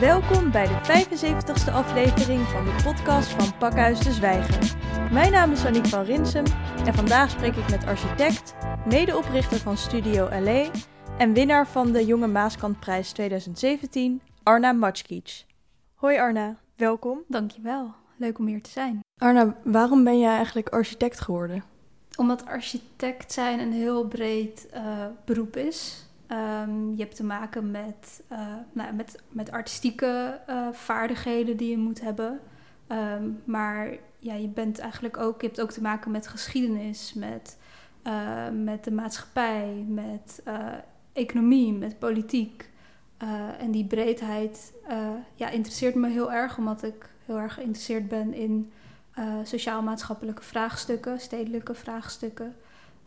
Welkom 0.00 0.50
bij 0.50 0.66
de 0.66 0.74
75ste 0.74 1.72
aflevering 1.72 2.40
van 2.40 2.64
de 2.64 2.80
podcast 2.84 3.28
van 3.28 3.58
Pakhuis 3.58 3.98
de 3.98 4.12
Zwijger. 4.12 4.76
Mijn 5.12 5.32
naam 5.32 5.52
is 5.52 5.64
Aniek 5.64 5.86
van 5.86 6.04
Rinsum 6.04 6.44
en 6.86 6.94
vandaag 6.94 7.30
spreek 7.30 7.56
ik 7.56 7.70
met 7.70 7.86
architect, 7.86 8.54
medeoprichter 8.88 9.58
van 9.58 9.76
Studio 9.76 10.28
LA 10.40 10.70
en 11.18 11.32
winnaar 11.32 11.66
van 11.66 11.92
de 11.92 12.04
Jonge 12.04 12.26
Maaskantprijs 12.26 13.12
2017, 13.12 14.22
Arna 14.42 14.72
Matschkic. 14.72 15.44
Hoi 15.94 16.18
Arna, 16.18 16.56
welkom. 16.76 17.24
Dankjewel, 17.28 17.94
leuk 18.16 18.38
om 18.38 18.46
hier 18.46 18.62
te 18.62 18.70
zijn. 18.70 19.00
Arna, 19.16 19.56
waarom 19.64 20.04
ben 20.04 20.18
jij 20.18 20.36
eigenlijk 20.36 20.68
architect 20.68 21.20
geworden? 21.20 21.71
Omdat 22.22 22.46
architect 22.46 23.32
zijn 23.32 23.60
een 23.60 23.72
heel 23.72 24.06
breed 24.06 24.68
uh, 24.74 25.06
beroep 25.24 25.56
is. 25.56 26.06
Um, 26.28 26.94
je 26.96 27.02
hebt 27.02 27.16
te 27.16 27.24
maken 27.24 27.70
met, 27.70 28.22
uh, 28.32 28.38
nou, 28.72 28.94
met, 28.94 29.22
met 29.28 29.50
artistieke 29.50 30.40
uh, 30.48 30.68
vaardigheden 30.72 31.56
die 31.56 31.70
je 31.70 31.78
moet 31.78 32.00
hebben. 32.00 32.40
Um, 32.88 33.42
maar 33.44 33.96
ja, 34.18 34.34
je 34.34 34.48
bent 34.48 34.78
eigenlijk 34.78 35.16
ook, 35.16 35.40
je 35.40 35.46
hebt 35.46 35.60
ook 35.60 35.70
te 35.70 35.82
maken 35.82 36.10
met 36.10 36.26
geschiedenis, 36.26 37.14
met, 37.14 37.58
met 38.52 38.84
de 38.84 38.92
maatschappij, 38.92 39.84
met 39.88 40.42
economie, 41.12 41.72
met 41.72 41.98
politiek. 41.98 42.70
en 43.58 43.70
die 43.70 43.86
breedheid 43.86 44.72
ja, 45.34 45.48
interesseert 45.48 45.94
me 45.94 46.08
heel 46.08 46.32
erg, 46.32 46.58
omdat 46.58 46.82
ik 46.82 47.08
heel 47.26 47.38
erg 47.38 47.54
geïnteresseerd 47.54 48.08
ben 48.08 48.34
in 48.34 48.72
sociaal-maatschappelijke 49.42 50.42
vraagstukken, 50.42 51.20
stedelijke 51.20 51.74
vraagstukken. 51.74 52.54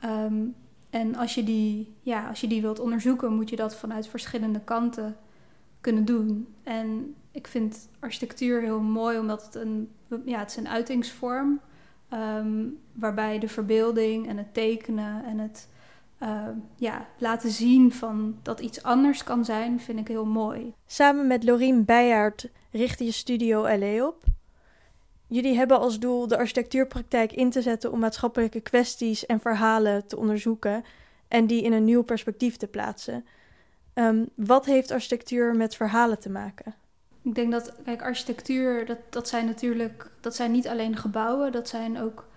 Um, 0.03 0.55
en 0.89 1.15
als 1.15 1.35
je, 1.35 1.43
die, 1.43 1.93
ja, 2.01 2.27
als 2.27 2.41
je 2.41 2.47
die 2.47 2.61
wilt 2.61 2.79
onderzoeken, 2.79 3.33
moet 3.33 3.49
je 3.49 3.55
dat 3.55 3.75
vanuit 3.75 4.07
verschillende 4.07 4.59
kanten 4.59 5.17
kunnen 5.81 6.05
doen. 6.05 6.55
En 6.63 7.15
ik 7.31 7.47
vind 7.47 7.89
architectuur 7.99 8.61
heel 8.61 8.79
mooi, 8.79 9.19
omdat 9.19 9.45
het 9.45 9.55
een, 9.55 9.91
ja, 10.25 10.39
het 10.39 10.49
is 10.49 10.57
een 10.57 10.67
uitingsvorm 10.67 11.59
um, 12.13 12.77
waarbij 12.93 13.39
de 13.39 13.47
verbeelding 13.47 14.27
en 14.27 14.37
het 14.37 14.53
tekenen 14.53 15.25
en 15.25 15.37
het 15.37 15.69
uh, 16.23 16.47
ja, 16.75 17.05
laten 17.17 17.49
zien 17.49 17.91
van 17.91 18.37
dat 18.41 18.59
iets 18.59 18.83
anders 18.83 19.23
kan 19.23 19.45
zijn, 19.45 19.79
vind 19.79 19.99
ik 19.99 20.07
heel 20.07 20.25
mooi. 20.25 20.73
Samen 20.85 21.27
met 21.27 21.43
Lorien 21.43 21.85
Beijaard 21.85 22.49
richtte 22.71 23.03
je 23.05 23.11
studio 23.11 23.77
LA 23.77 24.07
op. 24.07 24.23
Jullie 25.27 25.55
hebben 25.55 25.79
als 25.79 25.99
doel 25.99 26.27
de 26.27 26.37
architectuurpraktijk 26.37 27.31
in 27.31 27.49
te 27.49 27.61
zetten 27.61 27.91
om 27.91 27.99
maatschappelijke 27.99 28.59
kwesties 28.59 29.25
en 29.25 29.39
verhalen 29.39 30.07
te 30.07 30.17
onderzoeken 30.17 30.83
en 31.27 31.47
die 31.47 31.63
in 31.63 31.73
een 31.73 31.83
nieuw 31.83 32.03
perspectief 32.03 32.57
te 32.57 32.67
plaatsen. 32.67 33.25
Um, 33.93 34.29
wat 34.35 34.65
heeft 34.65 34.91
architectuur 34.91 35.55
met 35.55 35.75
verhalen 35.75 36.19
te 36.19 36.29
maken? 36.29 36.75
Ik 37.21 37.35
denk 37.35 37.51
dat, 37.51 37.73
kijk, 37.85 38.01
architectuur, 38.01 38.85
dat, 38.85 38.97
dat 39.09 39.27
zijn 39.27 39.45
natuurlijk, 39.45 40.09
dat 40.21 40.35
zijn 40.35 40.51
niet 40.51 40.67
alleen 40.67 40.97
gebouwen, 40.97 41.51
dat 41.51 41.69
zijn 41.69 41.99
ook, 41.99 42.27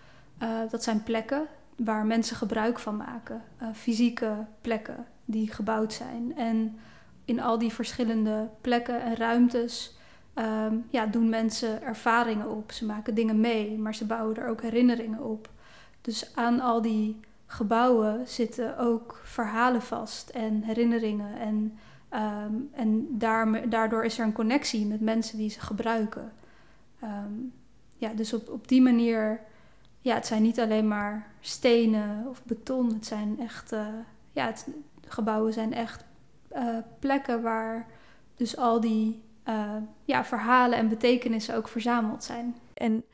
uh, 0.42 0.60
dat 0.70 0.82
zijn 0.82 1.02
plekken 1.02 1.46
waar 1.76 2.06
mensen 2.06 2.36
gebruik 2.36 2.78
van 2.78 2.96
maken. 2.96 3.42
Uh, 3.62 3.68
fysieke 3.74 4.46
plekken 4.60 5.06
die 5.24 5.52
gebouwd 5.52 5.92
zijn. 5.92 6.36
En 6.36 6.78
in 7.24 7.40
al 7.40 7.58
die 7.58 7.72
verschillende 7.72 8.48
plekken 8.60 9.02
en 9.02 9.16
ruimtes 9.16 9.97
um, 10.38 10.84
ja, 10.90 11.06
doen 11.06 11.28
mensen 11.28 11.82
ervaringen 11.82 12.50
op. 12.50 12.72
Ze 12.72 12.84
maken 12.84 13.14
dingen 13.14 13.40
mee, 13.40 13.78
maar 13.78 13.94
ze 13.94 14.06
bouwen 14.06 14.36
er 14.36 14.48
ook 14.48 14.62
herinneringen 14.62 15.24
op. 15.24 15.50
Dus 16.00 16.34
aan 16.34 16.60
al 16.60 16.82
die 16.82 17.20
gebouwen 17.46 18.28
zitten 18.28 18.78
ook 18.78 19.20
verhalen 19.24 19.82
vast 19.82 20.28
en 20.28 20.62
herinneringen. 20.62 21.38
En, 21.38 21.78
um, 22.12 22.68
en 22.72 23.18
daar, 23.18 23.68
daardoor 23.68 24.04
is 24.04 24.18
er 24.18 24.24
een 24.24 24.32
connectie 24.32 24.86
met 24.86 25.00
mensen 25.00 25.38
die 25.38 25.50
ze 25.50 25.60
gebruiken. 25.60 26.32
Um, 27.02 27.52
ja, 27.96 28.12
dus 28.14 28.32
op, 28.32 28.48
op 28.48 28.68
die 28.68 28.82
manier, 28.82 29.40
ja, 30.00 30.14
het 30.14 30.26
zijn 30.26 30.42
niet 30.42 30.60
alleen 30.60 30.88
maar 30.88 31.26
stenen 31.40 32.26
of 32.28 32.44
beton. 32.44 32.92
Het 32.92 33.06
zijn 33.06 33.40
echt, 33.40 33.72
uh, 33.72 33.86
ja, 34.32 34.46
het, 34.46 34.68
gebouwen 35.06 35.52
zijn 35.52 35.74
echt 35.74 36.04
uh, 36.52 36.78
plekken 36.98 37.42
waar 37.42 37.86
dus 38.36 38.56
al 38.56 38.80
die 38.80 39.22
uh, 39.48 39.76
ja, 40.04 40.24
verhalen 40.24 40.78
en 40.78 40.88
betekenissen 40.88 41.56
ook 41.56 41.68
verzameld 41.68 42.24
zijn. 42.24 42.56
En 42.74 43.04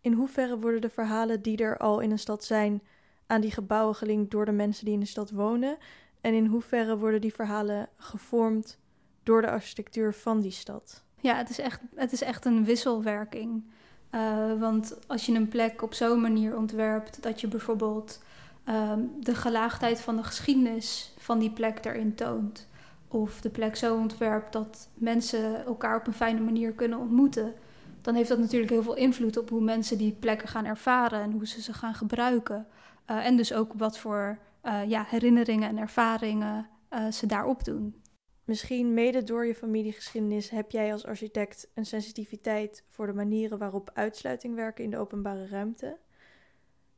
in 0.00 0.12
hoeverre 0.12 0.58
worden 0.58 0.80
de 0.80 0.90
verhalen 0.90 1.42
die 1.42 1.56
er 1.56 1.78
al 1.78 2.00
in 2.00 2.10
een 2.10 2.18
stad 2.18 2.44
zijn 2.44 2.82
aan 3.26 3.40
die 3.40 3.50
gebouwen 3.50 3.94
gelinkt 3.94 4.30
door 4.30 4.44
de 4.44 4.52
mensen 4.52 4.84
die 4.84 4.94
in 4.94 5.00
de 5.00 5.06
stad 5.06 5.30
wonen? 5.30 5.76
En 6.20 6.34
in 6.34 6.46
hoeverre 6.46 6.98
worden 6.98 7.20
die 7.20 7.34
verhalen 7.34 7.88
gevormd 7.96 8.78
door 9.22 9.42
de 9.42 9.50
architectuur 9.50 10.14
van 10.14 10.40
die 10.40 10.50
stad? 10.50 11.02
Ja, 11.20 11.36
het 11.36 11.50
is 11.50 11.58
echt, 11.58 11.80
het 11.94 12.12
is 12.12 12.22
echt 12.22 12.44
een 12.44 12.64
wisselwerking. 12.64 13.64
Uh, 14.10 14.60
want 14.60 14.98
als 15.06 15.26
je 15.26 15.34
een 15.34 15.48
plek 15.48 15.82
op 15.82 15.94
zo'n 15.94 16.20
manier 16.20 16.56
ontwerpt 16.56 17.22
dat 17.22 17.40
je 17.40 17.48
bijvoorbeeld 17.48 18.22
um, 18.68 19.10
de 19.20 19.34
gelaagdheid 19.34 20.00
van 20.00 20.16
de 20.16 20.22
geschiedenis 20.22 21.14
van 21.18 21.38
die 21.38 21.50
plek 21.50 21.84
erin 21.84 22.14
toont 22.14 22.66
of 23.14 23.40
de 23.40 23.50
plek 23.50 23.76
zo 23.76 23.96
ontwerpt 23.96 24.52
dat 24.52 24.90
mensen 24.94 25.64
elkaar 25.64 25.96
op 25.96 26.06
een 26.06 26.12
fijne 26.12 26.40
manier 26.40 26.72
kunnen 26.72 26.98
ontmoeten, 26.98 27.54
dan 28.00 28.14
heeft 28.14 28.28
dat 28.28 28.38
natuurlijk 28.38 28.70
heel 28.70 28.82
veel 28.82 28.96
invloed 28.96 29.36
op 29.36 29.50
hoe 29.50 29.60
mensen 29.60 29.98
die 29.98 30.12
plekken 30.12 30.48
gaan 30.48 30.64
ervaren 30.64 31.20
en 31.20 31.32
hoe 31.32 31.46
ze 31.46 31.62
ze 31.62 31.72
gaan 31.72 31.94
gebruiken. 31.94 32.66
Uh, 33.10 33.26
en 33.26 33.36
dus 33.36 33.52
ook 33.52 33.72
wat 33.72 33.98
voor 33.98 34.38
uh, 34.62 34.88
ja, 34.88 35.04
herinneringen 35.08 35.68
en 35.68 35.78
ervaringen 35.78 36.68
uh, 36.90 37.10
ze 37.10 37.26
daarop 37.26 37.64
doen. 37.64 38.02
Misschien 38.44 38.94
mede 38.94 39.22
door 39.22 39.46
je 39.46 39.54
familiegeschiedenis 39.54 40.50
heb 40.50 40.70
jij 40.70 40.92
als 40.92 41.06
architect 41.06 41.70
een 41.74 41.86
sensitiviteit 41.86 42.84
voor 42.88 43.06
de 43.06 43.12
manieren 43.12 43.58
waarop 43.58 43.90
uitsluiting 43.94 44.54
werken 44.54 44.84
in 44.84 44.90
de 44.90 44.98
openbare 44.98 45.46
ruimte. 45.46 45.98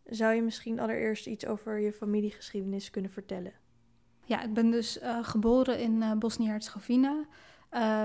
Zou 0.05 0.35
je 0.35 0.43
misschien 0.43 0.81
allereerst 0.81 1.27
iets 1.27 1.47
over 1.47 1.79
je 1.79 1.93
familiegeschiedenis 1.93 2.91
kunnen 2.91 3.11
vertellen? 3.11 3.53
Ja, 4.27 4.43
ik 4.43 4.55
ben 4.55 4.71
dus 4.71 5.03
uh, 5.03 5.19
geboren 5.23 5.79
in 5.79 5.93
uh, 5.93 6.13
Bosnië-Herzegovina. 6.13 7.25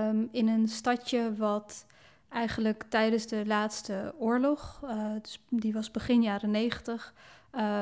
Um, 0.08 0.28
in 0.30 0.48
een 0.48 0.68
stadje 0.68 1.34
wat 1.36 1.86
eigenlijk 2.28 2.84
tijdens 2.88 3.26
de 3.26 3.46
laatste 3.46 4.14
oorlog, 4.18 4.80
uh, 4.84 5.12
dus 5.22 5.44
die 5.48 5.72
was 5.72 5.90
begin 5.90 6.22
jaren 6.22 6.50
negentig, 6.50 7.14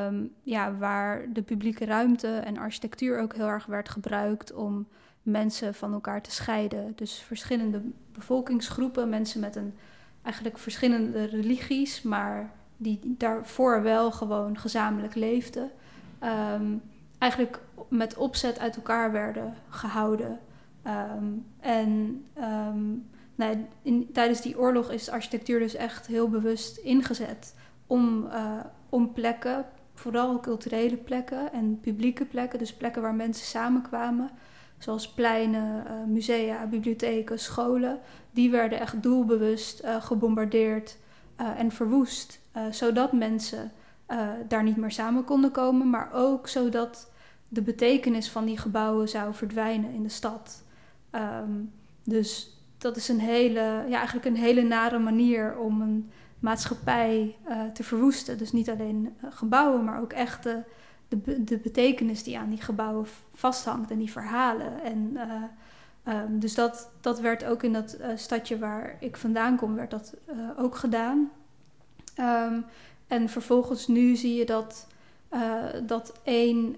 um, 0.06 0.32
ja, 0.42 0.74
waar 0.76 1.32
de 1.32 1.42
publieke 1.42 1.84
ruimte 1.84 2.28
en 2.28 2.58
architectuur 2.58 3.20
ook 3.20 3.34
heel 3.34 3.46
erg 3.46 3.66
werd 3.66 3.88
gebruikt 3.88 4.52
om 4.52 4.88
mensen 5.22 5.74
van 5.74 5.92
elkaar 5.92 6.22
te 6.22 6.30
scheiden. 6.30 6.92
Dus 6.96 7.18
verschillende 7.18 7.82
bevolkingsgroepen, 8.12 9.08
mensen 9.08 9.40
met 9.40 9.56
een 9.56 9.74
eigenlijk 10.22 10.58
verschillende 10.58 11.24
religies, 11.24 12.02
maar 12.02 12.52
die 12.76 12.98
daarvoor 13.02 13.82
wel 13.82 14.12
gewoon 14.12 14.58
gezamenlijk 14.58 15.14
leefden. 15.14 15.70
Um, 16.54 16.82
eigenlijk 17.20 17.60
met 17.88 18.16
opzet 18.16 18.58
uit 18.58 18.76
elkaar 18.76 19.12
werden 19.12 19.54
gehouden. 19.68 20.38
Um, 20.86 21.46
en 21.60 22.24
um, 22.38 23.08
nou, 23.34 23.66
in, 23.82 24.08
tijdens 24.12 24.40
die 24.40 24.58
oorlog 24.58 24.90
is 24.90 25.08
architectuur 25.08 25.58
dus 25.58 25.74
echt 25.74 26.06
heel 26.06 26.28
bewust 26.28 26.76
ingezet 26.76 27.54
om, 27.86 28.24
uh, 28.24 28.52
om 28.88 29.12
plekken, 29.12 29.64
vooral 29.94 30.40
culturele 30.40 30.96
plekken 30.96 31.52
en 31.52 31.80
publieke 31.80 32.24
plekken, 32.24 32.58
dus 32.58 32.74
plekken 32.74 33.02
waar 33.02 33.14
mensen 33.14 33.46
samenkwamen, 33.46 34.30
zoals 34.78 35.12
pleinen, 35.12 35.84
uh, 35.86 35.92
musea, 36.06 36.66
bibliotheken, 36.66 37.38
scholen, 37.38 37.98
die 38.30 38.50
werden 38.50 38.80
echt 38.80 39.02
doelbewust 39.02 39.84
uh, 39.84 40.02
gebombardeerd 40.02 40.96
en 41.56 41.70
verwoest, 41.70 42.40
zodat 42.70 43.12
mensen 43.12 43.72
daar 44.48 44.62
niet 44.62 44.76
meer 44.76 44.90
samen 44.90 45.24
konden 45.24 45.50
komen, 45.50 45.90
maar 45.90 46.10
ook 46.12 46.48
zodat 46.48 47.09
de 47.52 47.62
betekenis 47.62 48.30
van 48.30 48.44
die 48.44 48.58
gebouwen 48.58 49.08
zou 49.08 49.34
verdwijnen 49.34 49.92
in 49.92 50.02
de 50.02 50.08
stad. 50.08 50.62
Um, 51.12 51.72
dus 52.04 52.56
dat 52.78 52.96
is 52.96 53.08
een 53.08 53.20
hele, 53.20 53.84
ja, 53.88 53.96
eigenlijk 53.96 54.26
een 54.26 54.36
hele 54.36 54.62
nare 54.62 54.98
manier 54.98 55.58
om 55.58 55.80
een 55.80 56.10
maatschappij 56.38 57.36
uh, 57.48 57.62
te 57.64 57.84
verwoesten. 57.84 58.38
Dus 58.38 58.52
niet 58.52 58.70
alleen 58.70 59.16
uh, 59.24 59.30
gebouwen, 59.32 59.84
maar 59.84 60.00
ook 60.00 60.12
echt 60.12 60.42
de, 60.42 61.44
de, 61.44 61.58
betekenis 61.58 62.22
die 62.22 62.38
aan 62.38 62.50
die 62.50 62.60
gebouwen 62.60 63.06
vasthangt 63.34 63.90
en 63.90 63.98
die 63.98 64.10
verhalen. 64.10 64.82
En, 64.82 65.10
uh, 66.06 66.14
um, 66.14 66.38
dus 66.38 66.54
dat, 66.54 66.90
dat 67.00 67.20
werd 67.20 67.44
ook 67.44 67.62
in 67.62 67.72
dat 67.72 67.96
stadje 68.14 68.58
waar 68.58 68.96
ik 69.00 69.16
vandaan 69.16 69.56
kom, 69.56 69.74
werd 69.74 69.90
dat 69.90 70.14
ook 70.56 70.76
gedaan. 70.76 71.30
Um, 72.20 72.64
en 73.06 73.28
vervolgens 73.28 73.86
nu 73.86 74.16
zie 74.16 74.34
je 74.34 74.46
dat, 74.46 74.86
dat 75.86 76.12
één 76.22 76.76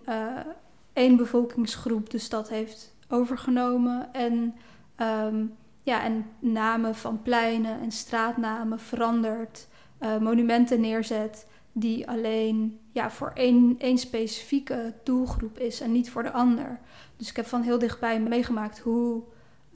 één 0.93 1.17
bevolkingsgroep 1.17 2.11
de 2.11 2.19
stad 2.19 2.49
heeft 2.49 2.95
overgenomen. 3.09 4.13
En, 4.15 4.55
um, 4.97 5.55
ja, 5.83 6.03
en 6.05 6.27
namen 6.39 6.95
van 6.95 7.23
pleinen 7.23 7.81
en 7.81 7.93
straatnamen 7.93 8.81
verandert, 8.81 9.69
uh, 10.01 10.19
monumenten 10.19 10.81
neerzet 10.81 11.47
die 11.73 12.09
alleen 12.09 12.79
ja, 12.93 13.11
voor 13.11 13.33
één, 13.35 13.99
specifieke 13.99 14.95
doelgroep 15.05 15.59
is 15.59 15.81
en 15.81 15.93
niet 15.93 16.11
voor 16.11 16.23
de 16.23 16.33
ander. 16.33 16.81
Dus 17.17 17.31
ik 17.31 17.37
heb 17.37 17.47
van 17.47 17.63
heel 17.63 17.79
dichtbij 17.79 18.21
meegemaakt 18.21 18.79
hoe, 18.79 19.23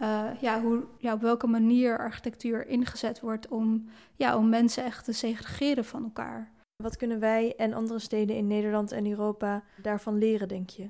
uh, 0.01 0.25
ja, 0.41 0.61
hoe, 0.61 0.85
ja, 0.99 1.13
op 1.13 1.21
welke 1.21 1.47
manier 1.47 1.99
architectuur 1.99 2.67
ingezet 2.67 3.21
wordt 3.21 3.49
om, 3.49 3.89
ja, 4.17 4.37
om 4.37 4.49
mensen 4.49 4.85
echt 4.85 5.05
te 5.05 5.13
segregeren 5.13 5.85
van 5.85 6.03
elkaar. 6.03 6.53
Wat 6.83 6.97
kunnen 6.97 7.21
wij 7.21 7.55
en 7.57 7.73
andere 7.73 7.99
steden 7.99 8.37
in 8.37 8.47
Nederland 8.47 8.93
en 8.93 9.07
Europa 9.07 9.63
daarvan 9.83 10.19
leren, 10.19 10.49
denk 10.49 10.71
je? 10.71 10.89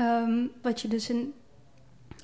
Um, 0.00 0.50
wat 0.62 0.80
je 0.80 0.88
dus 0.88 1.10
in 1.10 1.34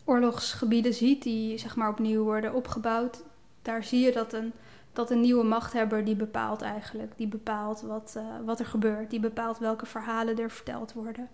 oorlogsgebieden 0.05 0.94
ziet, 0.94 1.23
die 1.23 1.59
zeg 1.59 1.76
maar 1.76 1.88
opnieuw 1.88 2.23
worden 2.23 2.55
opgebouwd, 2.55 3.25
daar 3.62 3.85
zie 3.85 4.05
je 4.05 4.12
dat 4.12 4.32
een, 4.32 4.53
dat 4.93 5.11
een 5.11 5.21
nieuwe 5.21 5.44
machthebber 5.44 6.05
die 6.05 6.17
bepaalt 6.17 6.62
eigenlijk. 6.62 7.12
Die 7.17 7.29
bepaalt 7.29 7.81
wat, 7.81 8.15
uh, 8.17 8.25
wat 8.44 8.61
er 8.61 8.67
gebeurt. 8.67 9.11
Die 9.11 9.21
bepaalt 9.21 9.59
welke 9.59 9.87
verhalen 9.87 10.38
er 10.38 10.50
verteld 10.50 10.93
worden. 10.93 11.29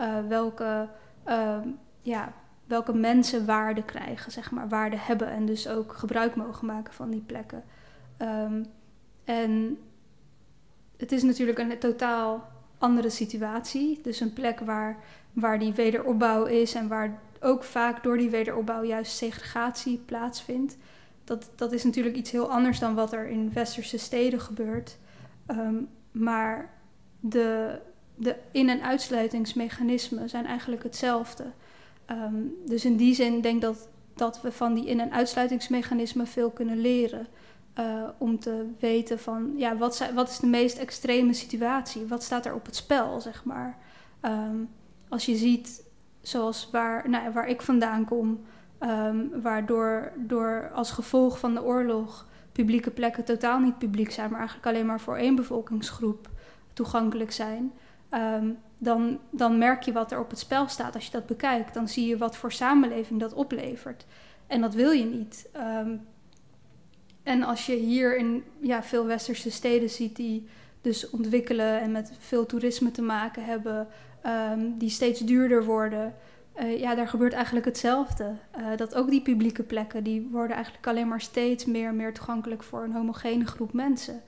Uh, 0.00 0.26
welke, 0.28 0.88
uh, 1.28 1.58
ja, 2.02 2.32
welke 2.66 2.94
mensen 2.94 3.46
waarde 3.46 3.82
krijgen, 3.82 4.32
zeg 4.32 4.50
maar, 4.50 4.68
waarde 4.68 4.96
hebben 4.98 5.28
en 5.28 5.46
dus 5.46 5.68
ook 5.68 5.92
gebruik 5.92 6.36
mogen 6.36 6.66
maken 6.66 6.94
van 6.94 7.10
die 7.10 7.20
plekken. 7.26 7.64
Um, 8.18 8.66
en 9.24 9.78
het 10.96 11.12
is 11.12 11.22
natuurlijk 11.22 11.58
een 11.58 11.78
totaal 11.78 12.48
andere 12.78 13.10
situatie. 13.10 14.00
Dus 14.02 14.20
een 14.20 14.32
plek 14.32 14.60
waar, 14.60 14.96
waar 15.36 15.58
die 15.58 15.72
wederopbouw 15.72 16.44
is 16.44 16.74
en 16.74 16.88
waar 16.88 17.20
ook 17.40 17.64
vaak 17.64 18.02
door 18.02 18.16
die 18.16 18.30
wederopbouw 18.30 18.82
juist 18.82 19.16
segregatie 19.16 20.02
plaatsvindt. 20.06 20.76
Dat, 21.24 21.50
dat 21.54 21.72
is 21.72 21.84
natuurlijk 21.84 22.16
iets 22.16 22.30
heel 22.30 22.50
anders 22.50 22.78
dan 22.78 22.94
wat 22.94 23.12
er 23.12 23.26
in 23.26 23.52
westerse 23.52 23.98
steden 23.98 24.40
gebeurt. 24.40 24.98
Um, 25.50 25.88
maar 26.10 26.70
de, 27.20 27.78
de 28.14 28.36
in- 28.50 28.68
en 28.68 28.82
uitsluitingsmechanismen 28.82 30.28
zijn 30.28 30.46
eigenlijk 30.46 30.82
hetzelfde. 30.82 31.44
Um, 32.10 32.54
dus 32.66 32.84
in 32.84 32.96
die 32.96 33.14
zin 33.14 33.40
denk 33.40 33.54
ik 33.54 33.60
dat, 33.60 33.88
dat 34.14 34.40
we 34.40 34.52
van 34.52 34.74
die 34.74 34.86
in- 34.86 35.00
en 35.00 35.12
uitsluitingsmechanismen 35.12 36.26
veel 36.26 36.50
kunnen 36.50 36.78
leren. 36.78 37.26
Uh, 37.78 38.08
om 38.18 38.38
te 38.38 38.66
weten 38.78 39.18
van, 39.18 39.52
ja, 39.56 39.76
wat, 39.76 40.10
wat 40.14 40.28
is 40.28 40.38
de 40.38 40.46
meest 40.46 40.78
extreme 40.78 41.32
situatie? 41.32 42.06
Wat 42.06 42.22
staat 42.22 42.46
er 42.46 42.54
op 42.54 42.66
het 42.66 42.76
spel, 42.76 43.20
zeg 43.20 43.44
maar? 43.44 43.78
Um, 44.22 44.68
als 45.08 45.26
je 45.26 45.36
ziet, 45.36 45.84
zoals 46.20 46.70
waar, 46.70 47.08
nou, 47.08 47.32
waar 47.32 47.48
ik 47.48 47.62
vandaan 47.62 48.04
kom, 48.04 48.44
um, 48.80 49.42
waardoor 49.42 50.12
door 50.16 50.70
als 50.74 50.90
gevolg 50.90 51.38
van 51.38 51.54
de 51.54 51.62
oorlog 51.62 52.26
publieke 52.52 52.90
plekken 52.90 53.24
totaal 53.24 53.58
niet 53.58 53.78
publiek 53.78 54.10
zijn, 54.10 54.30
maar 54.30 54.38
eigenlijk 54.38 54.68
alleen 54.68 54.86
maar 54.86 55.00
voor 55.00 55.16
één 55.16 55.34
bevolkingsgroep 55.34 56.28
toegankelijk 56.72 57.32
zijn, 57.32 57.72
um, 58.10 58.58
dan, 58.78 59.18
dan 59.30 59.58
merk 59.58 59.82
je 59.82 59.92
wat 59.92 60.12
er 60.12 60.20
op 60.20 60.30
het 60.30 60.38
spel 60.38 60.68
staat. 60.68 60.94
Als 60.94 61.04
je 61.04 61.10
dat 61.10 61.26
bekijkt, 61.26 61.74
dan 61.74 61.88
zie 61.88 62.06
je 62.06 62.16
wat 62.16 62.36
voor 62.36 62.52
samenleving 62.52 63.20
dat 63.20 63.32
oplevert. 63.32 64.06
En 64.46 64.60
dat 64.60 64.74
wil 64.74 64.90
je 64.90 65.04
niet. 65.04 65.48
Um, 65.56 66.06
en 67.22 67.42
als 67.42 67.66
je 67.66 67.74
hier 67.74 68.16
in 68.16 68.44
ja, 68.60 68.82
veel 68.82 69.06
westerse 69.06 69.50
steden 69.50 69.90
ziet 69.90 70.16
die 70.16 70.48
dus 70.80 71.10
ontwikkelen 71.10 71.80
en 71.80 71.92
met 71.92 72.12
veel 72.18 72.46
toerisme 72.46 72.90
te 72.90 73.02
maken 73.02 73.44
hebben, 73.44 73.88
um, 74.26 74.78
die 74.78 74.90
steeds 74.90 75.20
duurder 75.20 75.64
worden, 75.64 76.14
uh, 76.60 76.80
ja, 76.80 76.94
daar 76.94 77.08
gebeurt 77.08 77.32
eigenlijk 77.32 77.66
hetzelfde. 77.66 78.34
Uh, 78.58 78.76
dat 78.76 78.94
ook 78.94 79.10
die 79.10 79.22
publieke 79.22 79.62
plekken, 79.62 80.04
die 80.04 80.28
worden 80.30 80.56
eigenlijk 80.56 80.86
alleen 80.86 81.08
maar 81.08 81.20
steeds 81.20 81.64
meer 81.64 81.94
meer 81.94 82.14
toegankelijk 82.14 82.62
voor 82.62 82.82
een 82.84 82.92
homogene 82.92 83.46
groep 83.46 83.72
mensen. 83.72 84.22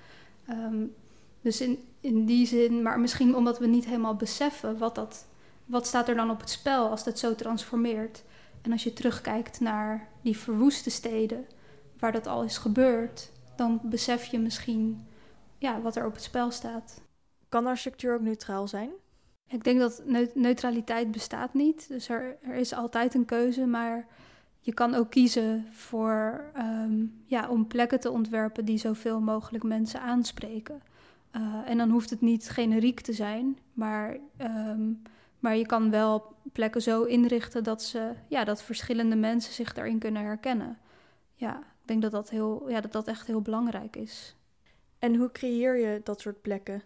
Um, 0.50 0.94
dus 1.40 1.60
in, 1.60 1.78
in 2.00 2.24
die 2.24 2.46
zin, 2.46 2.82
maar 2.82 3.00
misschien 3.00 3.36
omdat 3.36 3.58
we 3.58 3.66
niet 3.66 3.84
helemaal 3.84 4.16
beseffen 4.16 4.78
wat, 4.78 4.94
dat, 4.94 5.26
wat 5.64 5.86
staat 5.86 6.08
er 6.08 6.14
dan 6.14 6.30
op 6.30 6.40
het 6.40 6.50
spel 6.50 6.88
als 6.88 7.04
dat 7.04 7.18
zo 7.18 7.34
transformeert. 7.34 8.22
En 8.62 8.72
als 8.72 8.84
je 8.84 8.92
terugkijkt 8.92 9.60
naar 9.60 10.08
die 10.22 10.38
verwoeste 10.38 10.90
steden, 10.90 11.46
waar 11.98 12.12
dat 12.12 12.26
al 12.26 12.42
is 12.42 12.58
gebeurd, 12.58 13.30
dan 13.56 13.80
besef 13.82 14.24
je 14.24 14.38
misschien 14.38 15.06
ja, 15.58 15.80
wat 15.80 15.96
er 15.96 16.06
op 16.06 16.12
het 16.12 16.22
spel 16.22 16.50
staat. 16.50 17.00
Kan 17.48 17.66
architectuur 17.66 18.14
ook 18.14 18.20
neutraal 18.20 18.68
zijn? 18.68 18.90
Ik 19.48 19.64
denk 19.64 19.80
dat 19.80 20.02
neutraliteit 20.34 21.10
bestaat 21.10 21.54
niet. 21.54 21.88
Dus 21.88 22.08
er, 22.08 22.36
er 22.42 22.54
is 22.54 22.74
altijd 22.74 23.14
een 23.14 23.24
keuze, 23.24 23.66
maar 23.66 24.06
je 24.60 24.74
kan 24.74 24.94
ook 24.94 25.10
kiezen 25.10 25.66
voor, 25.70 26.44
um, 26.56 27.22
ja, 27.24 27.48
om 27.48 27.66
plekken 27.66 28.00
te 28.00 28.10
ontwerpen 28.10 28.64
die 28.64 28.78
zoveel 28.78 29.20
mogelijk 29.20 29.64
mensen 29.64 30.00
aanspreken. 30.00 30.82
Uh, 31.36 31.42
en 31.66 31.78
dan 31.78 31.90
hoeft 31.90 32.10
het 32.10 32.20
niet 32.20 32.48
generiek 32.48 33.00
te 33.00 33.12
zijn, 33.12 33.58
maar, 33.72 34.16
um, 34.42 35.02
maar 35.38 35.56
je 35.56 35.66
kan 35.66 35.90
wel 35.90 36.34
plekken 36.52 36.82
zo 36.82 37.02
inrichten 37.02 37.64
dat, 37.64 37.82
ze, 37.82 38.12
ja, 38.28 38.44
dat 38.44 38.62
verschillende 38.62 39.16
mensen 39.16 39.52
zich 39.52 39.72
daarin 39.72 39.98
kunnen 39.98 40.22
herkennen. 40.22 40.78
Ja, 41.34 41.58
ik 41.58 41.86
denk 41.88 42.02
dat 42.02 42.12
dat, 42.12 42.30
heel, 42.30 42.68
ja, 42.68 42.80
dat 42.80 42.92
dat 42.92 43.08
echt 43.08 43.26
heel 43.26 43.42
belangrijk 43.42 43.96
is. 43.96 44.36
En 44.98 45.14
hoe 45.14 45.32
creëer 45.32 45.76
je 45.76 46.00
dat 46.04 46.20
soort 46.20 46.42
plekken? 46.42 46.82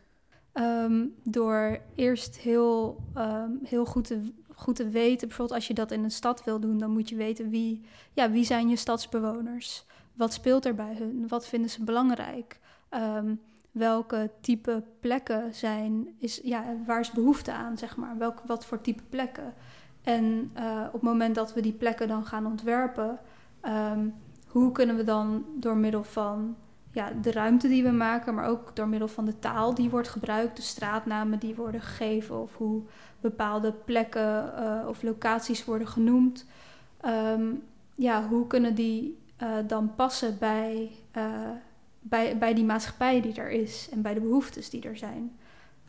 Um, 0.55 1.15
door 1.23 1.79
eerst 1.95 2.39
heel, 2.39 3.03
um, 3.17 3.61
heel 3.65 3.85
goed, 3.85 4.05
te, 4.05 4.33
goed 4.55 4.77
te 4.77 4.89
weten, 4.89 5.29
bijvoorbeeld 5.29 5.59
als 5.59 5.67
je 5.67 5.75
dat 5.75 5.91
in 5.91 6.05
een 6.05 6.11
stad 6.11 6.45
wil 6.45 6.61
doen, 6.61 6.79
dan 6.79 6.91
moet 6.91 7.09
je 7.09 7.17
weten 7.17 7.51
wie, 7.51 7.81
ja, 8.13 8.31
wie 8.31 8.45
zijn 8.45 8.69
je 8.69 8.77
stadsbewoners? 8.77 9.85
Wat 10.15 10.33
speelt 10.33 10.65
er 10.65 10.75
bij 10.75 10.95
hun? 10.99 11.29
Wat 11.29 11.47
vinden 11.47 11.71
ze 11.71 11.85
belangrijk? 11.85 12.59
Um, 12.91 13.41
welke 13.71 14.31
type 14.41 14.83
plekken 15.01 15.55
zijn, 15.55 16.09
is, 16.19 16.41
ja, 16.43 16.65
waar 16.87 17.01
is 17.01 17.11
behoefte 17.11 17.53
aan, 17.53 17.79
zeg 17.79 17.97
maar? 17.97 18.19
Welk, 18.19 18.43
wat 18.47 18.65
voor 18.65 18.81
type 18.81 19.03
plekken? 19.09 19.55
En 20.03 20.51
uh, 20.59 20.85
op 20.87 20.93
het 20.93 21.03
moment 21.03 21.35
dat 21.35 21.55
we 21.55 21.61
die 21.61 21.73
plekken 21.73 22.09
dan 22.09 22.27
gaan 22.27 22.47
ontwerpen, 22.47 23.19
hoe 24.47 24.73
kunnen 24.73 24.97
we 24.97 25.05
dan 25.05 25.45
door 25.55 25.77
middel 25.77 26.05
van 26.05 26.57
ja, 26.93 27.13
de 27.23 27.33
ruimte 27.33 27.69
die 27.69 27.83
we 27.83 27.91
maken, 27.91 28.35
maar 28.35 28.49
ook 28.49 28.77
door 28.77 28.89
middel 28.89 29.09
van 29.09 29.25
de 29.25 29.39
taal 29.39 29.75
die 29.75 29.91
wordt 29.91 30.09
gebruikt, 30.09 30.57
de 30.57 30.63
straatnamen 30.63 31.39
die 31.39 31.55
worden 31.55 31.81
gegeven 31.81 32.43
of 32.43 32.57
hoe 32.57 32.83
bepaalde 33.21 33.73
plekken 33.73 34.53
uh, 34.59 34.89
of 34.89 35.03
locaties 35.03 35.65
worden 35.65 35.89
genoemd. 35.89 36.47
Um, 37.05 37.63
ja, 37.95 38.29
hoe 38.29 38.47
kunnen 38.47 38.75
die 38.75 39.19
uh, 39.43 39.49
dan 39.67 39.95
passen 39.95 40.39
bij, 40.39 40.91
uh, 41.17 41.51
bij, 42.01 42.39
bij 42.39 42.55
die 42.55 42.65
maatschappij 42.65 43.21
die 43.21 43.35
er 43.35 43.51
is 43.51 43.89
en 43.93 44.03
bij 44.03 44.15
de 44.15 44.21
behoeftes 44.21 44.71
die 44.71 44.83
er 44.83 44.97
zijn. 44.97 45.37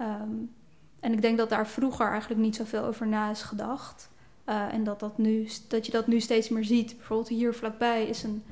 Um, 0.01 0.51
en 0.99 1.13
ik 1.13 1.21
denk 1.21 1.37
dat 1.37 1.49
daar 1.49 1.67
vroeger 1.67 2.09
eigenlijk 2.09 2.41
niet 2.41 2.55
zoveel 2.55 2.83
over 2.83 3.07
na 3.07 3.29
is 3.29 3.41
gedacht. 3.41 4.09
en 4.45 4.83
dat, 4.83 4.99
dat, 4.99 5.17
nu, 5.17 5.47
dat 5.67 5.85
je 5.85 5.91
dat 5.91 6.07
nu 6.07 6.19
steeds 6.19 6.49
meer 6.49 6.65
ziet. 6.65 6.95
Bijvoorbeeld 6.97 7.29
hier 7.29 7.53
vlakbij 7.53 8.07
is 8.07 8.23
een 8.23 8.43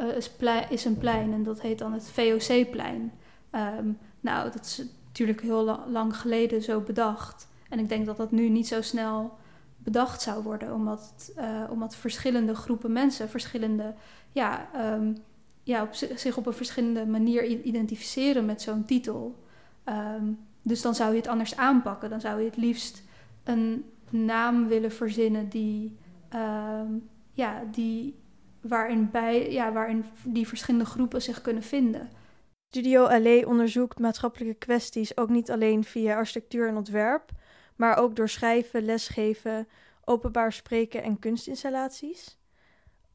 uh, 0.00 0.16
is, 0.16 0.30
is, 0.70 0.84
een 0.84 0.98
plein 0.98 1.32
en 1.32 1.42
dat 1.42 1.60
heet 1.60 1.78
dan 1.78 1.92
het 1.92 2.10
VOC-plein. 2.10 3.12
Um, 3.52 3.98
nou, 4.20 4.50
dat 4.50 4.64
is 4.64 4.82
natuurlijk 5.06 5.40
heel 5.40 5.64
la 5.64 5.84
lang 5.88 6.16
geleden 6.16 6.62
zo 6.62 6.80
bedacht. 6.80 7.48
En 7.68 7.78
ik 7.78 7.88
denk 7.88 8.06
dat 8.06 8.16
dat 8.16 8.30
nu 8.30 8.48
niet 8.48 8.66
zo 8.66 8.82
snel 8.82 9.38
bedacht 9.78 10.22
zou 10.22 10.42
worden, 10.42 10.74
omdat, 10.74 11.12
het, 11.14 11.32
uh, 11.38 11.70
omdat 11.70 11.96
verschillende 11.96 12.54
groepen 12.54 12.92
mensen, 12.92 13.28
verschillende, 13.28 13.94
ja, 14.32 14.68
um, 14.94 15.16
ja 15.62 15.82
op 15.82 15.94
zich 15.94 16.36
op 16.36 16.46
een 16.46 16.52
verschillende 16.52 17.06
manier 17.06 17.44
identificeren 17.44 18.44
met 18.44 18.62
zo'n 18.62 18.84
titel. 18.84 19.44
Um, 19.88 20.38
dus 20.62 20.82
dan 20.82 20.94
zou 20.94 21.10
je 21.10 21.16
het 21.16 21.26
anders 21.26 21.56
aanpakken. 21.56 22.10
Dan 22.10 22.20
zou 22.20 22.40
je 22.40 22.46
het 22.46 22.56
liefst 22.56 23.02
een 23.44 23.84
naam 24.10 24.68
willen 24.68 24.92
verzinnen 24.92 25.48
die, 25.48 25.96
ja, 27.32 27.62
die 27.70 28.14
waarin, 28.68 29.10
bij, 29.10 29.52
ja, 29.52 29.72
waarin 29.72 30.04
die 30.24 30.48
verschillende 30.48 30.86
groepen 30.86 31.22
zich 31.22 31.40
kunnen 31.40 31.62
vinden. 31.62 32.08
Studio 32.68 33.18
LA 33.18 33.46
onderzoekt 33.46 33.98
maatschappelijke 33.98 34.58
kwesties 34.58 35.16
ook 35.16 35.28
niet 35.28 35.50
alleen 35.50 35.84
via 35.84 36.16
architectuur 36.16 36.68
en 36.68 36.76
ontwerp, 36.76 37.30
maar 37.76 37.96
ook 37.96 38.16
door 38.16 38.28
schrijven, 38.28 38.84
lesgeven, 38.84 39.68
openbaar 40.04 40.52
spreken 40.52 41.02
en 41.02 41.18
kunstinstallaties. 41.18 42.38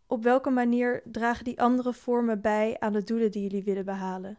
Op 0.07 0.23
welke 0.23 0.49
manier 0.49 1.01
dragen 1.05 1.43
die 1.43 1.61
andere 1.61 1.93
vormen 1.93 2.41
bij 2.41 2.75
aan 2.79 2.93
de 2.93 3.03
doelen 3.03 3.31
die 3.31 3.41
jullie 3.41 3.63
willen 3.63 3.85
behalen? 3.85 4.37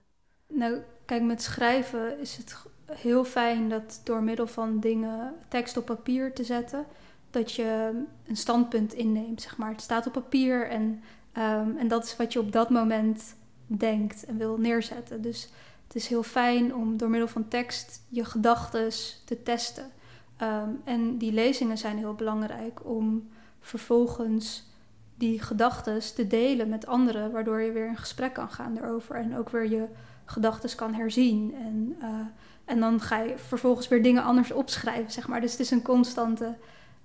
Nou, 0.48 0.78
kijk, 1.04 1.22
met 1.22 1.42
schrijven 1.42 2.18
is 2.18 2.36
het 2.36 2.56
heel 2.92 3.24
fijn 3.24 3.68
dat 3.68 4.00
door 4.04 4.22
middel 4.22 4.46
van 4.46 4.80
dingen 4.80 5.34
tekst 5.48 5.76
op 5.76 5.84
papier 5.84 6.32
te 6.32 6.44
zetten, 6.44 6.86
dat 7.32 7.52
je 7.52 7.90
een 8.26 8.36
standpunt 8.36 8.94
inneemt, 8.94 9.42
zeg 9.42 9.56
maar. 9.56 9.70
Het 9.70 9.80
staat 9.80 10.06
op 10.06 10.12
papier 10.12 10.68
en, 10.68 11.02
um, 11.38 11.76
en 11.76 11.88
dat 11.88 12.04
is 12.04 12.16
wat 12.16 12.32
je 12.32 12.40
op 12.40 12.52
dat 12.52 12.70
moment 12.70 13.34
denkt 13.66 14.24
en 14.24 14.38
wil 14.38 14.56
neerzetten. 14.56 15.22
Dus 15.22 15.48
het 15.86 15.96
is 15.96 16.06
heel 16.06 16.22
fijn 16.22 16.74
om 16.74 16.96
door 16.96 17.10
middel 17.10 17.28
van 17.28 17.48
tekst 17.48 18.02
je 18.08 18.24
gedachten 18.24 18.90
te 19.24 19.42
testen. 19.42 19.90
Um, 20.42 20.80
en 20.84 21.18
die 21.18 21.32
lezingen 21.32 21.78
zijn 21.78 21.98
heel 21.98 22.14
belangrijk 22.14 22.80
om 22.84 23.28
vervolgens 23.60 24.70
die 25.14 25.42
gedachten 25.42 26.14
te 26.14 26.26
delen 26.26 26.68
met 26.68 26.86
anderen, 26.86 27.32
waardoor 27.32 27.60
je 27.60 27.72
weer 27.72 27.86
in 27.86 27.96
gesprek 27.96 28.32
kan 28.32 28.50
gaan 28.50 28.76
erover 28.76 29.16
en 29.16 29.36
ook 29.36 29.48
weer 29.48 29.70
je 29.70 29.84
gedachten 30.24 30.76
kan 30.76 30.94
herzien. 30.94 31.54
En, 31.54 31.96
uh, 32.02 32.08
En 32.64 32.80
dan 32.80 33.00
ga 33.00 33.18
je 33.20 33.38
vervolgens 33.38 33.88
weer 33.88 34.02
dingen 34.02 34.22
anders 34.22 34.52
opschrijven, 34.52 35.12
zeg 35.12 35.28
maar. 35.28 35.40
Dus 35.40 35.50
het 35.50 35.60
is 35.60 35.70
een 35.70 35.82
constante 35.82 36.56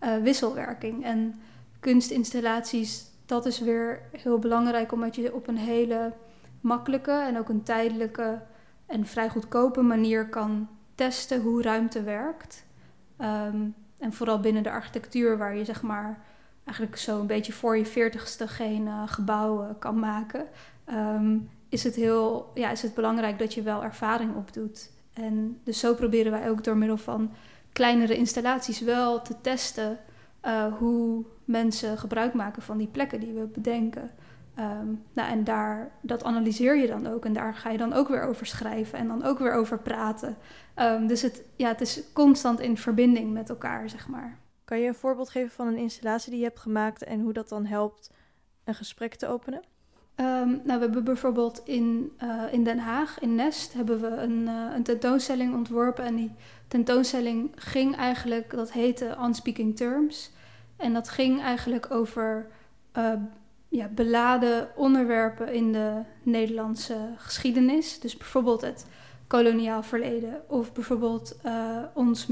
uh, 0.04 0.18
wisselwerking. 0.18 1.04
En 1.04 1.42
kunstinstallaties, 1.80 3.06
dat 3.26 3.46
is 3.46 3.60
weer 3.60 4.02
heel 4.12 4.40
belangrijk, 4.40 4.92
omdat 4.92 5.16
je 5.16 5.34
op 5.34 5.48
een 5.48 5.58
hele 5.58 6.14
makkelijke 6.62 7.12
en 7.12 7.38
ook 7.38 7.50
een 7.50 7.64
tijdelijke 7.64 8.42
en 8.86 9.06
vrij 9.06 9.30
goedkope 9.30 9.82
manier 9.82 10.30
kan 10.30 10.68
testen 10.96 11.42
hoe 11.42 11.62
ruimte 11.62 12.04
werkt. 12.04 12.66
Ehm, 13.18 13.58
en 13.98 14.14
vooral 14.14 14.40
binnen 14.40 14.64
de 14.64 14.72
architectuur, 14.72 15.38
waar 15.38 15.56
je 15.56 15.66
zeg 15.66 15.82
maar 15.82 16.20
eigenlijk 16.64 16.98
zo 16.98 17.20
een 17.20 17.28
beetje 17.28 17.54
voor 17.54 17.78
je 17.78 17.86
veertigste 17.86 18.48
geen 18.48 18.86
uh, 18.86 19.04
gebouwen 19.06 19.80
kan 19.80 20.00
maken, 20.00 20.48
ehm, 20.86 21.38
is, 21.70 21.84
het 21.84 21.96
heel, 21.96 22.52
ja, 22.54 22.72
is 22.72 22.82
het 22.82 22.94
belangrijk 22.94 23.40
dat 23.40 23.54
je 23.54 23.62
wel 23.62 23.84
ervaring 23.84 24.36
opdoet. 24.36 24.92
En 25.14 25.60
dus 25.64 25.80
zo 25.80 25.94
proberen 25.94 26.32
wij 26.32 26.50
ook 26.50 26.64
door 26.64 26.78
middel 26.78 26.98
van 26.98 27.32
kleinere 27.72 28.16
installaties 28.16 28.80
wel 28.80 29.22
te 29.22 29.42
testen 29.42 30.00
uh, 30.46 30.78
hoe 30.78 31.26
mensen 31.46 31.98
gebruik 31.98 32.34
maken 32.34 32.62
van 32.62 32.78
die 32.78 32.88
plekken 32.88 33.20
die 33.20 33.34
we 33.34 33.46
bedenken. 33.46 34.12
Um, 34.60 35.04
nou, 35.14 35.30
en 35.30 35.44
daar, 35.44 35.92
dat 36.02 36.24
analyseer 36.24 36.76
je 36.76 36.88
dan 36.88 37.08
ook 37.08 37.26
en 37.26 37.34
daar 37.34 37.54
ga 37.54 37.70
je 37.70 37.78
dan 37.78 37.94
ook 37.94 38.08
weer 38.08 38.24
over 38.24 38.46
schrijven 38.46 39.00
en 39.00 39.08
dan 39.08 39.24
ook 39.24 39.40
weer 39.40 39.54
over 39.54 39.80
praten. 39.80 40.38
Um, 40.76 41.08
dus 41.08 41.22
het, 41.22 41.44
ja, 41.56 41.68
het 41.68 41.82
is 41.82 42.04
constant 42.14 42.60
in 42.60 42.78
verbinding 42.78 43.34
met 43.34 43.50
elkaar, 43.50 43.90
zeg 43.90 44.08
maar. 44.08 44.38
Kan 44.66 44.80
je 44.80 44.88
een 44.88 44.96
voorbeeld 44.96 45.30
geven 45.30 45.52
van 45.52 45.68
een 45.68 45.78
installatie 45.78 46.30
die 46.32 46.40
je 46.40 46.46
hebt 46.46 46.60
gemaakt 46.60 47.04
en 47.04 47.22
hoe 47.22 47.34
dat 47.34 47.50
dan 47.50 47.66
helpt 47.66 48.12
een 48.64 48.76
gesprek 48.76 49.16
te 49.16 49.28
openen? 49.28 49.62
Um, 50.20 50.62
nou, 50.64 50.80
we 50.80 50.86
hebben 50.86 51.04
bijvoorbeeld 51.04 51.62
in, 51.66 52.12
uh, 52.24 52.44
in 52.52 52.64
Den 52.64 52.80
Haag, 52.80 53.20
in 53.20 53.36
Nest, 53.36 53.74
hebben 53.74 54.02
we 54.02 54.08
een, 54.08 54.42
uh, 54.48 54.76
een 54.76 54.84
tentoonstelling 54.84 55.54
ontworpen. 55.54 56.06
En 56.06 56.16
die 56.16 56.32
tentoonstelling 56.68 57.52
ging 57.56 57.96
eigenlijk, 57.96 58.52
dat 58.52 58.72
heette 58.72 59.18
Unspeaking 59.24 59.76
Terms. 59.76 60.32
En 60.78 60.94
dat 60.94 61.10
ging 61.10 61.42
eigenlijk 61.42 61.92
over 61.92 62.48
uh, 62.98 63.12
ja, 63.70 63.88
beladen 63.88 64.70
onderwerpen 64.76 65.54
in 65.54 65.72
de 65.72 66.02
Nederlandse 66.24 66.98
geschiedenis. 67.16 68.00
Dus 68.00 68.18
bijvoorbeeld 68.18 68.62
het 68.62 68.86
koloniaal 69.28 69.84
verleden 69.84 70.42
of 70.48 70.74
bijvoorbeeld 70.74 71.38
ons 71.94 72.28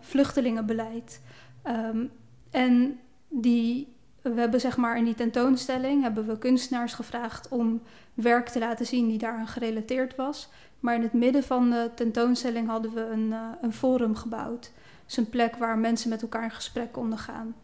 vluchtelingenbeleid. 0.00 1.20
Um, 1.64 2.10
en 2.50 3.00
die 3.28 3.95
we 4.34 4.40
hebben 4.40 4.60
zeg 4.60 4.76
maar 4.76 4.96
in 4.96 5.04
die 5.04 5.14
tentoonstelling 5.14 6.02
hebben 6.02 6.26
we 6.26 6.38
kunstenaars 6.38 6.92
gevraagd 6.92 7.48
om 7.48 7.82
werk 8.14 8.48
te 8.48 8.58
laten 8.58 8.86
zien 8.86 9.08
die 9.08 9.18
daaraan 9.18 9.46
gerelateerd 9.46 10.16
was. 10.16 10.48
Maar 10.80 10.94
in 10.94 11.02
het 11.02 11.12
midden 11.12 11.42
van 11.42 11.70
de 11.70 11.90
tentoonstelling 11.94 12.68
hadden 12.68 12.94
we 12.94 13.00
een, 13.00 13.26
uh, 13.26 13.48
een 13.60 13.72
forum 13.72 14.14
gebouwd. 14.14 14.72
Dus 15.06 15.16
een 15.16 15.28
plek 15.28 15.56
waar 15.56 15.78
mensen 15.78 16.10
met 16.10 16.22
elkaar 16.22 16.42
in 16.42 16.50
gesprek 16.50 16.92
konden 16.92 17.18
gaan. 17.18 17.54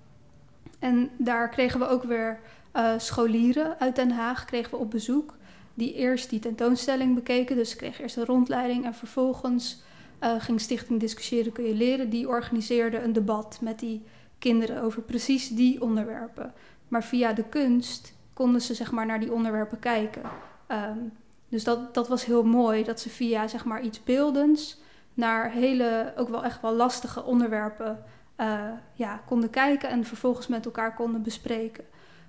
En 0.79 1.11
daar 1.17 1.49
kregen 1.49 1.81
we 1.81 1.89
ook 1.89 2.03
weer 2.03 2.41
uh, 2.77 2.93
scholieren 2.97 3.79
uit 3.79 3.97
Den 3.97 4.11
Haag 4.11 4.45
kregen 4.45 4.71
we 4.71 4.77
op 4.77 4.91
bezoek. 4.91 5.35
Die 5.75 5.95
eerst 5.95 6.31
die 6.31 6.39
tentoonstelling 6.39 7.15
bekeken. 7.15 7.57
Dus 7.57 7.71
ze 7.71 7.77
kregen 7.77 8.03
eerst 8.03 8.17
een 8.17 8.25
rondleiding 8.25 8.85
en 8.85 8.95
vervolgens 8.95 9.83
uh, 10.21 10.35
ging 10.39 10.61
Stichting 10.61 11.01
Discussiëren 11.01 11.53
kun 11.53 11.65
je 11.65 11.75
leren. 11.75 12.11
Die 12.11 12.29
organiseerde 12.29 13.03
een 13.03 13.13
debat 13.13 13.59
met 13.61 13.79
die 13.79 14.03
kinderen 14.43 14.83
over 14.83 15.03
precies 15.03 15.49
die 15.49 15.83
onderwerpen. 15.83 16.53
Maar 16.89 17.05
via 17.05 17.33
de 17.33 17.45
kunst 17.45 18.15
konden 18.33 18.61
ze 18.61 18.75
zeg 18.75 18.93
maar 18.93 19.07
naar 19.07 19.21
die 19.21 19.33
onderwerpen 19.33 19.79
kijken. 19.79 20.23
Um, 20.69 21.13
dus 21.49 21.65
dat, 21.65 21.95
dat 21.95 22.09
was 22.09 22.25
heel 22.25 22.45
mooi, 22.45 22.85
dat 22.85 23.01
ze 23.01 23.09
via 23.11 23.49
zeg 23.49 23.65
maar 23.65 23.83
iets 23.83 24.03
beeldends 24.03 24.81
naar 25.15 25.51
hele, 25.51 26.13
ook 26.17 26.29
wel 26.29 26.45
echt 26.45 26.61
wel 26.61 26.75
lastige 26.75 27.23
onderwerpen 27.23 28.05
uh, 28.41 28.71
ja, 28.95 29.23
konden 29.27 29.51
kijken 29.51 29.89
en 29.89 30.05
vervolgens 30.05 30.47
met 30.47 30.65
elkaar 30.65 30.95
konden 30.95 31.23
bespreken. 31.23 31.85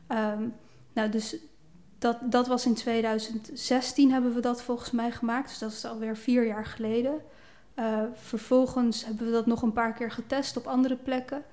Um, 0.07 0.53
nou, 0.93 1.09
dus 1.09 1.37
dat, 1.97 2.17
dat 2.23 2.47
was 2.47 2.65
in 2.65 2.73
2016 2.73 4.11
hebben 4.11 4.33
we 4.33 4.39
dat 4.39 4.61
volgens 4.61 4.91
mij 4.91 5.11
gemaakt, 5.11 5.49
dus 5.49 5.59
dat 5.59 5.71
is 5.71 5.85
alweer 5.85 6.17
vier 6.17 6.45
jaar 6.45 6.65
geleden. 6.65 7.21
Uh, 7.75 7.99
vervolgens 8.13 9.05
hebben 9.05 9.25
we 9.25 9.31
dat 9.31 9.45
nog 9.45 9.61
een 9.61 9.73
paar 9.73 9.93
keer 9.93 10.11
getest 10.11 10.57
op 10.57 10.67
andere 10.67 10.95
plekken. 10.95 11.43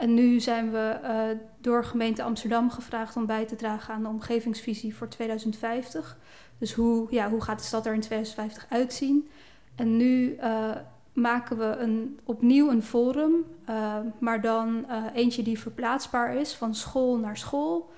En 0.00 0.14
nu 0.14 0.40
zijn 0.40 0.70
we 0.70 0.98
uh, 1.02 1.38
door 1.58 1.84
gemeente 1.84 2.22
Amsterdam 2.22 2.70
gevraagd 2.70 3.16
om 3.16 3.26
bij 3.26 3.44
te 3.46 3.56
dragen 3.56 3.94
aan 3.94 4.02
de 4.02 4.08
omgevingsvisie 4.08 4.96
voor 4.96 5.08
2050. 5.08 6.18
Dus 6.58 6.72
hoe, 6.72 7.06
ja, 7.10 7.30
hoe 7.30 7.40
gaat 7.40 7.58
de 7.58 7.64
stad 7.64 7.86
er 7.86 7.94
in 7.94 8.00
2050 8.00 8.66
uitzien? 8.68 9.28
En 9.74 9.96
nu 9.96 10.34
uh, 10.34 10.70
maken 11.12 11.58
we 11.58 11.64
een, 11.64 12.18
opnieuw 12.24 12.70
een 12.70 12.82
forum, 12.82 13.32
uh, 13.68 13.96
maar 14.18 14.40
dan 14.40 14.86
eentje 15.14 15.42
die 15.42 15.58
verplaatsbaar 15.58 16.34
is 16.34 16.54
van 16.54 16.74
school 16.74 17.18
naar 17.18 17.36
school. 17.36 17.90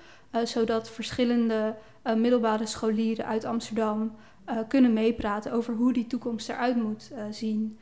zodat 0.43 0.89
verschillende 0.89 1.75
middelbare 2.17 2.65
scholieren 2.65 3.25
uit 3.25 3.45
Amsterdam 3.45 4.15
kunnen 4.67 4.93
meepraten 4.93 5.51
over 5.51 5.73
hoe 5.73 5.93
die 5.93 6.07
toekomst 6.07 6.49
eruit 6.49 6.75
moet 6.75 7.11
zien. 7.29 7.77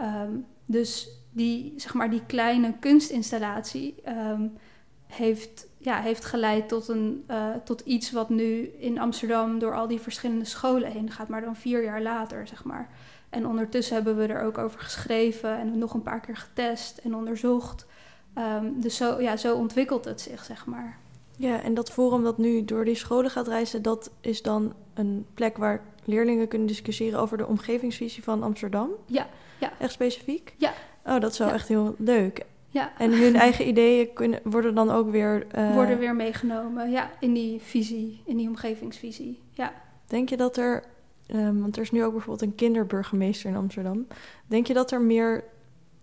Um, 0.00 0.46
dus 0.66 1.08
die, 1.36 1.72
zeg 1.76 1.94
maar, 1.94 2.10
die 2.10 2.22
kleine 2.26 2.74
kunstinstallatie 2.80 3.94
um, 4.08 4.52
heeft, 5.06 5.66
ja, 5.78 6.00
heeft 6.00 6.24
geleid 6.24 6.68
tot, 6.68 6.88
een, 6.88 7.24
uh, 7.30 7.54
tot 7.64 7.80
iets 7.80 8.10
wat 8.10 8.28
nu 8.28 8.72
in 8.78 8.98
Amsterdam 8.98 9.58
door 9.58 9.74
al 9.74 9.86
die 9.86 10.00
verschillende 10.00 10.44
scholen 10.44 10.90
heen 10.90 11.10
gaat, 11.10 11.28
maar 11.28 11.40
dan 11.40 11.56
vier 11.56 11.82
jaar 11.82 12.02
later, 12.02 12.46
zeg 12.46 12.64
maar. 12.64 12.88
En 13.30 13.46
ondertussen 13.46 13.94
hebben 13.94 14.16
we 14.16 14.26
er 14.26 14.42
ook 14.42 14.58
over 14.58 14.80
geschreven 14.80 15.58
en 15.58 15.78
nog 15.78 15.94
een 15.94 16.02
paar 16.02 16.20
keer 16.20 16.36
getest 16.36 16.98
en 16.98 17.14
onderzocht. 17.14 17.86
Um, 18.38 18.80
dus 18.80 18.96
zo, 18.96 19.20
ja, 19.20 19.36
zo 19.36 19.56
ontwikkelt 19.56 20.04
het 20.04 20.20
zich, 20.20 20.44
zeg 20.44 20.66
maar. 20.66 20.98
Ja, 21.36 21.62
en 21.62 21.74
dat 21.74 21.90
forum 21.90 22.22
dat 22.22 22.38
nu 22.38 22.64
door 22.64 22.84
die 22.84 22.94
scholen 22.94 23.30
gaat 23.30 23.48
reizen, 23.48 23.82
dat 23.82 24.10
is 24.20 24.42
dan 24.42 24.74
een 24.94 25.26
plek 25.34 25.56
waar 25.56 25.84
leerlingen 26.04 26.48
kunnen 26.48 26.68
discussiëren 26.68 27.20
over 27.20 27.36
de 27.38 27.46
omgevingsvisie 27.46 28.22
van 28.22 28.42
Amsterdam? 28.42 28.90
Ja, 29.06 29.26
ja. 29.58 29.72
Echt 29.78 29.92
specifiek? 29.92 30.54
Ja. 30.58 30.72
Oh, 31.06 31.20
dat 31.20 31.32
is 31.32 31.38
wel 31.38 31.48
Ja. 31.48 31.54
echt 31.54 31.68
heel 31.68 31.94
leuk. 31.98 32.44
Ja. 32.68 32.92
En 32.98 33.12
hun 33.18 33.36
eigen 33.36 33.68
ideeën 33.68 34.12
kunnen, 34.12 34.40
worden 34.44 34.74
dan 34.74 34.90
ook 34.90 35.10
weer... 35.10 35.46
eh, 35.50 35.74
Worden 35.74 35.98
weer 35.98 36.14
meegenomen, 36.14 36.90
ja, 36.90 37.10
in 37.20 37.32
die 37.32 37.60
visie, 37.60 38.20
in 38.24 38.36
die 38.36 38.48
omgevingsvisie. 38.48 39.40
Ja. 39.52 39.72
Denk 40.06 40.28
je 40.28 40.36
dat 40.36 40.56
er... 40.56 40.84
ehm, 41.26 41.58
want 41.60 41.76
er 41.76 41.82
is 41.82 41.90
nu 41.90 42.04
ook 42.04 42.12
bijvoorbeeld 42.12 42.50
een 42.50 42.54
kinderburgemeester 42.54 43.50
in 43.50 43.56
Amsterdam. 43.56 44.06
Denk 44.46 44.66
je 44.66 44.74
dat 44.74 44.90
er 44.90 45.00
meer 45.00 45.44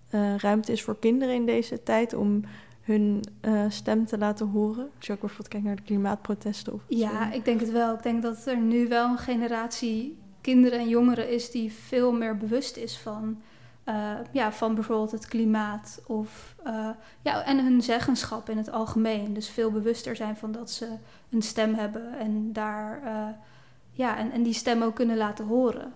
eh, 0.10 0.36
ruimte 0.38 0.72
is 0.72 0.84
voor 0.84 1.00
kinderen 1.00 1.36
in 1.36 1.46
deze 1.46 1.84
tijd... 1.84 2.14
om 2.14 2.44
hun 2.82 3.24
eh, 3.42 3.66
stem 3.70 4.06
te 4.06 4.18
laten 4.18 4.48
horen? 4.48 4.90
Als 4.98 5.06
je 5.06 5.14
ook 5.14 5.20
bijvoorbeeld 5.20 5.48
kijkt 5.48 5.66
naar 5.66 5.76
de 5.76 5.82
klimaatprotesten 5.82 6.74
of 6.74 6.82
Ja, 6.88 7.30
zo. 7.32 7.36
ik 7.38 7.46
denk 7.46 7.60
het 7.60 7.72
wel. 7.72 7.94
Ik 7.94 8.04
denk 8.04 8.22
dat 8.22 8.46
er 8.46 8.58
nu 8.58 8.88
wel 8.88 9.10
een 9.10 9.18
generatie 9.18 10.18
kinderen 10.42 10.80
en 10.80 10.88
jongeren 10.88 11.30
is 11.30 11.52
die 11.52 11.72
veel 11.72 12.12
meer 12.12 12.38
bewust 12.38 12.78
is 12.78 12.98
van, 12.98 13.42
eh, 13.84 14.14
ja, 14.32 14.52
van 14.52 14.76
bijvoorbeeld 14.76 15.12
het 15.12 15.28
klimaat 15.28 16.02
of, 16.08 16.56
eh, 16.64 16.90
ja, 17.22 17.44
en 17.44 17.64
hun 17.64 17.82
zeggenschap 17.82 18.50
in 18.50 18.58
het 18.58 18.72
algemeen. 18.72 19.34
Dus 19.34 19.50
veel 19.50 19.72
bewuster 19.72 20.16
zijn 20.16 20.38
van 20.38 20.52
dat 20.52 20.72
ze 20.72 20.88
een 21.30 21.42
stem 21.42 21.74
hebben 21.74 22.20
en, 22.20 22.54
daar, 22.54 23.02
eh, 23.04 23.28
ja, 23.92 24.18
en, 24.18 24.32
en 24.32 24.44
die 24.44 24.54
stem 24.54 24.82
ook 24.82 24.96
kunnen 24.96 25.18
laten 25.18 25.46
horen. 25.46 25.94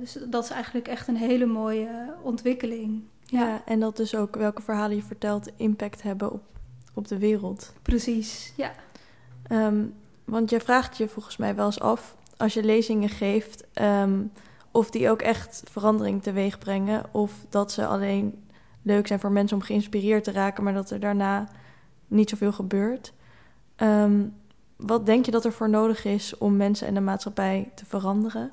Dus 0.00 0.18
dat 0.28 0.44
is 0.44 0.50
eigenlijk 0.50 0.88
echt 0.88 1.08
een 1.08 1.16
hele 1.16 1.46
mooie 1.46 2.14
ontwikkeling. 2.22 3.02
Ja. 3.24 3.62
en 3.64 3.80
dat 3.80 3.96
dus 3.96 4.14
ook 4.14 4.36
welke 4.36 4.62
verhalen 4.62 4.96
je 4.96 5.02
vertelt 5.02 5.50
impact 5.56 6.02
hebben 6.02 6.32
op, 6.32 6.42
op 6.94 7.08
de 7.08 7.18
wereld. 7.18 7.72
Precies, 7.82 8.52
ja. 8.56 8.72
Ehm, 9.42 9.84
want 10.24 10.50
je 10.50 10.60
vraagt 10.60 10.96
je 10.96 11.08
volgens 11.08 11.36
mij 11.36 11.54
wel 11.54 11.66
eens 11.66 11.80
af, 11.80 12.16
als 12.36 12.54
je 12.54 12.64
lezingen 12.64 13.08
geeft, 13.08 13.64
ehm, 13.72 14.20
of 14.72 14.90
die 14.90 15.10
ook 15.10 15.22
echt 15.22 15.62
verandering 15.70 16.22
teweeg 16.22 16.58
brengen. 16.58 17.04
Of 17.10 17.32
dat 17.48 17.72
ze 17.72 17.86
alleen 17.86 18.44
leuk 18.82 19.06
zijn 19.06 19.20
voor 19.20 19.32
mensen 19.32 19.56
om 19.56 19.62
geïnspireerd 19.62 20.24
te 20.24 20.32
raken, 20.32 20.64
maar 20.64 20.74
dat 20.74 20.90
er 20.90 21.00
daarna 21.00 21.48
niet 22.06 22.30
zoveel 22.30 22.52
gebeurt. 22.52 23.12
Ehm, 23.76 24.26
wat 24.76 25.06
denk 25.06 25.24
je 25.24 25.30
dat 25.30 25.44
er 25.44 25.52
voor 25.52 25.70
nodig 25.70 26.04
is 26.04 26.38
om 26.38 26.56
mensen 26.56 26.86
en 26.86 26.94
de 26.94 27.00
maatschappij 27.00 27.70
te 27.74 27.86
veranderen? 27.86 28.52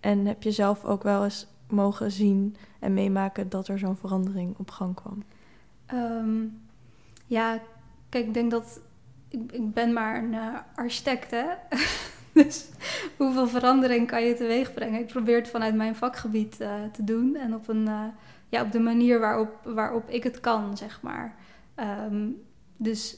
En 0.00 0.26
heb 0.26 0.42
je 0.42 0.50
zelf 0.50 0.84
ook 0.84 1.02
wel 1.02 1.24
eens 1.24 1.46
mogen 1.68 2.12
zien 2.12 2.56
en 2.78 2.94
meemaken 2.94 3.48
dat 3.48 3.68
er 3.68 3.78
zo'n 3.78 3.96
verandering 3.96 4.54
op 4.58 4.70
gang 4.70 4.94
kwam? 4.94 5.22
Ehm, 5.86 6.44
ja, 7.26 7.60
kijk, 8.08 8.26
ik 8.26 8.34
denk 8.34 8.50
dat 8.50 8.80
ik, 9.28 9.52
ik 9.52 9.72
ben 9.72 9.92
maar 9.92 10.18
een 10.18 10.34
eh, 10.34 10.54
architect, 10.74 11.30
hè. 11.30 11.44
dus 12.42 12.68
hoeveel 13.16 13.48
verandering 13.48 14.06
kan 14.06 14.22
je 14.22 14.34
teweeg 14.34 14.74
brengen? 14.74 15.00
Ik 15.00 15.06
probeer 15.06 15.36
het 15.36 15.48
vanuit 15.48 15.74
mijn 15.74 15.96
vakgebied 15.96 16.60
eh, 16.60 16.70
te 16.92 17.04
doen 17.04 17.36
en 17.36 17.54
op, 17.54 17.68
een, 17.68 17.88
eh, 17.88 18.04
ja, 18.48 18.62
op 18.62 18.72
de 18.72 18.80
manier 18.80 19.20
waarop, 19.20 19.60
waarop 19.64 20.10
ik 20.10 20.22
het 20.22 20.40
kan, 20.40 20.76
zeg 20.76 21.02
maar. 21.02 21.34
Ehm, 21.74 22.28
dus, 22.76 23.16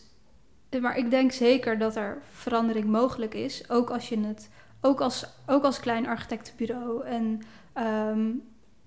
maar 0.81 0.97
ik 0.97 1.11
denk 1.11 1.33
zeker 1.33 1.79
dat 1.79 1.97
er 1.97 2.19
verandering 2.33 2.87
mogelijk 2.87 3.35
is, 3.35 3.71
ook 3.71 3.91
als 3.91 4.09
je 4.09 4.21
het, 4.21 4.51
ook 4.81 5.01
als, 5.01 5.27
ook 5.47 5.65
als 5.65 5.81
klein 5.81 6.07
architectenbureau. 6.07 7.05
En 7.05 7.43
ehm, 7.73 8.31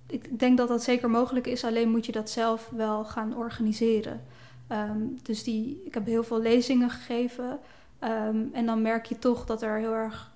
ik 0.07 0.39
denk 0.39 0.57
dat 0.57 0.67
dat 0.67 0.83
zeker 0.83 1.09
mogelijk 1.09 1.47
is, 1.47 1.63
alleen 1.63 1.89
moet 1.89 2.05
je 2.05 2.11
dat 2.11 2.29
zelf 2.29 2.69
wel 2.75 3.05
gaan 3.05 3.35
organiseren. 3.38 4.21
Ehm, 4.67 5.01
dus 5.21 5.43
die, 5.43 5.81
ik 5.85 5.93
heb 5.93 6.05
heel 6.05 6.23
veel 6.23 6.41
lezingen 6.41 6.89
gegeven. 6.89 7.59
Ehm, 8.01 8.46
en 8.51 8.65
dan 8.65 8.81
merk 8.81 9.05
je 9.05 9.20
toch 9.20 9.46
dat 9.46 9.62
er 9.62 9.77
heel 9.77 9.93
erg 9.93 10.31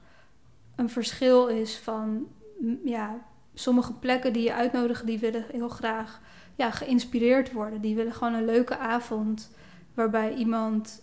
een 0.76 0.90
verschil 0.90 1.48
is 1.48 1.78
van 1.78 2.28
ja, 2.84 3.26
sommige 3.54 3.94
plekken 3.94 4.34
die 4.34 4.44
je 4.44 4.54
uitnodigen, 4.54 5.06
die 5.06 5.20
willen 5.20 5.46
heel 5.52 5.70
graag 5.70 6.22
ja, 6.56 6.72
geïnspireerd 6.72 7.52
worden. 7.52 7.82
Die 7.82 7.96
willen 7.96 8.14
gewoon 8.14 8.34
een 8.34 8.46
leuke 8.46 8.78
avond 8.78 9.52
waarbij 9.94 10.34
iemand 10.34 11.02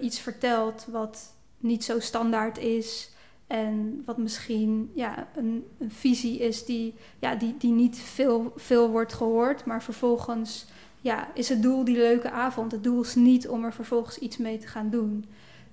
iets 0.00 0.20
vertelt 0.20 0.86
wat 0.90 1.34
niet 1.58 1.84
zo 1.84 2.00
standaard 2.00 2.58
is. 2.58 3.10
En 3.46 4.02
wat 4.06 4.18
misschien 4.18 4.90
ja, 4.94 5.28
een, 5.34 5.66
een 5.78 5.90
visie 5.90 6.38
is 6.38 6.64
die, 6.64 6.94
ja, 7.18 7.34
die, 7.34 7.56
die 7.58 7.72
niet 7.72 7.98
veel, 7.98 8.52
veel 8.56 8.90
wordt 8.90 9.12
gehoord. 9.12 9.64
Maar 9.64 9.82
vervolgens 9.82 10.66
ja, 11.00 11.28
is 11.34 11.48
het 11.48 11.62
doel 11.62 11.84
die 11.84 11.96
leuke 11.96 12.30
avond. 12.30 12.72
Het 12.72 12.84
doel 12.84 13.00
is 13.00 13.14
niet 13.14 13.48
om 13.48 13.64
er 13.64 13.72
vervolgens 13.72 14.18
iets 14.18 14.36
mee 14.36 14.58
te 14.58 14.66
gaan 14.66 14.90
doen. 14.90 15.24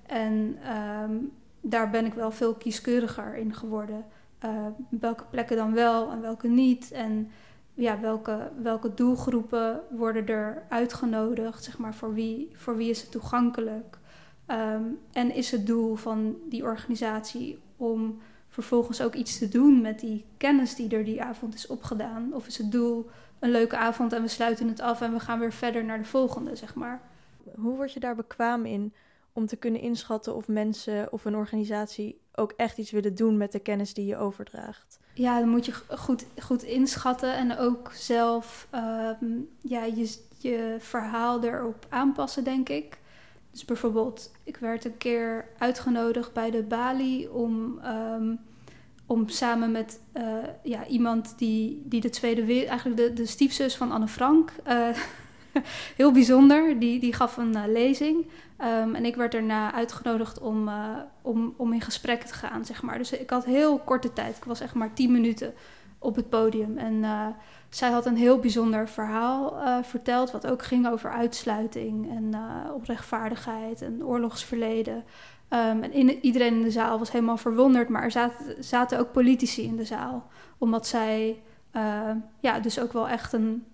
En 0.08 0.58
ehm, 0.62 1.16
daar 1.60 1.90
ben 1.90 2.06
ik 2.06 2.14
wel 2.14 2.30
veel 2.30 2.54
kieskeuriger 2.54 3.36
in 3.36 3.54
geworden. 3.54 4.04
Uh, 4.44 4.66
welke 4.88 5.24
plekken 5.30 5.56
dan 5.56 5.74
wel 5.74 6.10
en 6.10 6.20
welke 6.20 6.48
niet. 6.48 6.92
En 6.92 7.30
ja, 7.74 8.00
welke, 8.00 8.50
welke 8.62 8.94
doelgroepen 8.94 9.80
worden 9.90 10.26
er 10.26 10.62
uitgenodigd? 10.68 11.64
Zeg 11.64 11.78
maar, 11.78 11.94
voor 11.94 12.14
wie, 12.14 12.50
voor 12.52 12.76
wie 12.76 12.90
is 12.90 13.00
het 13.00 13.10
toegankelijk? 13.10 13.98
Ehm, 14.46 14.82
en 15.12 15.34
is 15.34 15.50
het 15.50 15.66
doel 15.66 15.94
van 15.94 16.36
die 16.48 16.62
organisatie 16.62 17.58
om 17.76 18.18
vervolgens 18.48 19.02
ook 19.02 19.14
iets 19.14 19.38
te 19.38 19.48
doen 19.48 19.80
met 19.80 20.00
die 20.00 20.24
kennis 20.36 20.74
die 20.74 20.96
er 20.96 21.04
die 21.04 21.22
avond 21.22 21.54
is 21.54 21.66
opgedaan? 21.66 22.34
Of 22.34 22.46
is 22.46 22.58
het 22.58 22.72
doel 22.72 23.10
een 23.38 23.50
leuke 23.50 23.76
avond 23.76 24.12
en 24.12 24.22
we 24.22 24.28
sluiten 24.28 24.68
het 24.68 24.80
af 24.80 25.00
en 25.00 25.12
we 25.12 25.20
gaan 25.20 25.38
weer 25.38 25.52
verder 25.52 25.84
naar 25.84 25.98
de 25.98 26.04
volgende, 26.04 26.56
zeg 26.56 26.74
maar? 26.74 27.00
Hoe 27.54 27.76
word 27.76 27.92
je 27.92 28.00
daar 28.00 28.16
bekwaam 28.16 28.64
in 28.64 28.92
om 29.32 29.46
te 29.46 29.56
kunnen 29.56 29.80
inschatten 29.80 30.34
of 30.34 30.48
mensen 30.48 31.12
of 31.12 31.24
een 31.24 31.36
organisatie 31.36 32.20
ook 32.34 32.52
echt 32.56 32.78
iets 32.78 32.90
willen 32.90 33.14
doen 33.14 33.36
met 33.36 33.52
de 33.52 33.58
kennis 33.58 33.94
die 33.94 34.06
je 34.06 34.16
overdraagt? 34.16 34.98
Ja, 35.14 35.38
dan 35.38 35.48
moet 35.48 35.66
je 35.66 35.72
goed, 35.88 36.26
goed 36.38 36.62
inschatten 36.62 37.34
en 37.34 37.58
ook 37.58 37.92
zelf 37.94 38.66
ehm, 38.70 39.40
ja, 39.60 39.84
je, 39.84 40.18
je 40.38 40.76
verhaal 40.78 41.44
erop 41.44 41.86
aanpassen, 41.88 42.44
denk 42.44 42.68
ik. 42.68 42.98
Dus 43.50 43.64
bijvoorbeeld, 43.64 44.32
ik 44.44 44.56
werd 44.56 44.84
een 44.84 44.96
keer 44.96 45.48
uitgenodigd 45.58 46.32
bij 46.32 46.50
de 46.50 46.62
Bali 46.62 47.28
om, 47.28 47.78
ehm, 47.78 48.34
om 49.06 49.28
samen 49.28 49.70
met 49.70 50.00
uh, 50.16 50.22
ja, 50.62 50.86
iemand 50.86 51.38
die, 51.38 51.82
die 51.84 52.00
de 52.00 52.10
Tweede 52.10 52.44
Wereld, 52.44 52.68
eigenlijk 52.68 53.00
de, 53.00 53.12
de 53.12 53.26
stiefzus 53.26 53.76
van 53.76 53.92
Anne 53.92 54.08
Frank, 54.08 54.52
uh, 54.68 54.88
heel 55.96 56.12
bijzonder, 56.12 56.78
die, 56.78 57.00
die 57.00 57.12
gaf 57.12 57.36
een 57.36 57.56
uh, 57.56 57.62
lezing. 57.66 58.26
Um, 58.60 58.94
en 58.94 59.04
ik 59.04 59.16
werd 59.16 59.32
daarna 59.32 59.72
uitgenodigd 59.72 60.40
om, 60.40 60.70
om, 61.22 61.54
om 61.56 61.72
in 61.72 61.80
gesprek 61.80 62.22
te 62.22 62.34
gaan, 62.34 62.64
zeg 62.64 62.82
maar. 62.82 62.98
Dus 62.98 63.12
ik 63.12 63.30
had 63.30 63.44
heel 63.44 63.78
korte 63.78 64.12
tijd, 64.12 64.36
ik 64.36 64.44
was 64.44 64.60
echt 64.60 64.74
maar 64.74 64.92
tien 64.92 65.12
minuten 65.12 65.54
op 65.98 66.16
het 66.16 66.28
podium. 66.28 66.78
En 66.78 67.04
zij 67.68 67.90
had 67.90 68.06
een 68.06 68.16
heel 68.16 68.38
bijzonder 68.38 68.88
verhaal 68.88 69.54
verteld, 69.82 70.30
wat 70.30 70.46
ook 70.46 70.62
ging 70.62 70.88
over 70.88 71.10
uitsluiting 71.10 72.10
en 72.10 72.34
onrechtvaardigheid 72.74 73.82
en 73.82 74.04
oorlogsverleden. 74.04 75.04
Um, 75.50 75.82
en 75.82 75.94
iedereen 76.24 76.54
in 76.54 76.62
de 76.62 76.70
zaal 76.70 76.98
was 76.98 77.12
helemaal 77.12 77.36
verwonderd, 77.36 77.88
maar 77.88 78.02
er 78.02 78.10
zaten, 78.10 78.64
zaten 78.64 78.98
ook 78.98 79.12
politici 79.12 79.62
in 79.62 79.76
de 79.76 79.84
zaal, 79.84 80.26
omdat 80.58 80.86
zij 80.86 81.42
ja, 82.40 82.60
dus 82.60 82.80
ook 82.80 82.92
wel 82.92 83.08
echt 83.08 83.32
een 83.32 83.64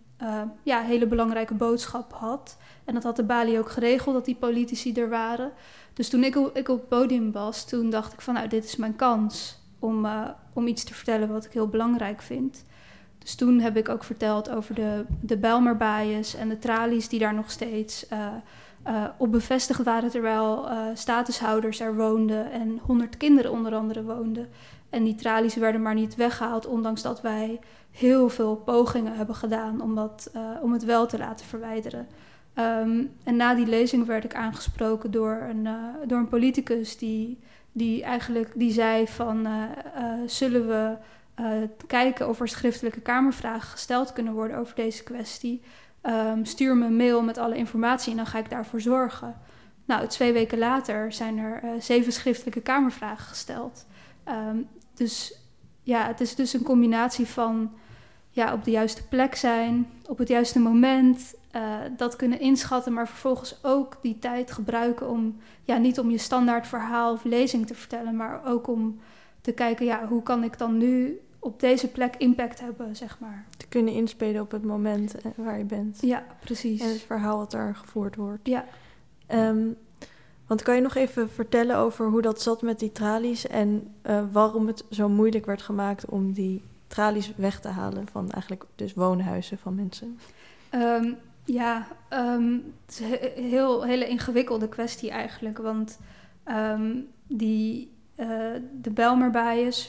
ja, 0.63 0.81
hele 0.81 1.07
belangrijke 1.07 1.55
boodschap 1.55 2.13
had. 2.13 2.57
En 2.85 2.95
dat 2.95 3.03
had 3.03 3.17
de 3.17 3.25
Bali 3.25 3.59
ook 3.59 3.71
geregeld, 3.71 4.15
dat 4.15 4.25
die 4.25 4.35
politici 4.35 4.93
er 4.93 5.09
waren. 5.09 5.53
Dus 5.93 6.09
toen 6.09 6.25
ik, 6.25 6.37
ik 6.37 6.69
op 6.69 6.79
het 6.79 6.89
podium 6.89 7.33
was, 7.33 7.65
toen 7.65 7.91
dacht 7.91 8.13
ik 8.13 8.21
van 8.21 8.35
nou, 8.35 8.49
dit 8.49 8.65
is 8.65 8.77
mijn 8.77 8.97
kans 8.97 9.59
om, 9.79 10.07
om 10.53 10.67
iets 10.67 10.85
te 10.85 10.95
vertellen 10.95 11.29
wat 11.29 11.45
ik 11.45 11.53
heel 11.53 11.69
belangrijk 11.69 12.23
vind. 12.23 12.65
Dus 13.19 13.35
toen 13.35 13.61
heb 13.61 13.77
ik 13.77 13.89
ook 13.89 14.05
verteld 14.05 14.51
over 14.51 14.75
de, 14.75 15.05
de 15.21 15.39
en 16.39 16.49
de 16.49 16.59
tralies 16.59 17.09
die 17.09 17.19
daar 17.19 17.35
nog 17.35 17.51
steeds 17.51 18.07
uh, 18.13 19.05
op 19.17 19.33
bevestigd 19.33 19.83
waren, 19.83 20.11
terwijl 20.11 20.69
statushouders 20.95 21.81
er 21.81 21.97
woonden 21.97 22.51
en 22.51 22.79
honderd 22.83 23.17
kinderen 23.17 23.51
onder 23.51 23.75
andere 23.75 24.03
woonden. 24.03 24.49
En 24.91 25.05
die 25.05 25.15
tralies 25.15 25.55
werden 25.55 25.83
maar 25.83 25.95
niet 25.95 26.15
weggehaald, 26.15 26.67
ondanks 26.67 27.03
dat 27.03 27.21
wij 27.21 27.61
heel 27.95 28.29
veel 28.29 28.57
pogingen 28.57 29.17
hebben 29.17 29.35
gedaan 29.35 29.81
om, 29.81 29.95
dat, 29.95 30.31
om 30.63 30.73
het 30.73 30.85
wel 30.85 31.07
te 31.07 31.19
laten 31.19 31.47
verwijderen. 31.47 32.07
Um, 32.59 33.11
en 33.25 33.37
na 33.37 33.55
die 33.55 33.67
lezing 33.67 34.07
werd 34.07 34.25
ik 34.25 34.35
aangesproken 34.35 35.11
door 35.11 35.47
een, 35.49 35.69
door 36.07 36.19
een 36.19 36.29
politicus 36.29 36.99
die, 36.99 37.39
die 37.73 38.03
eigenlijk 38.03 38.53
die 38.55 38.73
zei 38.73 39.09
van 39.09 39.47
zullen 40.27 40.69
we 40.69 40.97
kijken 41.87 42.29
of 42.29 42.41
er 42.41 42.49
schriftelijke 42.49 43.01
kamervragen 43.01 43.69
gesteld 43.69 44.13
kunnen 44.13 44.33
worden 44.33 44.57
over 44.57 44.75
deze 44.75 45.03
kwestie. 45.03 45.63
Um, 46.03 46.45
stuur 46.45 46.77
me 46.77 46.87
een 46.87 46.97
mail 46.97 47.23
met 47.23 47.39
alle 47.39 47.57
informatie 47.57 48.11
en 48.11 48.17
dan 48.17 48.27
ga 48.27 48.39
ik 48.39 48.51
daarvoor 48.51 48.81
zorgen. 48.81 49.41
Nou, 49.85 50.07
twee 50.07 50.33
weken 50.33 50.59
later 50.59 51.13
zijn 51.13 51.39
er 51.39 51.63
zeven 51.83 52.13
schriftelijke 52.13 52.61
kamervragen 52.61 53.27
gesteld. 53.27 53.87
Um, 54.29 54.69
dus 54.95 55.39
ja, 55.83 56.07
het 56.07 56.21
is 56.21 56.35
dus 56.35 56.53
een 56.53 56.63
combinatie 56.63 57.27
van 57.27 57.73
ja, 58.35 58.53
op 58.53 58.65
de 58.65 58.71
juiste 58.71 59.09
plek 59.09 59.35
zijn, 59.35 59.87
op 60.09 60.19
het 60.19 60.29
juiste 60.29 60.59
moment, 60.59 61.35
uh, 61.57 61.77
dat 61.97 62.17
kunnen 62.17 62.41
inschatten, 62.41 62.93
maar 62.93 63.09
vervolgens 63.09 63.59
ook 63.63 63.99
die 64.03 64.19
tijd 64.19 64.53
gebruiken 64.53 65.09
om 65.09 65.37
ja, 65.63 65.77
niet 65.77 65.99
om 65.99 66.11
je 66.11 66.19
standaard 66.19 66.67
verhaal 66.67 67.13
of 67.13 67.25
lezing 67.25 67.67
te 67.67 67.75
vertellen, 67.75 68.17
maar 68.17 68.41
ook 68.47 68.69
om 68.69 68.99
te 69.41 69.53
kijken, 69.53 69.87
ja, 69.87 70.07
hoe 70.07 70.23
kan 70.23 70.45
ik 70.45 70.59
dan 70.59 70.79
nu 70.79 71.21
op 71.39 71.61
deze 71.61 71.89
plek 71.89 72.17
impact 72.17 72.61
hebben, 72.61 72.97
zeg 72.97 73.19
maar. 73.19 73.45
Te 73.57 73.67
kunnen 73.67 73.95
inspelen 73.95 74.43
op 74.43 74.51
het 74.51 74.65
moment 74.65 75.15
eh, 75.15 75.25
waar 75.37 75.59
je 75.59 75.65
bent. 75.65 75.99
Ja, 76.01 76.25
precies. 76.41 76.81
En 76.81 76.89
het 76.89 77.03
verhaal 77.03 77.39
wat 77.39 77.53
er 77.53 77.77
gevoerd 77.77 78.17
wordt. 78.17 78.49
Ja. 78.49 78.65
Um, 79.33 79.77
want 80.47 80.63
kan 80.63 80.75
je 80.75 80.81
nog 80.81 80.95
even 80.95 81.31
vertellen 81.31 81.77
over 81.77 82.09
hoe 82.09 82.23
dat 82.23 82.43
zat 82.43 82.63
met 82.63 82.79
die 82.79 82.93
tralies 82.93 83.47
en 83.47 83.95
uh, 84.07 84.23
waarom 84.33 84.67
het 84.67 84.85
zo 84.91 85.09
moeilijk 85.09 85.47
werd 85.47 85.63
gemaakt 85.63 86.07
om 86.07 86.33
die 86.33 86.63
tralies 86.95 87.33
weg 87.37 87.61
te 87.61 87.69
halen 87.69 88.07
van 88.09 88.31
eigenlijk 88.31 88.65
dus 88.75 88.95
woonhuizen 88.95 89.59
van 89.59 89.75
mensen? 89.75 90.19
Um, 90.75 91.17
ja, 91.45 91.87
um, 92.13 92.75
het 92.87 93.01
is 93.01 93.01
een 93.37 93.49
heel, 93.49 93.83
hele 93.83 94.09
ingewikkelde 94.09 94.69
kwestie 94.69 95.11
eigenlijk, 95.11 95.59
want 95.59 95.99
die 97.27 97.93
uh, 98.17 98.27
de 98.81 98.91
Belmer 98.91 99.33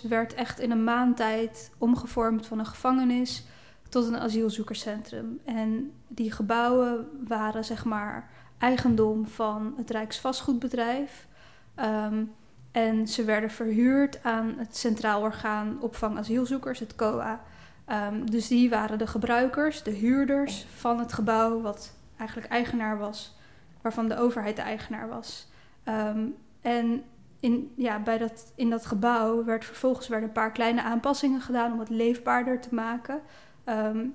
werd 0.09 0.33
echt 0.33 0.59
in 0.59 0.71
een 0.71 0.83
maand 0.83 1.17
tijd 1.17 1.71
omgevormd 1.77 2.47
van 2.47 2.59
een 2.59 2.65
gevangenis 2.65 3.45
tot 3.89 4.07
een 4.07 4.17
asielzoekerscentrum. 4.17 5.39
En 5.45 5.91
die 6.07 6.31
gebouwen 6.31 7.07
waren 7.27 7.65
zeg 7.65 7.85
maar 7.85 8.29
eigendom 8.57 9.27
van 9.27 9.73
het 9.77 9.89
Rijksvastgoedbedrijf. 9.89 11.27
En 12.75 13.07
ze 13.07 13.23
werden 13.23 13.49
verhuurd 13.49 14.23
aan 14.23 14.53
het 14.57 14.77
Centraal 14.77 15.21
Orgaan 15.21 15.77
Opvang 15.81 16.17
Asielzoekers, 16.17 16.79
het 16.79 16.95
COA. 16.95 17.41
Um, 17.87 18.31
dus 18.31 18.47
die 18.47 18.69
waren 18.69 18.97
de 18.97 19.07
gebruikers, 19.07 19.83
de 19.83 19.91
huurders 19.91 20.65
van 20.75 20.99
het 20.99 21.13
gebouw, 21.13 21.61
wat 21.61 21.93
eigenlijk 22.17 22.49
eigenaar 22.51 22.97
was, 22.97 23.35
waarvan 23.81 24.07
de 24.07 24.17
overheid 24.17 24.55
de 24.55 24.61
eigenaar 24.61 25.07
was. 25.07 25.47
Um, 25.85 26.35
en 26.61 27.03
in, 27.39 27.71
ja, 27.75 27.99
bij 27.99 28.17
dat, 28.17 28.51
in 28.55 28.69
dat 28.69 28.85
gebouw 28.85 29.43
werd 29.43 29.65
vervolgens 29.65 30.07
werden 30.07 30.27
een 30.27 30.33
paar 30.33 30.51
kleine 30.51 30.81
aanpassingen 30.81 31.41
gedaan 31.41 31.73
om 31.73 31.79
het 31.79 31.89
leefbaarder 31.89 32.61
te 32.61 32.75
maken, 32.75 33.21
um, 33.65 34.13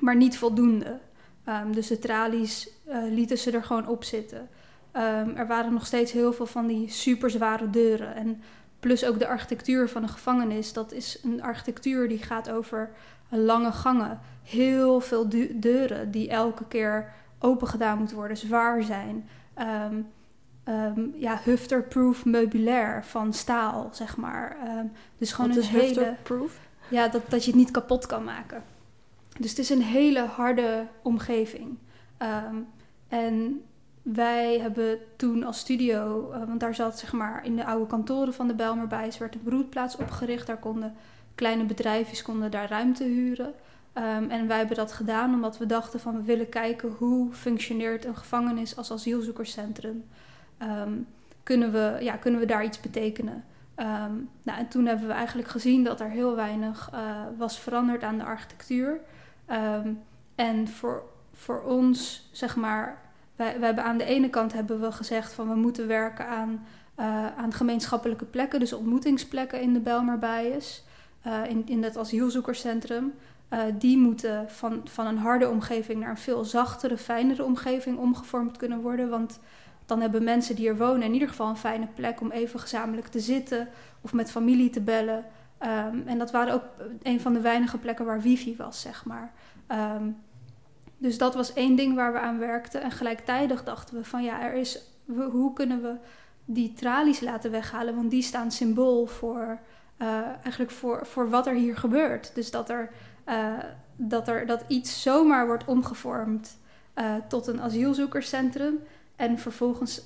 maar 0.00 0.16
niet 0.16 0.38
voldoende. 0.38 0.98
Dus 1.70 1.86
de 1.86 1.98
tralies 1.98 2.70
uh, 2.88 2.96
lieten 3.10 3.38
ze 3.38 3.50
er 3.50 3.64
gewoon 3.64 3.88
op 3.88 4.04
zitten. 4.04 4.48
Um, 4.96 5.36
er 5.36 5.46
waren 5.46 5.72
nog 5.72 5.86
steeds 5.86 6.12
heel 6.12 6.32
veel 6.32 6.46
van 6.46 6.66
die 6.66 6.88
super 6.88 7.30
zware 7.30 7.70
deuren. 7.70 8.14
En 8.14 8.42
plus 8.80 9.04
ook 9.04 9.18
de 9.18 9.26
architectuur 9.26 9.88
van 9.88 10.02
een 10.02 10.08
gevangenis. 10.08 10.72
Dat 10.72 10.92
is 10.92 11.20
een 11.24 11.42
architectuur 11.42 12.08
die 12.08 12.22
gaat 12.22 12.50
over 12.50 12.90
lange 13.28 13.72
gangen. 13.72 14.20
Heel 14.42 15.00
veel 15.00 15.28
deuren 15.54 16.10
die 16.10 16.28
elke 16.28 16.64
keer 16.68 17.12
open 17.38 17.68
gedaan 17.68 17.98
moeten 17.98 18.16
worden, 18.16 18.36
zwaar 18.36 18.82
zijn. 18.82 19.28
Um, 19.58 20.06
um, 20.74 21.14
ja, 21.16 21.40
hufterproof 21.44 22.24
meubilair 22.24 23.04
van 23.04 23.32
staal, 23.32 23.88
zeg 23.92 24.16
maar. 24.16 24.56
Dus 25.18 25.32
gewoon 25.32 25.54
Wat 25.54 25.64
een 25.64 25.70
hele. 25.70 26.16
Ja, 26.88 27.08
dat, 27.08 27.22
dat 27.28 27.44
je 27.44 27.50
het 27.50 27.60
niet 27.60 27.70
kapot 27.70 28.06
kan 28.06 28.24
maken. 28.24 28.62
Dus 29.38 29.50
het 29.50 29.58
is 29.58 29.70
een 29.70 29.82
hele 29.82 30.20
harde 30.20 30.86
omgeving. 31.02 31.78
En 33.08 33.62
wij 34.14 34.58
hebben 34.58 34.98
toen 35.16 35.44
als 35.44 35.58
studio, 35.58 36.30
uh, 36.32 36.44
want 36.46 36.60
daar 36.60 36.74
zat 36.74 36.98
zeg 36.98 37.12
maar 37.12 37.44
in 37.44 37.56
de 37.56 37.64
oude 37.64 37.86
kantoren 37.86 38.34
van 38.34 38.46
de 38.46 38.54
Bijlmerbuis, 38.54 39.18
werd 39.18 39.34
een 39.34 39.42
broedplaats 39.42 39.96
opgericht. 39.96 40.46
Daar 40.46 40.58
konden 40.58 40.94
kleine 41.34 41.64
bedrijfjes 41.64 42.22
konden 42.22 42.50
daar 42.50 42.68
ruimte 42.68 43.04
huren. 43.04 43.54
Ehm, 43.92 44.30
en 44.30 44.46
wij 44.46 44.58
hebben 44.58 44.76
dat 44.76 44.92
gedaan 44.92 45.34
omdat 45.34 45.58
we 45.58 45.66
dachten 45.66 46.00
van 46.00 46.16
we 46.16 46.22
willen 46.22 46.48
kijken 46.48 46.90
hoe 46.98 47.32
functioneert 47.32 48.04
een 48.04 48.16
gevangenis 48.16 48.76
als 48.76 48.92
asielzoekerscentrum. 48.92 50.04
Um, 50.62 51.06
kunnen, 51.42 51.72
we, 51.72 51.96
ja, 52.00 52.16
kunnen 52.16 52.40
we 52.40 52.46
daar 52.46 52.64
iets 52.64 52.80
betekenen? 52.80 53.44
Um, 53.76 54.28
nou, 54.42 54.58
en 54.58 54.68
toen 54.68 54.86
hebben 54.86 55.06
we 55.06 55.12
eigenlijk 55.12 55.48
gezien 55.48 55.84
dat 55.84 56.00
er 56.00 56.10
heel 56.10 56.34
weinig 56.34 56.90
uh, 56.94 57.00
was 57.38 57.58
veranderd 57.58 58.02
aan 58.02 58.18
de 58.18 58.24
architectuur. 58.24 59.00
en 60.34 60.68
voor, 60.68 61.02
voor 61.32 61.62
ons, 61.62 62.28
zeg 62.32 62.56
maar, 62.56 62.98
wij, 63.40 63.56
hebben 63.60 63.84
aan 63.84 63.98
de 63.98 64.04
ene 64.04 64.30
kant 64.30 64.52
hebben 64.52 64.80
we 64.80 64.92
gezegd 64.92 65.32
van 65.32 65.48
we 65.48 65.54
moeten 65.54 65.86
werken 65.86 66.26
aan, 66.26 66.66
uh, 66.98 67.36
aan 67.36 67.52
gemeenschappelijke 67.52 68.24
plekken, 68.24 68.60
dus 68.60 68.72
ontmoetingsplekken 68.72 69.60
in 69.60 69.72
de 69.72 69.80
Belmarbijes, 69.80 70.84
uh, 71.26 71.40
in, 71.48 71.62
in 71.66 71.82
het 71.82 71.96
asielzoekerscentrum. 71.96 73.12
Uh, 73.50 73.60
die 73.78 73.98
moeten 73.98 74.50
van, 74.50 74.80
van 74.84 75.06
een 75.06 75.18
harde 75.18 75.48
omgeving 75.48 76.00
naar 76.00 76.10
een 76.10 76.16
veel 76.16 76.44
zachtere, 76.44 76.98
fijnere 76.98 77.44
omgeving 77.44 77.98
omgevormd 77.98 78.56
kunnen 78.56 78.80
worden. 78.80 79.08
Want 79.08 79.40
dan 79.86 80.00
hebben 80.00 80.24
mensen 80.24 80.56
die 80.56 80.68
er 80.68 80.76
wonen 80.76 81.02
in 81.02 81.12
ieder 81.12 81.28
geval 81.28 81.48
een 81.48 81.56
fijne 81.56 81.86
plek 81.94 82.20
om 82.20 82.30
even 82.30 82.60
gezamenlijk 82.60 83.06
te 83.06 83.20
zitten 83.20 83.68
of 84.00 84.12
met 84.12 84.30
familie 84.30 84.70
te 84.70 84.80
bellen. 84.80 85.24
Um, 85.60 86.02
en 86.06 86.18
dat 86.18 86.30
waren 86.30 86.54
ook 86.54 86.64
een 87.02 87.20
van 87.20 87.32
de 87.32 87.40
weinige 87.40 87.78
plekken 87.78 88.04
waar 88.04 88.20
wifi 88.20 88.56
was, 88.56 88.80
zeg 88.80 89.04
maar. 89.04 89.32
Um, 89.68 90.16
dus 91.00 91.18
dat 91.18 91.34
was 91.34 91.52
één 91.52 91.76
ding 91.76 91.94
waar 91.94 92.12
we 92.12 92.18
aan 92.18 92.38
werkten. 92.38 92.82
En 92.82 92.90
gelijktijdig 92.90 93.64
dachten 93.64 93.96
we 93.96 94.04
van 94.04 94.22
ja, 94.22 94.42
er 94.42 94.54
is, 94.54 94.82
we, 95.04 95.22
hoe 95.22 95.52
kunnen 95.52 95.82
we 95.82 95.94
die 96.44 96.72
tralies 96.72 97.20
laten 97.20 97.50
weghalen? 97.50 97.94
Want 97.94 98.10
die 98.10 98.22
staan 98.22 98.50
symbool 98.50 99.06
voor, 99.06 99.58
uh, 99.98 100.18
eigenlijk 100.42 100.70
voor, 100.70 101.06
voor 101.06 101.30
wat 101.30 101.46
er 101.46 101.54
hier 101.54 101.76
gebeurt. 101.76 102.34
Dus 102.34 102.50
dat 102.50 102.70
er 102.70 102.90
uh, 103.28 103.58
dat, 103.96 104.28
er, 104.28 104.46
dat 104.46 104.64
iets 104.66 105.02
zomaar 105.02 105.46
wordt 105.46 105.64
omgevormd 105.64 106.58
uh, 106.94 107.14
tot 107.28 107.46
een 107.46 107.60
asielzoekerscentrum. 107.60 108.78
En 109.16 109.38
vervolgens 109.38 110.02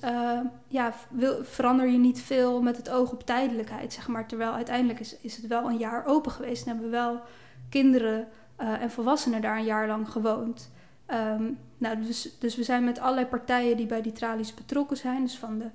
ja, 0.67 0.93
wil, 1.09 1.43
verander 1.43 1.87
je 1.87 1.97
niet 1.97 2.21
veel 2.21 2.61
met 2.61 2.77
het 2.77 2.89
oog 2.89 3.11
op 3.11 3.25
tijdelijkheid, 3.25 3.93
zeg 3.93 4.07
maar. 4.07 4.27
Terwijl 4.27 4.51
uiteindelijk 4.51 4.99
is, 4.99 5.17
is 5.19 5.35
het 5.35 5.47
wel 5.47 5.69
een 5.69 5.77
jaar 5.77 6.05
open 6.05 6.31
geweest 6.31 6.65
en 6.65 6.71
hebben 6.71 6.91
wel 6.91 7.21
kinderen 7.69 8.27
en 8.55 8.91
volwassenen 8.91 9.41
daar 9.41 9.57
een 9.57 9.65
jaar 9.65 9.87
lang 9.87 10.09
gewoond. 10.09 10.69
Um, 11.11 11.57
nou, 11.77 12.01
dus, 12.01 12.35
dus 12.39 12.55
we 12.55 12.63
zijn 12.63 12.83
met 12.83 12.99
allerlei 12.99 13.27
partijen 13.27 13.77
die 13.77 13.85
bij 13.85 14.01
die 14.01 14.11
tralies 14.11 14.53
betrokken 14.53 14.97
zijn. 14.97 15.21
Dus 15.23 15.37
van 15.37 15.57
de 15.57 15.67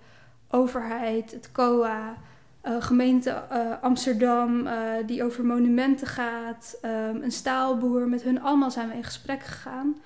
overheid, 0.50 1.30
het 1.30 1.52
COA, 1.52 2.16
uh, 2.64 2.82
gemeente 2.82 3.42
uh, 3.52 3.72
Amsterdam, 3.80 4.66
uh, 4.66 4.72
die 5.06 5.24
over 5.24 5.44
monumenten 5.44 6.06
gaat, 6.06 6.78
um, 6.84 7.22
een 7.22 7.32
staalboer. 7.32 8.08
Met 8.08 8.22
hun 8.22 8.42
allemaal 8.42 8.70
zijn 8.70 8.88
we 8.88 8.94
in 8.94 9.04
gesprek 9.04 9.42
gegaan 9.42 9.96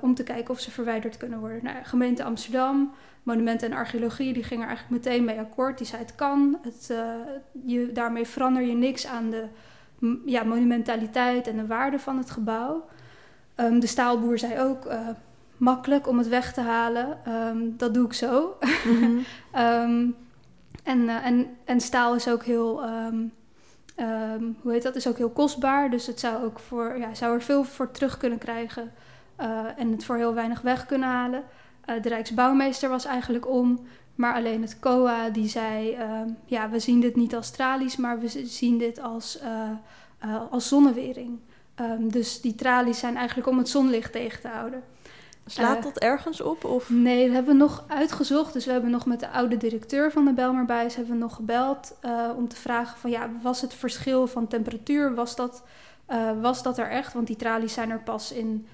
om 0.00 0.14
te 0.14 0.22
kijken 0.22 0.54
of 0.54 0.60
ze 0.60 0.70
verwijderd 0.70 1.16
kunnen 1.16 1.38
worden. 1.38 1.64
Nou, 1.64 1.76
gemeente 1.82 2.24
Amsterdam, 2.24 2.92
monumenten 3.22 3.70
en 3.70 3.76
archeologie, 3.76 4.32
die 4.32 4.44
gingen 4.44 4.62
er 4.62 4.68
eigenlijk 4.68 5.04
meteen 5.04 5.24
mee 5.24 5.38
akkoord. 5.38 5.78
Die 5.78 5.86
zei 5.86 6.02
het 6.02 6.14
kan, 6.14 6.58
het, 6.62 6.94
je, 7.66 7.92
daarmee 7.92 8.26
verander 8.26 8.62
je 8.62 8.74
niks 8.74 9.06
aan 9.06 9.30
de 9.30 9.44
ja, 10.26 10.42
monumentaliteit 10.42 11.46
en 11.46 11.56
de 11.56 11.66
waarde 11.66 11.98
van 11.98 12.18
het 12.18 12.30
gebouw. 12.30 12.84
Um, 13.56 13.80
de 13.80 13.86
staalboer 13.86 14.38
zei 14.38 14.60
ook 14.60 14.88
makkelijk 15.56 16.08
om 16.08 16.18
het 16.18 16.28
weg 16.28 16.52
te 16.52 16.60
halen. 16.60 17.18
Um, 17.28 17.74
dat 17.76 17.94
doe 17.94 18.06
ik 18.06 18.12
zo. 18.12 18.56
Mm 18.84 18.96
-hmm. 19.02 19.24
um, 19.62 20.16
En, 20.82 20.98
uh, 20.98 21.26
en, 21.26 21.56
en 21.64 21.80
staal 21.80 22.14
is 22.14 22.28
ook 22.28 22.44
heel, 22.44 22.82
hoe 24.60 24.72
heet 24.72 24.82
dat, 24.82 24.96
is 24.96 25.08
ook 25.08 25.16
heel 25.16 25.30
kostbaar. 25.30 25.90
Dus 25.90 26.06
het 26.06 26.20
zou, 26.20 26.44
ook 26.44 26.58
voor, 26.58 26.98
ja, 26.98 27.14
zou 27.14 27.34
er 27.34 27.42
veel 27.42 27.64
voor 27.64 27.90
terug 27.90 28.16
kunnen 28.16 28.38
krijgen 28.38 28.92
uh, 29.40 29.60
en 29.76 29.90
het 29.90 30.04
voor 30.04 30.16
heel 30.16 30.34
weinig 30.34 30.60
weg 30.60 30.86
kunnen 30.86 31.08
halen. 31.08 31.42
De 32.02 32.08
Rijksbouwmeester 32.08 32.88
was 32.88 33.04
eigenlijk 33.04 33.48
om, 33.48 33.86
maar 34.14 34.34
alleen 34.34 34.62
het 34.62 34.78
COA 34.78 35.30
die 35.30 35.48
zei, 35.48 35.96
ja, 36.44 36.70
we 36.70 36.78
zien 36.78 37.00
dit 37.00 37.16
niet 37.16 37.34
als 37.34 37.50
tralies, 37.50 37.96
maar 37.96 38.20
we 38.20 38.28
zien 38.28 38.78
dit 38.78 39.00
als, 39.00 39.38
als 40.50 40.68
zonnewering. 40.68 41.38
Dus 41.98 42.40
die 42.40 42.54
tralies 42.54 42.98
zijn 42.98 43.16
eigenlijk 43.16 43.48
om 43.48 43.58
het 43.58 43.68
zonlicht 43.68 44.12
tegen 44.12 44.40
te 44.40 44.48
houden. 44.48 44.82
Slaat 45.46 45.82
dat 45.82 45.98
ergens 45.98 46.40
op? 46.40 46.64
Of? 46.64 46.90
Nee, 46.90 47.24
dat 47.24 47.34
hebben 47.34 47.52
we 47.52 47.60
nog 47.60 47.84
uitgezocht. 47.88 48.52
Dus 48.52 48.64
we 48.64 48.72
hebben 48.72 48.90
nog 48.90 49.06
met 49.06 49.20
de 49.20 49.30
oude 49.30 49.56
directeur 49.56 50.12
van 50.12 50.24
de 50.24 50.32
Belmarbijs 50.32 50.94
hebben 50.94 51.14
we 51.14 51.20
nog 51.20 51.34
gebeld 51.34 51.96
uh, 52.04 52.30
om 52.36 52.48
te 52.48 52.56
vragen 52.56 52.98
van 52.98 53.10
ja, 53.10 53.30
was 53.42 53.60
het 53.60 53.74
verschil 53.74 54.26
van 54.26 54.46
temperatuur, 54.46 55.14
was 55.14 55.36
dat, 55.36 55.62
uh, 56.10 56.30
was 56.40 56.62
dat 56.62 56.78
er 56.78 56.90
echt? 56.90 57.12
Want 57.12 57.26
die 57.26 57.36
tralies 57.36 57.72
zijn 57.72 57.90
er 57.90 58.02
pas 58.02 58.32
in, 58.32 58.66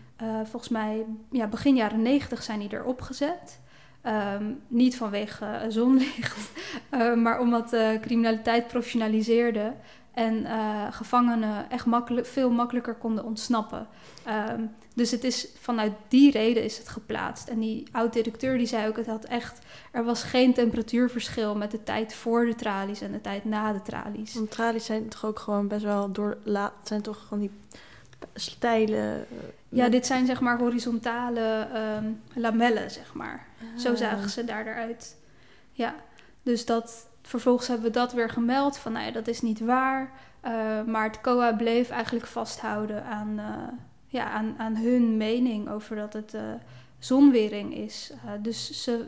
volgens 0.43 0.69
mij, 0.69 1.05
ja, 1.31 1.47
begin 1.47 1.77
jaren 1.77 2.03
negentig 2.03 2.43
zijn 2.43 2.59
die 2.59 2.73
erop 2.73 3.01
gezet. 3.01 3.61
Um, 4.07 4.61
niet 4.69 4.97
vanwege 4.97 5.65
zonlicht, 5.69 6.51
maar 7.25 7.41
omdat 7.41 7.71
de 7.71 7.99
criminaliteit 8.01 8.67
professionaliseerde 8.67 9.73
en 10.12 10.35
uh, 10.35 10.87
gevangenen 10.90 11.70
echt 11.70 11.87
makkelijk, 11.87 12.27
veel 12.27 12.51
makkelijker 12.51 12.94
konden 12.94 13.25
ontsnappen. 13.25 13.87
Um, 14.51 14.70
dus 14.94 15.11
het 15.11 15.25
is 15.25 15.48
vanuit 15.61 15.92
die 16.09 16.31
reden 16.31 16.64
is 16.64 16.79
het 16.79 16.88
geplaatst. 16.88 17.48
En 17.48 17.59
die 17.59 17.87
oud-directeur 17.92 18.59
die 18.59 18.66
zei 18.66 18.88
ook, 18.88 18.96
het 18.96 19.07
had 19.07 19.25
echt, 19.25 19.59
er 19.90 20.05
was 20.05 20.22
geen 20.22 20.55
temperatuurverschil 20.55 21.55
met 21.55 21.70
de 21.70 21.83
tijd 21.83 22.14
voor 22.14 22.44
de 22.44 22.55
tralies 22.55 23.01
en 23.01 23.12
de 23.12 23.20
tijd 23.20 23.44
na 23.44 23.72
de 23.72 23.83
tralies. 23.83 24.35
Want 24.35 24.51
tralies 24.51 24.85
zijn 24.85 25.09
toch 25.09 25.25
ook 25.25 25.38
gewoon 25.38 25.68
best 25.68 25.85
wel 25.85 26.12
door, 26.12 26.38
zijn 26.83 27.03
toch 27.03 27.18
gewoon 27.29 27.40
die 27.40 27.51
steile. 28.35 29.27
Uh, 29.33 29.38
ja, 29.68 29.88
dit 29.88 30.07
zijn 30.07 30.27
zeg 30.27 30.40
maar 30.40 30.59
horizontale 30.59 31.68
um, 31.98 32.20
lamellen, 32.35 32.90
zeg 32.90 33.14
maar. 33.14 33.46
Ah. 33.61 33.81
Zo 33.81 33.94
zagen 33.94 34.31
ze 34.31 34.44
daar 34.44 34.66
eruit. 34.66 35.16
Ja, 35.72 35.94
dus 36.42 36.64
dat, 36.64 37.07
vervolgens 37.23 37.69
hebben 37.69 37.87
we 37.87 37.93
dat 37.93 38.13
weer 38.13 38.31
gemeld 38.31 38.79
van, 38.79 38.93
nou 38.93 39.07
ja, 39.07 39.11
dat 39.11 39.29
is 39.29 39.41
niet 39.41 39.61
waar. 39.61 40.13
Uh, 40.45 40.83
maar 40.83 41.05
het 41.05 41.21
COA 41.21 41.53
bleef 41.53 41.91
eigenlijk 41.91 42.27
vasthouden 42.27 43.05
aan, 43.05 43.39
uh, 43.39 43.79
ja, 44.07 44.31
aan, 44.31 44.55
aan 44.59 44.77
hun 44.77 45.17
mening 45.17 45.69
over 45.69 45.97
dat 45.97 46.13
het 46.13 46.35
uh, 46.35 46.41
zonwering 46.99 47.75
is. 47.75 48.13
dus 48.41 48.83
ze, 48.83 49.07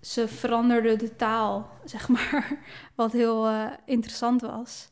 ze 0.00 0.28
veranderden 0.28 0.98
de 0.98 1.16
taal, 1.16 1.70
zeg 1.84 2.08
maar, 2.08 2.58
wat 2.94 3.12
heel 3.12 3.48
interessant 3.84 4.40
was. 4.40 4.88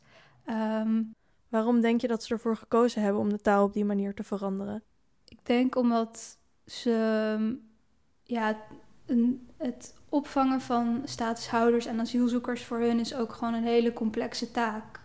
Um, 0.46 1.16
Waarom 1.48 1.80
denk 1.80 2.00
je 2.00 2.08
dat 2.08 2.22
ze 2.22 2.34
ervoor 2.34 2.56
gekozen 2.56 3.02
hebben 3.02 3.20
om 3.20 3.28
de 3.28 3.40
taal 3.40 3.64
op 3.64 3.72
die 3.72 3.84
manier 3.84 4.14
te 4.14 4.22
veranderen? 4.22 4.82
Ik 5.24 5.38
denk 5.42 5.76
omdat 5.76 6.38
ze 6.66 7.58
ja, 8.22 8.56
een, 9.06 9.48
het 9.56 9.94
opvangen 10.08 10.60
van 10.60 11.02
statushouders 11.04 11.86
en 11.86 12.00
asielzoekers 12.00 12.64
voor 12.64 12.78
hun 12.78 13.00
is 13.00 13.14
ook 13.14 13.32
gewoon 13.32 13.54
een 13.54 13.64
hele 13.64 13.92
complexe 13.92 14.50
taak. 14.50 15.00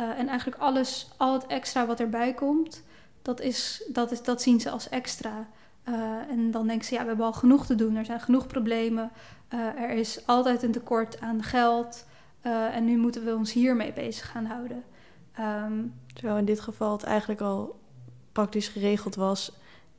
Uh, 0.00 0.18
en 0.18 0.28
eigenlijk 0.28 0.60
alles, 0.60 1.10
al 1.16 1.32
het 1.32 1.46
extra 1.46 1.86
wat 1.86 2.00
erbij 2.00 2.34
komt, 2.34 2.82
dat, 3.22 3.40
is, 3.40 3.84
dat, 3.88 4.12
is, 4.12 4.22
dat 4.22 4.42
zien 4.42 4.60
ze 4.60 4.70
als 4.70 4.88
extra. 4.88 5.48
Uh, 5.88 5.94
en 6.30 6.50
dan 6.50 6.66
denken 6.66 6.86
ze, 6.86 6.94
ja, 6.94 7.00
we 7.00 7.08
hebben 7.08 7.26
al 7.26 7.32
genoeg 7.32 7.66
te 7.66 7.74
doen. 7.74 7.96
Er 7.96 8.04
zijn 8.04 8.20
genoeg 8.20 8.46
problemen. 8.46 9.10
Uh, 9.54 9.60
er 9.60 9.90
is 9.90 10.26
altijd 10.26 10.62
een 10.62 10.72
tekort 10.72 11.20
aan 11.20 11.42
geld. 11.42 12.06
en 12.72 12.84
nu 12.84 12.96
moeten 12.96 13.24
we 13.24 13.34
ons 13.34 13.52
hiermee 13.52 13.92
bezig 13.92 14.30
gaan 14.30 14.44
houden. 14.44 14.84
Um, 15.40 15.94
Terwijl 16.12 16.36
in 16.36 16.44
dit 16.44 16.60
geval 16.60 16.92
het 16.92 17.02
eigenlijk 17.02 17.40
al 17.40 17.80
praktisch 18.32 18.68
geregeld 18.68 19.14
was 19.14 19.52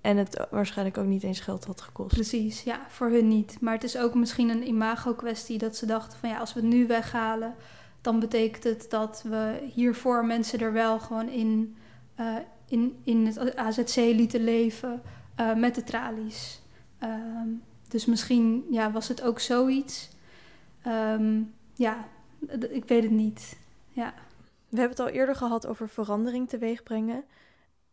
en 0.04 0.18
het 0.18 0.48
waarschijnlijk 0.50 0.98
ook 0.98 1.06
niet 1.06 1.24
eens 1.24 1.40
geld 1.40 1.66
had 1.66 1.82
gekost. 1.82 2.14
Precies, 2.14 2.64
ja, 2.64 2.86
voor 2.88 3.10
hun 3.10 3.28
niet. 3.28 3.58
Maar 3.62 3.74
het 3.74 3.84
is 3.84 3.98
ook 3.98 4.14
misschien 4.14 4.50
een 4.50 4.68
imago-kwestie 4.68 5.58
dat 5.58 5.76
ze 5.76 5.86
dachten 5.86 6.20
van 6.20 6.30
ja, 6.30 6.38
als 6.38 6.54
we 6.54 6.60
het 6.60 6.70
nu 6.70 6.88
weghalen, 6.88 7.56
dan 8.02 8.20
betekent 8.20 8.64
het 8.64 8.86
dat 8.90 9.24
we 9.30 9.70
hiervoor 9.74 10.26
mensen 10.26 10.60
er 10.60 10.74
wel 10.74 11.00
gewoon 11.00 11.30
in, 11.30 11.76
uh, 12.20 12.36
in, 12.68 12.98
in 13.04 13.26
het 13.26 13.56
AZC 13.56 13.96
lieten 13.96 14.44
leven 14.44 15.02
uh, 15.40 15.56
met 15.56 15.76
de 15.76 15.84
tralies. 15.84 16.62
Um, 17.04 17.64
dus 17.88 18.06
misschien 18.06 18.66
ja, 18.70 18.92
was 18.92 19.08
het 19.08 19.22
ook 19.22 19.40
zoiets. 19.40 20.10
Um, 20.88 21.54
ja, 21.76 22.06
ik 22.70 22.86
weet 22.86 23.04
het 23.04 23.12
niet. 23.12 23.58
Ja. 23.90 24.14
We 24.70 24.80
hebben 24.80 24.98
het 24.98 25.08
al 25.08 25.14
eerder 25.14 25.36
gehad 25.36 25.68
over 25.68 25.90
verandering 25.90 26.50
teweeg 26.50 26.84
brengen. 26.84 27.24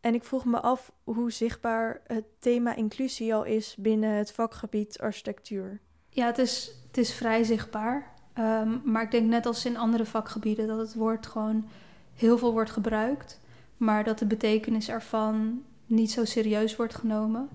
En 0.01 0.15
ik 0.15 0.25
vroeg 0.25 0.45
me 0.45 0.61
af 0.61 0.93
hoe 1.05 1.33
zichtbaar 1.33 2.01
het 2.07 2.25
thema 2.39 2.75
inclusie 2.75 3.35
al 3.35 3.45
is 3.45 3.77
binnen 3.79 4.11
het 4.11 4.33
vakgebied 4.33 4.99
architectuur. 4.99 5.81
Ja, 6.11 6.27
het 6.27 6.39
is, 6.39 6.73
het 6.87 6.99
is 6.99 7.15
vrij 7.15 7.45
zichtbaar. 7.45 8.13
Um, 8.39 8.83
maar 8.85 9.03
ik 9.03 9.11
denk 9.11 9.29
net 9.29 9.47
als 9.47 9.65
in 9.65 9.77
andere 9.77 10.05
vakgebieden 10.05 10.67
dat 10.67 10.79
het 10.79 10.95
woord 10.95 11.27
gewoon 11.27 11.69
heel 12.15 12.39
veel 12.39 12.53
wordt 12.53 12.71
gebruikt. 12.71 13.41
Maar 13.77 14.05
dat 14.05 14.19
de 14.19 14.27
betekenis 14.27 14.89
ervan 14.89 15.63
niet 15.87 16.11
zo 16.11 16.25
serieus 16.25 16.77
wordt 16.77 16.95
genomen. 16.95 17.49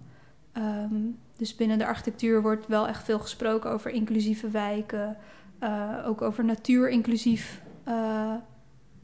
Um, 0.58 1.20
dus 1.38 1.56
binnen 1.56 1.78
de 1.78 1.86
architectuur 1.86 2.42
wordt 2.42 2.68
wel 2.68 2.88
echt 2.88 3.04
veel 3.04 3.20
gesproken 3.20 3.72
over 3.72 3.92
inclusieve 3.92 4.50
wijken. 4.50 5.18
Uh, 5.64 6.04
ook 6.06 6.22
over 6.22 6.46
natuurinclusief 6.46 7.62
uh, 7.88 8.34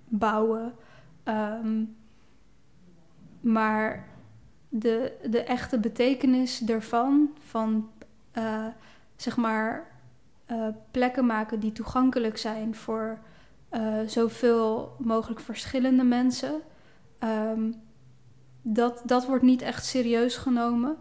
bouwen. 0.07 0.73
Ehm, 1.23 1.83
maar 3.41 4.07
de, 4.69 5.17
de 5.29 5.43
echte 5.43 5.79
betekenis 5.79 6.65
ervan, 6.65 7.29
van 7.39 7.89
uh, 8.37 8.65
zeg 9.15 9.37
maar 9.37 9.91
uh, 10.51 10.67
plekken 10.91 11.25
maken 11.25 11.59
die 11.59 11.71
toegankelijk 11.71 12.37
zijn 12.37 12.75
voor 12.75 13.19
uh, 13.71 13.99
zoveel 14.05 14.95
mogelijk 14.99 15.39
verschillende 15.39 16.03
mensen, 16.03 16.61
um, 17.23 17.81
dat, 18.61 19.01
dat 19.05 19.25
wordt 19.25 19.43
niet 19.43 19.61
echt 19.61 19.85
serieus 19.85 20.37
genomen. 20.37 20.97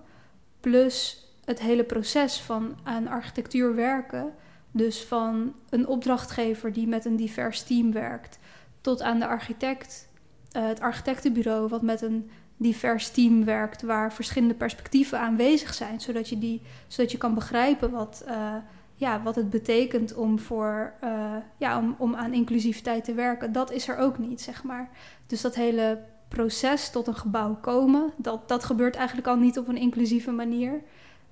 Plus 0.61 1.26
het 1.44 1.61
hele 1.61 1.85
proces 1.85 2.40
van 2.40 2.79
aan 2.83 3.09
architectuur 3.09 3.74
werken, 3.74 4.35
dus 4.70 5.05
van 5.05 5.55
een 5.68 5.87
opdrachtgever 5.87 6.72
die 6.72 6.88
met 6.88 7.05
een 7.05 7.16
divers 7.16 7.62
team 7.62 7.92
werkt, 7.92 8.38
tot 8.81 9.03
aan 9.03 9.18
de 9.18 9.26
architect, 9.26 10.09
het 10.53 10.81
architectenbureau 10.81 11.69
wat 11.69 11.83
met 11.83 12.03
een 12.03 12.31
divers 12.57 13.11
team 13.11 13.45
werkt 13.45 13.83
waar 13.83 14.13
verschillende 14.13 14.55
perspectieven 14.55 15.21
aanwezig 15.21 15.75
zijn, 15.75 16.01
zodat 16.01 16.29
je, 16.29 16.39
die, 16.39 16.63
zodat 16.89 17.13
je 17.13 17.19
kan 17.19 17.35
begrijpen 17.35 17.91
wat, 17.91 18.25
uh, 18.29 18.55
ja, 18.95 19.23
wat 19.23 19.35
het 19.35 19.51
betekent 19.51 20.15
om, 20.15 20.39
voor, 20.39 20.93
uh, 21.05 21.37
ja, 21.57 21.79
om, 21.79 21.95
om 21.99 22.15
aan 22.15 22.33
inclusiviteit 22.33 23.05
te 23.05 23.15
werken. 23.15 23.53
Dat 23.53 23.73
is 23.73 23.89
er 23.89 23.97
ook 23.97 24.19
niet, 24.19 24.41
zeg 24.41 24.63
maar. 24.65 24.91
Dus 25.27 25.41
dat 25.41 25.55
hele 25.55 26.03
proces 26.29 26.91
tot 26.91 27.07
een 27.07 27.17
gebouw 27.17 27.55
komen, 27.61 28.13
dat, 28.17 28.49
dat 28.49 28.65
gebeurt 28.65 28.97
eigenlijk 28.97 29.27
al 29.27 29.37
niet 29.37 29.59
op 29.59 29.69
een 29.69 29.77
inclusieve 29.77 30.31
manier. 30.31 30.83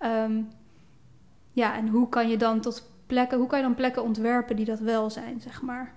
Um, 0.00 0.48
ja, 1.52 1.76
en 1.76 1.88
hoe 1.88 2.08
kan 2.08 2.28
je 2.28 2.36
dan 2.36 2.60
tot 2.60 2.90
plekken, 3.06 3.38
hoe 3.38 3.46
kan 3.46 3.58
je 3.58 3.64
dan 3.64 3.74
plekken 3.74 4.02
ontwerpen 4.02 4.56
die 4.56 4.64
dat 4.64 4.80
wel 4.80 5.10
zijn, 5.10 5.40
zeg 5.40 5.62
maar? 5.62 5.94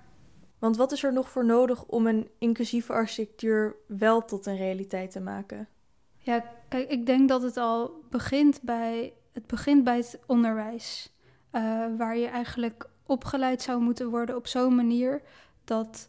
Want 0.62 0.76
wat 0.76 0.92
is 0.92 1.02
er 1.02 1.12
nog 1.12 1.30
voor 1.30 1.44
nodig 1.44 1.84
om 1.84 2.06
een 2.06 2.28
inclusieve 2.38 2.92
architectuur 2.92 3.76
wel 3.86 4.24
tot 4.24 4.46
een 4.46 4.56
realiteit 4.56 5.10
te 5.10 5.20
maken? 5.20 5.68
Ja, 6.16 6.44
kijk, 6.68 6.90
ik 6.90 7.06
denk 7.06 7.28
dat 7.28 7.42
het 7.42 7.56
al 7.56 8.04
begint 8.10 8.62
bij 8.62 9.12
het, 9.32 9.46
begint 9.46 9.84
bij 9.84 9.96
het 9.96 10.20
onderwijs. 10.26 11.12
Uh, 11.52 11.86
waar 11.96 12.16
je 12.16 12.26
eigenlijk 12.26 12.88
opgeleid 13.06 13.62
zou 13.62 13.80
moeten 13.80 14.10
worden 14.10 14.36
op 14.36 14.46
zo'n 14.46 14.74
manier 14.74 15.22
dat 15.64 16.08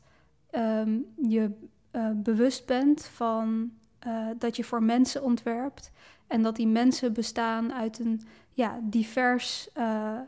um, 0.52 1.06
je 1.16 1.52
uh, 1.92 2.10
bewust 2.16 2.66
bent 2.66 3.06
van 3.06 3.72
uh, 4.08 4.28
dat 4.38 4.56
je 4.56 4.64
voor 4.64 4.84
mensen 4.84 5.24
ontwerpt. 5.24 5.92
En 6.28 6.42
dat 6.42 6.56
die 6.56 6.68
mensen 6.68 7.14
bestaan 7.14 7.74
uit 7.74 8.00
een 8.00 8.22
ja, 8.54 8.80
divers, 8.82 9.70
uh, 9.78 10.20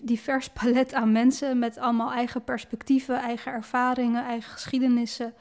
divers 0.00 0.48
palet 0.62 0.94
aan 0.94 1.12
mensen 1.12 1.58
met 1.58 1.78
allemaal 1.78 2.12
eigen 2.12 2.44
perspectieven, 2.44 3.16
eigen 3.16 3.52
ervaringen, 3.52 4.24
eigen 4.24 4.52
geschiedenissen. 4.52 5.34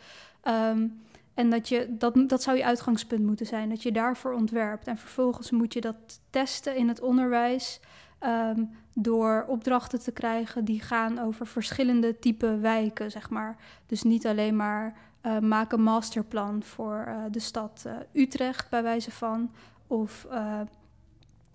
Um, 0.44 1.02
en 1.34 1.50
dat, 1.50 1.70
je, 1.70 1.96
dat, 1.98 2.30
dat 2.30 2.44
zou 2.44 2.58
je 2.58 2.66
uitgangspunt 2.66 3.26
moeten 3.26 3.46
zijn, 3.46 3.70
dat 3.70 3.84
je 3.84 3.92
daarvoor 3.92 4.34
ontwerpt. 4.34 4.88
En 4.88 4.98
vervolgens 4.98 5.52
moet 5.52 5.74
je 5.74 5.82
dat 5.82 5.96
testen 6.30 6.76
in 6.76 6.88
het 6.88 7.02
onderwijs 7.02 7.80
um, 8.24 8.70
door 8.94 9.46
opdrachten 9.48 10.00
te 10.00 10.12
krijgen 10.12 10.66
die 10.66 10.82
gaan 10.82 11.20
over 11.20 11.48
verschillende 11.48 12.20
type 12.20 12.58
wijken, 12.58 13.12
zeg 13.12 13.30
maar. 13.30 13.56
Dus 13.86 14.04
niet 14.04 14.28
alleen 14.28 14.56
maar 14.56 14.94
uh, 15.24 15.40
maak 15.40 15.72
een 15.72 15.82
masterplan 15.82 16.64
voor 16.64 17.06
uh, 17.08 17.24
de 17.32 17.40
stad 17.40 17.86
Utrecht, 18.14 18.70
bij 18.70 18.84
wijze 18.84 19.12
van, 19.12 19.52
of 19.88 20.28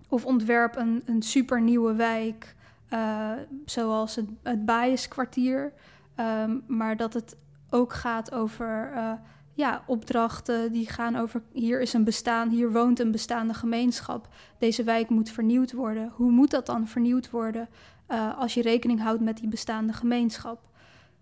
of 0.09 0.25
ontwerp 0.25 0.77
een, 0.77 1.03
een 1.07 1.23
super 1.23 1.61
nieuwe 1.61 1.95
wijk, 1.95 2.55
uh, 2.90 3.31
zoals 3.64 4.17
het, 4.17 4.29
het. 4.43 5.73
Um, 6.21 6.64
maar 6.67 6.97
dat 6.97 7.14
het 7.14 7.37
ook 7.71 7.93
gaat 7.93 8.33
over 8.33 8.93
uh, 8.95 9.12
ja, 9.53 9.83
opdrachten 9.87 10.73
die 10.73 10.88
gaan 10.88 11.17
over... 11.17 11.43
hier 11.53 11.81
is 11.81 11.93
een 11.93 12.05
bestaan, 12.05 12.49
hier 12.49 12.73
woont 12.73 13.01
een 13.01 13.11
bestaande 13.11 13.55
gemeenschap. 13.55 14.29
Deze 14.59 14.85
wijk 14.85 15.09
moet 15.09 15.31
vernieuwd 15.31 15.73
worden. 15.73 16.12
Hoe 16.14 16.31
moet 16.31 16.51
dat 16.51 16.67
dan 16.67 16.88
vernieuwd 16.88 17.31
worden 17.31 17.69
uh, 18.09 18.38
als 18.38 18.55
je 18.55 18.62
rekening 18.62 19.01
houdt 19.01 19.21
met 19.21 19.37
die 19.37 19.49
bestaande 19.49 19.93
gemeenschap? 19.93 20.61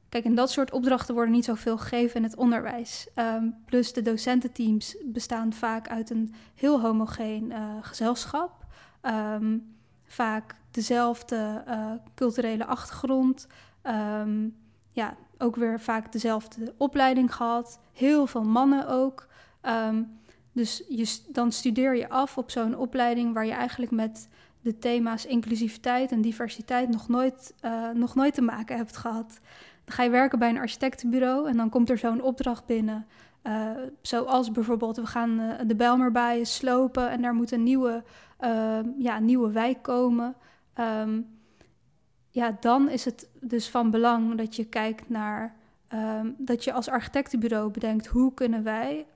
Kijk, 0.09 0.25
en 0.25 0.35
dat 0.35 0.51
soort 0.51 0.73
opdrachten 0.73 1.15
worden 1.15 1.35
niet 1.35 1.45
zoveel 1.45 1.79
gegeven 1.79 2.17
in 2.17 2.23
het 2.23 2.37
onderwijs. 2.37 3.09
Um, 3.17 3.55
plus 3.67 3.93
de 3.93 4.03
docententeams 4.03 4.97
bestaan 5.05 5.53
vaak 5.53 5.89
uit 5.89 6.11
een 6.11 6.35
heel 6.55 6.81
homogeen 6.81 7.53
gezelschap. 7.81 8.62
Um, 9.03 9.75
vaak 10.07 10.55
dezelfde 10.71 11.65
uh, 11.69 11.93
culturele 12.15 12.67
achtergrond. 12.67 13.47
Um, 14.21 14.57
ja, 14.93 15.15
ook 15.39 15.57
weer 15.57 15.81
vaak 15.81 16.13
dezelfde 16.13 16.75
opleiding 16.77 17.35
gehad. 17.35 17.81
Heel 17.93 18.27
veel 18.27 18.45
mannen 18.45 18.89
ook. 18.89 19.27
Um, 19.63 20.21
dus 20.53 20.83
je, 20.89 21.19
dan 21.29 21.53
studeer 21.53 21.97
je 21.97 22.09
af 22.09 22.39
op 22.39 22.51
zo'n 22.51 22.77
opleiding 22.77 23.35
waar 23.35 23.47
je 23.47 23.53
eigenlijk 23.53 23.93
met 23.93 24.29
de 24.61 24.79
thema's 24.79 25.27
inclusiviteit 25.27 26.13
en 26.13 26.21
diversiteit 26.21 26.89
nog 26.89 27.09
nooit, 27.09 27.55
uh, 27.65 27.91
nog 27.91 28.15
nooit 28.15 28.35
te 28.35 28.43
maken 28.43 28.77
hebt 28.77 28.97
gehad. 28.97 29.41
Dan 29.85 29.95
ga 29.95 30.03
je 30.03 30.11
werken 30.11 30.39
bij 30.39 30.49
een 30.49 30.59
architectenbureau 30.59 31.49
en 31.49 31.57
dan 31.57 31.69
komt 31.69 31.91
er 31.91 31.99
zo'n 31.99 32.23
opdracht 32.23 32.67
binnen. 32.67 33.07
Uh, 33.43 33.71
zoals 34.03 34.51
bijvoorbeeld, 34.51 34.97
we 34.97 35.07
gaan 35.07 35.57
de 35.67 35.77
Bijlmerbijen 35.77 36.47
slopen 36.47 37.11
en 37.11 37.23
daar 37.23 37.35
moet 37.35 37.53
een 37.53 37.63
nieuwe 37.63 38.05
uh, 38.45 38.79
ja, 38.99 39.19
nieuwe 39.19 39.51
wijk 39.51 39.83
komen. 39.83 40.35
Um, 40.79 41.41
ja, 42.31 42.57
dan 42.61 42.89
is 42.89 43.05
het 43.05 43.29
dus 43.41 43.69
van 43.69 43.91
belang 43.91 44.35
dat 44.35 44.57
je 44.57 44.65
kijkt 44.65 45.09
naar 45.09 45.57
um, 45.95 46.35
dat 46.39 46.65
je 46.65 46.73
als 46.73 46.89
architectenbureau 46.89 47.71
bedenkt 47.71 48.07
hoe 48.07 48.35
kunnen 48.35 48.63
wij 48.63 49.07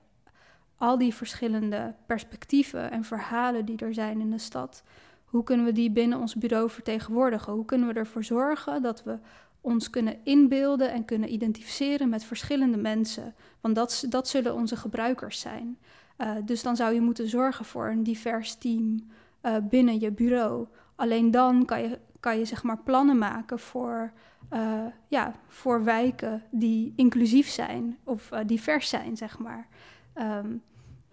al 0.77 0.97
die 0.97 1.13
verschillende 1.13 1.95
perspectieven 2.05 2.91
en 2.91 3.03
verhalen 3.03 3.65
die 3.65 3.77
er 3.77 3.93
zijn 3.93 4.21
in 4.21 4.31
de 4.31 4.37
stad, 4.37 4.83
hoe 5.25 5.43
kunnen 5.43 5.65
we 5.65 5.71
die 5.71 5.91
binnen 5.91 6.19
ons 6.19 6.35
bureau 6.35 6.69
vertegenwoordigen? 6.69 7.53
Hoe 7.53 7.65
kunnen 7.65 7.87
we 7.87 7.93
ervoor 7.93 8.23
zorgen 8.23 8.81
dat 8.81 9.03
we 9.03 9.19
ons 9.61 9.89
kunnen 9.89 10.17
inbeelden 10.23 10.91
en 10.91 11.05
kunnen 11.05 11.33
identificeren 11.33 12.09
met 12.09 12.23
verschillende 12.23 12.77
mensen? 12.77 13.35
Want 13.61 13.75
dat, 13.75 14.05
dat 14.09 14.27
zullen 14.27 14.55
onze 14.55 14.75
gebruikers 14.75 15.39
zijn. 15.39 15.77
Uh, 16.17 16.31
dus 16.45 16.63
dan 16.63 16.75
zou 16.75 16.93
je 16.93 17.01
moeten 17.01 17.29
zorgen 17.29 17.65
voor 17.65 17.87
een 17.87 18.03
divers 18.03 18.55
team 18.55 19.07
uh, 19.43 19.55
binnen 19.69 19.99
je 19.99 20.11
bureau. 20.11 20.67
Alleen 20.95 21.31
dan 21.31 21.65
kan 21.65 21.81
je, 21.81 21.99
kan 22.19 22.37
je 22.37 22.45
zeg 22.45 22.63
maar 22.63 22.77
plannen 22.77 23.17
maken 23.17 23.59
voor, 23.59 24.11
uh, 24.53 24.85
ja, 25.07 25.33
voor 25.47 25.83
wijken 25.83 26.43
die 26.51 26.93
inclusief 26.95 27.47
zijn 27.47 27.97
of 28.03 28.29
divers 28.45 28.89
zijn, 28.89 29.17
zeg 29.17 29.39
maar. 29.39 29.67
Um, 30.15 30.61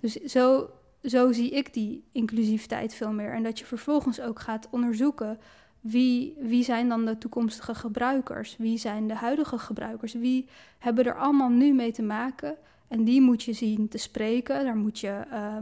dus 0.00 0.12
zo, 0.12 0.70
zo 1.02 1.32
zie 1.32 1.50
ik 1.50 1.72
die 1.72 2.04
inclusiviteit 2.12 2.94
veel 2.94 3.12
meer. 3.12 3.32
En 3.32 3.42
dat 3.42 3.58
je 3.58 3.64
vervolgens 3.64 4.20
ook 4.20 4.40
gaat 4.40 4.68
onderzoeken 4.70 5.38
wie, 5.84 6.36
wie 6.38 6.64
zijn 6.64 6.88
dan 6.88 7.04
de 7.04 7.18
toekomstige 7.18 7.74
gebruikers? 7.74 8.56
Wie 8.56 8.78
zijn 8.78 9.08
de 9.08 9.14
huidige 9.14 9.58
gebruikers? 9.58 10.12
Wie 10.12 10.48
hebben 10.78 11.04
er 11.04 11.18
allemaal 11.18 11.48
nu 11.48 11.72
mee 11.72 11.92
te 11.92 12.02
maken? 12.02 12.56
En 12.94 13.04
die 13.04 13.20
moet 13.20 13.42
je 13.42 13.52
zien 13.52 13.88
te 13.88 13.98
spreken. 13.98 14.64
Daar 14.64 14.76
moet 14.76 14.98
je, 14.98 15.22
uh, 15.32 15.56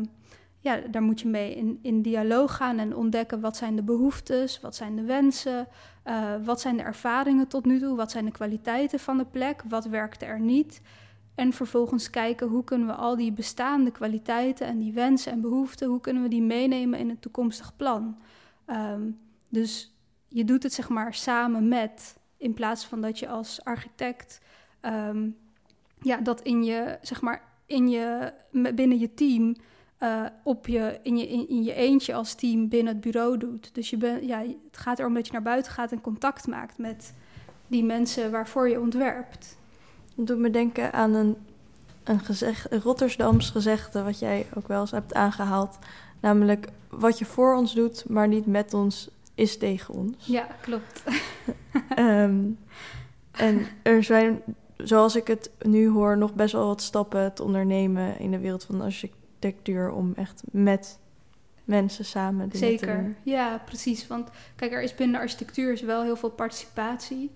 ja, 0.59 0.77
daar 0.91 1.03
moet 1.03 1.21
je 1.21 1.29
mee 1.29 1.55
in, 1.55 1.79
in 1.83 2.03
dialoog 2.03 2.57
gaan 2.57 2.79
en 2.79 2.97
ontdekken 2.97 3.41
wat 3.41 3.57
zijn 3.57 3.77
de 3.77 3.83
behoeftes, 3.83 4.61
wat 4.61 4.77
zijn 4.77 4.97
de 4.97 5.03
wensen, 5.03 5.69
uh, 6.05 6.35
wat 6.45 6.61
zijn 6.61 6.77
de 6.77 6.83
ervaringen 6.83 7.49
tot 7.49 7.65
nu 7.65 7.79
toe, 7.79 7.97
wat 7.97 8.11
zijn 8.11 8.25
de 8.25 8.31
kwaliteiten 8.31 8.99
van 8.99 9.19
de 9.19 9.25
plek, 9.25 9.63
wat 9.69 9.85
werkt 9.85 10.23
er 10.23 10.41
niet. 10.41 10.81
En 11.35 11.53
vervolgens 11.53 12.11
kijken 12.11 12.49
hoe 12.49 12.65
kunnen 12.65 12.87
we 12.87 12.95
al 12.95 13.17
die 13.17 13.33
bestaande 13.33 13.91
kwaliteiten 13.91 14.67
en 14.67 14.79
die 14.79 14.93
wensen 14.93 15.33
en 15.33 15.41
behoeften, 15.41 15.89
hoe 15.89 16.01
kunnen 16.01 16.23
we 16.23 16.29
die 16.29 16.43
meenemen 16.43 16.99
in 16.99 17.09
het 17.09 17.23
toekomstig 17.23 17.77
plan. 17.77 18.19
Um, 18.67 19.19
dus 19.49 19.97
je 20.29 20.45
doet 20.45 20.63
het 20.63 20.73
zeg 20.73 20.89
maar 20.89 21.15
samen 21.15 21.69
met, 21.69 22.19
in 22.37 22.55
plaats 22.55 22.85
van 22.87 23.01
dat 23.01 23.19
je 23.19 23.29
als 23.29 23.65
architect 23.65 24.41
um, 24.83 25.37
ja, 26.03 26.17
dat 26.17 26.41
in 26.41 26.65
je, 26.65 26.99
zeg 27.03 27.21
maar, 27.21 27.43
in 27.67 27.89
je, 27.89 28.33
binnen 28.51 28.99
je 28.99 29.15
team, 29.15 29.57
uh, 30.03 30.27
op 30.43 30.67
je, 30.67 30.99
in, 31.03 31.17
je, 31.17 31.29
in, 31.29 31.49
in, 31.49 31.63
je 31.63 31.75
eentje 31.75 32.15
als 32.15 32.35
team 32.35 32.69
binnen 32.69 32.93
het 32.93 33.03
bureau 33.03 33.39
doet. 33.39 33.75
Dus 33.75 33.91
je 33.91 33.97
ben, 33.97 34.27
ja, 34.27 34.39
het 34.41 34.77
gaat 34.79 34.99
erom 34.99 35.15
dat 35.15 35.27
je 35.27 35.33
naar 35.33 35.43
buiten 35.43 35.73
gaat 35.73 35.93
en 35.93 36.01
contact 36.01 36.47
maakt 36.47 36.79
met 36.79 37.15
die 37.67 37.85
mensen 37.85 38.31
waarvoor 38.31 38.69
je 38.69 38.81
ontwerpt. 38.81 39.57
Dat 40.15 40.27
doet 40.27 40.39
me 40.39 40.51
denken 40.51 40.93
aan 40.93 41.15
een, 41.15 41.37
een, 42.05 42.21
gezegd, 42.21 42.73
een 42.73 42.81
Rotterdams 42.81 43.51
gezegde, 43.51 44.03
wat 44.03 44.19
jij 44.19 44.47
ook 44.55 44.69
wel 44.69 44.81
eens 44.81 44.91
hebt 44.91 45.15
aangehaald. 45.15 45.79
Namelijk, 46.21 46.69
wat 46.89 47.19
je 47.19 47.25
voor 47.25 47.57
ons 47.57 47.75
doet, 47.75 48.09
maar 48.09 48.29
niet 48.29 48.47
met 48.47 48.75
ons, 48.75 49.11
is 49.35 49.59
tegen 49.59 49.95
ons. 49.95 50.27
Ja, 50.27 50.47
klopt. 50.61 51.03
um, 51.99 52.59
en 53.31 53.67
er 53.83 54.03
zijn 54.03 54.43
zoals 54.85 55.17
ik 55.17 55.27
het 55.27 55.51
nu 55.61 55.89
hoor, 55.89 56.19
nog 56.19 56.35
best 56.35 56.53
wel 56.53 56.67
wat 56.67 56.83
stappen 56.83 57.35
te 57.35 57.43
ondernemen 57.43 58.19
in 58.19 58.31
de 58.31 58.39
wereld 58.39 58.65
van 58.65 58.79
de 58.79 58.85
architectuur 58.85 59.91
om 59.91 60.13
echt 60.15 60.43
met 60.51 60.99
mensen 61.65 62.05
samen 62.05 62.49
Zeker, 62.53 63.17
ja, 63.23 63.63
precies. 63.65 64.07
Want 64.07 64.29
kijk, 64.57 64.73
er 64.73 64.83
is 64.83 64.95
binnen 64.95 65.17
de 65.17 65.23
architectuur 65.23 65.73
is 65.73 65.81
wel 65.81 66.03
heel 66.03 66.17
veel 66.17 66.31
participatie. 66.31 67.31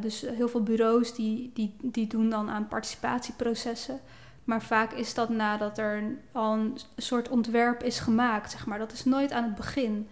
dus 0.00 0.20
heel 0.20 0.48
veel 0.48 0.62
bureaus 0.62 1.14
die, 1.14 1.50
die, 1.54 1.76
die 1.82 2.06
doen 2.06 2.30
dan 2.30 2.50
aan 2.50 2.68
participatieprocessen. 2.68 4.00
Maar 4.44 4.62
vaak 4.62 4.92
is 4.92 5.14
dat 5.14 5.28
nadat 5.28 5.78
er 5.78 6.02
al 6.32 6.52
een 6.52 6.78
soort 6.96 7.28
ontwerp 7.28 7.82
is 7.82 7.98
gemaakt, 7.98 8.50
zeg 8.50 8.66
maar. 8.66 8.78
Dat 8.78 8.92
is 8.92 9.04
nooit 9.04 9.32
aan 9.32 9.44
het 9.44 9.54
begin. 9.54 10.08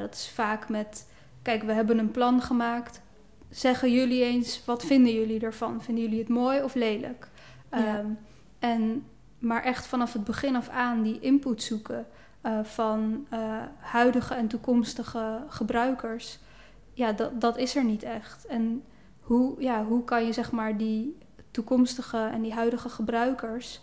dat 0.00 0.14
is 0.14 0.30
vaak 0.34 0.68
met, 0.68 1.06
kijk, 1.42 1.62
we 1.62 1.72
hebben 1.72 1.98
een 1.98 2.10
plan 2.10 2.42
gemaakt. 2.42 3.00
Zeggen 3.50 3.92
jullie 3.92 4.24
eens, 4.24 4.64
wat 4.64 4.84
vinden 4.84 5.12
jullie 5.12 5.40
ervan? 5.40 5.82
Vinden 5.82 6.04
jullie 6.04 6.18
het 6.18 6.28
mooi 6.28 6.62
of 6.62 6.74
lelijk? 6.74 7.28
Ehm, 7.68 8.06
en, 8.58 9.06
maar 9.38 9.62
echt 9.62 9.86
vanaf 9.86 10.12
het 10.12 10.24
begin 10.24 10.56
af 10.56 10.68
aan 10.68 11.02
die 11.02 11.20
input 11.20 11.62
zoeken 11.62 12.06
uh, 12.42 12.64
van 12.64 13.26
uh, 13.32 13.62
huidige 13.78 14.34
en 14.34 14.48
toekomstige 14.48 15.44
gebruikers, 15.48 16.38
ja, 16.92 17.12
dat, 17.12 17.40
dat 17.40 17.56
is 17.56 17.76
er 17.76 17.84
niet 17.84 18.02
echt. 18.02 18.46
En 18.46 18.84
hoe, 19.20 19.62
ja, 19.62 19.84
hoe 19.84 20.04
kan 20.04 20.26
je 20.26 20.32
zeg 20.32 20.50
maar 20.52 20.76
die 20.76 21.18
toekomstige 21.50 22.28
en 22.32 22.42
die 22.42 22.52
huidige 22.52 22.88
gebruikers, 22.88 23.80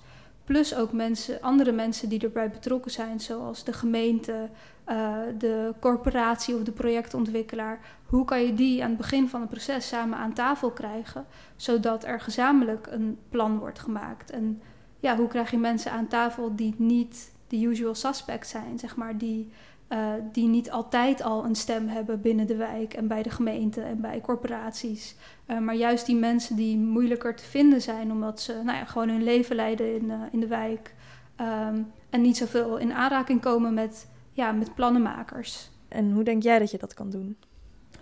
plus 0.47 0.75
ook 0.75 0.91
mensen, 0.91 1.41
andere 1.41 1.71
mensen 1.71 2.09
die 2.09 2.19
erbij 2.19 2.49
betrokken 2.49 2.91
zijn, 2.91 3.19
zoals 3.19 3.63
de 3.63 3.73
gemeente, 3.73 4.49
uh, 4.89 5.17
de 5.37 5.73
corporatie 5.79 6.55
of 6.55 6.63
de 6.63 6.71
projectontwikkelaar, 6.71 7.79
hoe 8.05 8.25
kan 8.25 8.41
je 8.41 8.53
die 8.53 8.83
aan 8.83 8.89
het 8.89 8.97
begin 8.97 9.29
van 9.29 9.41
het 9.41 9.49
proces 9.49 9.87
samen 9.87 10.17
aan 10.17 10.33
tafel 10.33 10.71
krijgen, 10.71 11.25
zodat 11.55 12.03
er 12.03 12.19
gezamenlijk 12.19 12.87
een 12.89 13.17
plan 13.29 13.59
wordt 13.59 13.79
gemaakt? 13.79 14.31
En 14.31 14.61
ja, 14.99 15.15
hoe 15.15 15.27
krijg 15.27 15.51
je 15.51 15.57
mensen 15.57 15.91
aan 15.91 16.07
tafel 16.07 16.55
die 16.55 16.75
niet 16.77 17.31
de 17.47 17.61
usual 17.61 17.95
suspects 17.95 18.49
zijn, 18.49 18.79
zeg 18.79 18.95
maar, 18.95 19.17
die, 19.17 19.49
uh, 19.89 20.13
die 20.31 20.47
niet 20.47 20.71
altijd 20.71 21.21
al 21.21 21.45
een 21.45 21.55
stem 21.55 21.87
hebben 21.87 22.21
binnen 22.21 22.47
de 22.47 22.55
wijk 22.55 22.93
en 22.93 23.07
bij 23.07 23.23
de 23.23 23.29
gemeente 23.29 23.81
en 23.81 24.01
bij 24.01 24.21
corporaties. 24.21 25.15
Uh, 25.47 25.59
maar 25.59 25.75
juist 25.75 26.05
die 26.05 26.15
mensen 26.15 26.55
die 26.55 26.77
moeilijker 26.77 27.35
te 27.35 27.43
vinden 27.43 27.81
zijn, 27.81 28.11
omdat 28.11 28.41
ze 28.41 28.53
nou 28.63 28.77
ja, 28.77 28.85
gewoon 28.85 29.09
hun 29.09 29.23
leven 29.23 29.55
leiden 29.55 29.95
in, 29.95 30.09
uh, 30.09 30.21
in 30.31 30.39
de 30.39 30.47
wijk 30.47 30.93
um, 31.41 31.91
en 32.09 32.21
niet 32.21 32.37
zoveel 32.37 32.77
in 32.77 32.93
aanraking 32.93 33.41
komen 33.41 33.73
met, 33.73 34.07
ja, 34.31 34.51
met 34.51 34.75
plannenmakers. 34.75 35.69
En 35.87 36.11
hoe 36.11 36.23
denk 36.23 36.43
jij 36.43 36.59
dat 36.59 36.71
je 36.71 36.77
dat 36.77 36.93
kan 36.93 37.09
doen? 37.09 37.37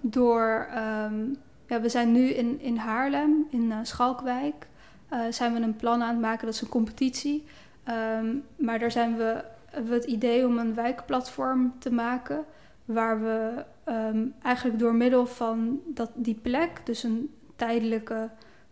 Door, 0.02 0.68
um, 1.04 1.36
ja, 1.68 1.82
we 1.82 1.90
zijn 1.90 2.12
nu 2.12 2.28
in, 2.30 2.62
in 2.62 2.78
Haarlem, 2.78 3.46
in 3.50 3.74
Schalkwijk, 3.84 4.68
zijn 5.30 5.54
we 5.54 5.60
een 5.60 5.76
plan 5.76 6.02
aan 6.02 6.10
het 6.10 6.20
maken, 6.20 6.46
dat 6.46 6.56
is 6.56 6.62
een 6.62 6.68
competitie. 6.70 7.44
Um, 8.20 8.44
maar 8.56 8.80
daar 8.80 8.92
zijn 8.92 9.18
we, 9.18 9.44
we 9.88 9.94
het 9.94 10.06
idee 10.06 10.46
om 10.46 10.58
een 10.58 10.74
wijkplatform 10.74 11.74
te 11.80 11.92
maken. 11.92 12.46
Waar 12.86 13.22
we 13.22 13.66
um, 13.86 14.34
eigenlijk 14.42 14.80
door 14.80 14.96
middel 14.96 15.26
van 15.26 15.82
dat, 15.86 16.12
die 16.16 16.40
plek, 16.42 16.82
dus 16.84 17.04
een 17.04 17.34
tijdelijke 17.56 18.30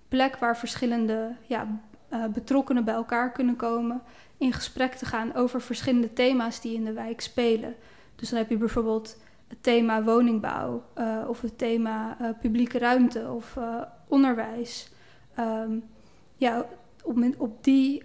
plek 0.08 0.38
waar 0.38 0.58
verschillende 0.58 1.36
ja, 1.46 1.68
uh, 2.14 2.26
betrokkenen 2.26 2.86
bij 2.86 2.94
elkaar 2.94 3.32
kunnen 3.32 3.56
komen, 3.56 4.02
in 4.38 4.54
gesprek 4.54 4.94
te 4.94 5.06
gaan 5.06 5.34
over 5.34 5.62
verschillende 5.62 6.14
thema's 6.14 6.62
die 6.62 6.76
in 6.76 6.86
de 6.86 6.94
wijk 6.94 7.22
spelen. 7.22 7.76
Dus 8.16 8.30
dan 8.30 8.40
heb 8.40 8.50
je 8.50 8.58
bijvoorbeeld 8.58 9.18
het 9.48 9.64
thema 9.64 10.04
woningbouw 10.04 10.84
uh, 10.98 11.18
of 11.28 11.42
het 11.42 11.58
thema 11.58 12.18
uh, 12.22 12.30
publieke 12.42 12.78
ruimte 12.78 13.32
of 13.32 13.58
onderwijs. 14.08 14.92
Um, 15.40 15.84
ja, 16.36 16.66
op 17.38 17.64
die 17.64 18.04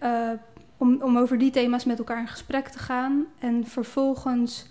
om, 0.79 1.03
om 1.03 1.18
over 1.18 1.38
die 1.38 1.51
thema's 1.51 1.85
met 1.85 1.99
elkaar 1.99 2.21
in 2.21 2.29
gesprek 2.29 2.68
te 2.68 2.79
gaan 2.79 3.27
en 3.38 3.66
vervolgens 3.66 4.66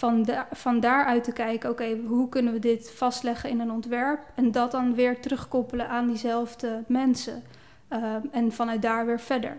van, 0.00 0.22
de, 0.22 0.42
van 0.52 0.80
daaruit 0.80 1.24
te 1.24 1.32
kijken, 1.32 1.70
oké, 1.70 1.96
hoe 2.06 2.28
kunnen 2.28 2.52
we 2.52 2.58
dit 2.58 2.90
vastleggen 2.90 3.50
in 3.50 3.60
een 3.60 3.70
ontwerp 3.70 4.20
en 4.34 4.50
dat 4.50 4.70
dan 4.70 4.94
weer 4.94 5.20
terugkoppelen 5.20 5.88
aan 5.88 6.06
diezelfde 6.06 6.84
mensen 6.86 7.42
um, 7.90 8.28
en 8.30 8.52
vanuit 8.52 8.82
daar 8.82 9.06
weer 9.06 9.20
verder. 9.20 9.56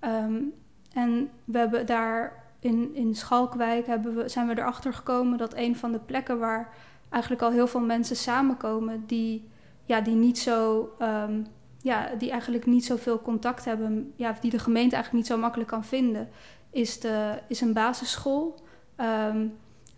Um, 0.00 0.52
en 0.92 1.30
we 1.44 1.58
hebben 1.58 1.86
daar 1.86 2.44
in, 2.60 2.94
in 2.94 3.14
Schalkwijk 3.14 3.86
hebben 3.86 4.14
we, 4.14 4.28
zijn 4.28 4.46
we 4.46 4.58
erachter 4.58 4.94
gekomen 4.94 5.38
dat 5.38 5.54
een 5.56 5.76
van 5.76 5.92
de 5.92 5.98
plekken 5.98 6.38
waar 6.38 6.68
eigenlijk 7.10 7.42
al 7.42 7.50
heel 7.50 7.66
veel 7.66 7.80
mensen 7.80 8.16
samenkomen 8.16 9.04
die, 9.06 9.48
ja, 9.84 10.00
die 10.00 10.14
niet 10.14 10.38
zo 10.38 10.90
um, 10.98 11.46
ja, 11.82 12.08
die 12.18 12.30
eigenlijk 12.30 12.66
niet 12.66 12.84
zoveel 12.84 13.22
contact 13.22 13.64
hebben, 13.64 14.12
ja, 14.16 14.36
die 14.40 14.50
de 14.50 14.58
gemeente 14.58 14.94
eigenlijk 14.94 15.24
niet 15.24 15.34
zo 15.34 15.40
makkelijk 15.40 15.70
kan 15.70 15.84
vinden, 15.84 16.28
is, 16.70 17.00
de, 17.00 17.38
is 17.48 17.60
een 17.60 17.72
basisschool. 17.72 18.62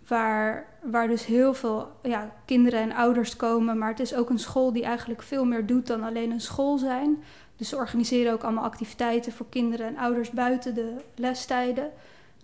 Waar, 0.07 0.67
waar 0.83 1.09
dus 1.09 1.27
heel 1.27 1.55
veel 1.55 1.91
ja, 2.03 2.33
kinderen 2.45 2.81
en 2.81 2.93
ouders 2.93 3.37
komen. 3.37 3.79
Maar 3.79 3.89
het 3.89 4.01
is 4.01 4.15
ook 4.15 4.31
een 4.31 4.39
school 4.39 4.73
die 4.73 4.85
eigenlijk 4.85 5.23
veel 5.23 5.45
meer 5.45 5.67
doet 5.67 5.87
dan 5.87 6.03
alleen 6.03 6.31
een 6.31 6.41
school 6.41 6.79
zijn. 6.79 7.23
Dus 7.57 7.69
ze 7.69 7.77
organiseren 7.77 8.33
ook 8.33 8.43
allemaal 8.43 8.65
activiteiten 8.65 9.33
voor 9.33 9.47
kinderen 9.49 9.87
en 9.87 9.99
ouders 9.99 10.31
buiten 10.31 10.75
de 10.75 10.97
lestijden. 11.15 11.91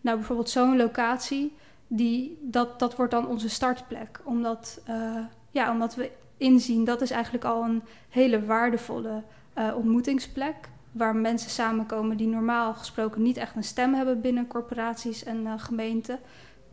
Nou, 0.00 0.16
bijvoorbeeld 0.16 0.50
zo'n 0.50 0.76
locatie, 0.76 1.56
die, 1.86 2.38
dat, 2.40 2.78
dat 2.78 2.96
wordt 2.96 3.12
dan 3.12 3.26
onze 3.26 3.48
startplek. 3.48 4.20
Omdat, 4.24 4.80
uh, 4.88 5.18
ja, 5.50 5.72
omdat 5.72 5.94
we 5.94 6.10
inzien, 6.36 6.84
dat 6.84 7.00
is 7.00 7.10
eigenlijk 7.10 7.44
al 7.44 7.62
een 7.62 7.82
hele 8.08 8.44
waardevolle 8.44 9.22
uh, 9.58 9.76
ontmoetingsplek. 9.76 10.56
Waar 10.92 11.16
mensen 11.16 11.50
samenkomen 11.50 12.16
die 12.16 12.26
normaal 12.26 12.74
gesproken 12.74 13.22
niet 13.22 13.36
echt 13.36 13.56
een 13.56 13.64
stem 13.64 13.94
hebben 13.94 14.20
binnen 14.20 14.46
corporaties 14.46 15.24
en 15.24 15.40
uh, 15.42 15.52
gemeenten. 15.56 16.18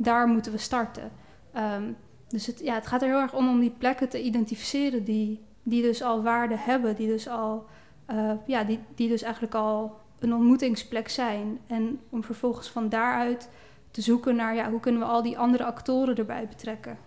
Daar 0.02 0.28
moeten 0.28 0.52
we 0.52 0.58
starten. 0.58 1.12
Um, 1.58 1.98
dus 2.28 2.46
het, 2.46 2.60
ja, 2.60 2.74
het 2.74 2.88
gaat 2.88 3.02
er 3.02 3.08
heel 3.08 3.20
erg 3.20 3.34
om 3.34 3.50
om 3.50 3.60
die 3.60 3.76
plekken 3.78 4.10
te 4.10 4.24
identificeren 4.24 5.04
die, 5.04 5.46
die 5.64 5.82
dus 5.82 6.02
al 6.02 6.24
waarde 6.24 6.58
hebben, 6.58 6.96
die 6.96 7.08
dus 7.08 7.28
al 7.28 7.66
uh, 8.10 8.32
ja, 8.46 8.64
die, 8.64 8.80
die 8.96 9.10
dus 9.10 9.22
eigenlijk 9.22 9.56
al 9.56 10.00
een 10.20 10.34
ontmoetingsplek 10.34 11.10
zijn. 11.10 11.60
En 11.68 12.00
om 12.10 12.24
vervolgens 12.24 12.70
van 12.70 12.90
daaruit 12.90 13.50
te 13.92 14.02
zoeken 14.02 14.36
naar 14.36 14.56
ja, 14.56 14.70
hoe 14.70 14.80
kunnen 14.80 15.02
we 15.02 15.08
al 15.08 15.22
die 15.22 15.38
andere 15.38 15.64
actoren 15.64 16.16
erbij 16.16 16.48
betrekken. 16.48 16.98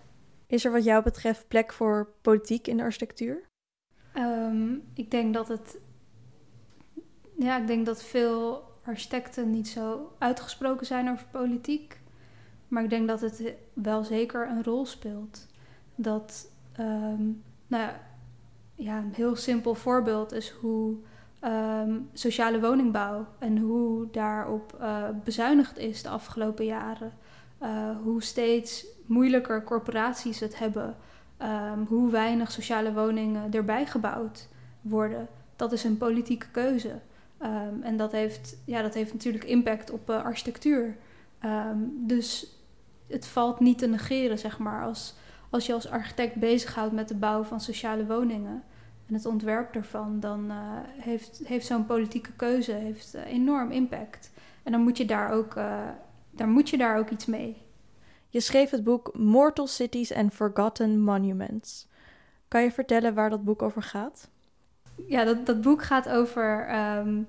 Is 0.47 0.65
er 0.65 0.71
wat 0.71 0.83
jou 0.83 1.03
betreft 1.03 1.47
plek 1.47 1.73
voor 1.73 2.13
politiek 2.21 2.67
in 2.67 2.77
de 2.77 2.83
architectuur? 2.83 3.43
Um, 4.17 4.83
ik 4.93 5.11
denk 5.11 5.33
dat 5.33 5.47
het. 5.47 5.79
Ja, 7.37 7.57
ik 7.57 7.67
denk 7.67 7.85
dat 7.85 8.03
veel 8.03 8.63
architecten 8.83 9.49
niet 9.49 9.67
zo 9.67 10.15
uitgesproken 10.17 10.85
zijn 10.85 11.09
over 11.09 11.25
politiek. 11.31 12.01
Maar 12.73 12.83
ik 12.83 12.89
denk 12.89 13.07
dat 13.07 13.21
het 13.21 13.53
wel 13.73 14.03
zeker 14.03 14.47
een 14.47 14.63
rol 14.63 14.85
speelt. 14.85 15.47
Dat, 15.95 16.47
um, 16.79 17.43
nou 17.67 17.91
ja, 18.75 18.97
een 18.97 19.13
heel 19.13 19.35
simpel 19.35 19.75
voorbeeld 19.75 20.31
is 20.31 20.49
hoe 20.49 20.95
um, 21.43 22.09
sociale 22.13 22.59
woningbouw 22.59 23.25
en 23.39 23.57
hoe 23.57 24.07
daarop 24.11 24.77
uh, 24.81 25.03
bezuinigd 25.23 25.77
is 25.77 26.03
de 26.03 26.09
afgelopen 26.09 26.65
jaren. 26.65 27.13
Uh, 27.61 27.69
hoe 28.03 28.23
steeds 28.23 28.85
moeilijker 29.05 29.63
corporaties 29.63 30.39
het 30.39 30.59
hebben. 30.59 30.95
Um, 31.41 31.85
hoe 31.87 32.11
weinig 32.11 32.51
sociale 32.51 32.93
woningen 32.93 33.53
erbij 33.53 33.85
gebouwd 33.85 34.47
worden. 34.81 35.27
Dat 35.55 35.71
is 35.71 35.83
een 35.83 35.97
politieke 35.97 36.47
keuze. 36.51 36.99
En 37.81 37.97
dat 37.97 38.11
heeft, 38.11 38.57
ja, 38.65 38.81
dat 38.81 38.93
heeft 38.93 39.13
natuurlijk 39.13 39.43
impact 39.43 39.91
op 39.91 40.09
architectuur. 40.09 40.95
Dus 41.89 42.57
het 43.13 43.27
valt 43.27 43.59
niet 43.59 43.77
te 43.77 43.87
negeren, 43.87 44.39
zeg 44.39 44.59
maar, 44.59 44.83
als, 44.83 45.13
als 45.49 45.65
je 45.65 45.73
als 45.73 45.89
architect 45.89 46.35
bezighoudt 46.35 46.93
met 46.93 47.07
de 47.07 47.15
bouw 47.15 47.43
van 47.43 47.61
sociale 47.61 48.05
woningen 48.05 48.63
en 49.07 49.13
het 49.13 49.25
ontwerp 49.25 49.75
ervan, 49.75 50.19
dan 50.19 50.45
uh, 50.45 50.57
heeft, 50.97 51.41
heeft 51.43 51.65
zo'n 51.65 51.85
politieke 51.85 52.31
keuze 52.31 52.71
heeft, 52.71 53.15
uh, 53.15 53.25
enorm 53.25 53.71
impact. 53.71 54.31
En 54.63 54.71
dan 54.71 54.81
moet 54.81 54.97
je 54.97 55.05
daar 55.05 55.31
ook, 55.31 55.53
daar 56.31 56.47
moet 56.47 56.69
je 56.69 56.77
daar 56.77 56.97
ook 56.97 57.09
iets 57.09 57.25
mee. 57.25 57.61
Je 58.29 58.39
schreef 58.39 58.69
het 58.69 58.83
boek 58.83 59.17
Mortal 59.17 59.67
Cities 59.67 60.13
and 60.13 60.33
Forgotten 60.33 60.99
Monuments. 60.99 61.87
Kan 62.47 62.63
je 62.63 62.71
vertellen 62.71 63.13
waar 63.13 63.29
dat 63.29 63.43
boek 63.43 63.61
over 63.61 63.83
gaat? 63.83 64.29
Ja, 65.07 65.23
dat, 65.23 65.45
dat 65.45 65.61
boek 65.61 65.83
gaat 65.83 66.09
over, 66.09 66.75
um, 66.97 67.27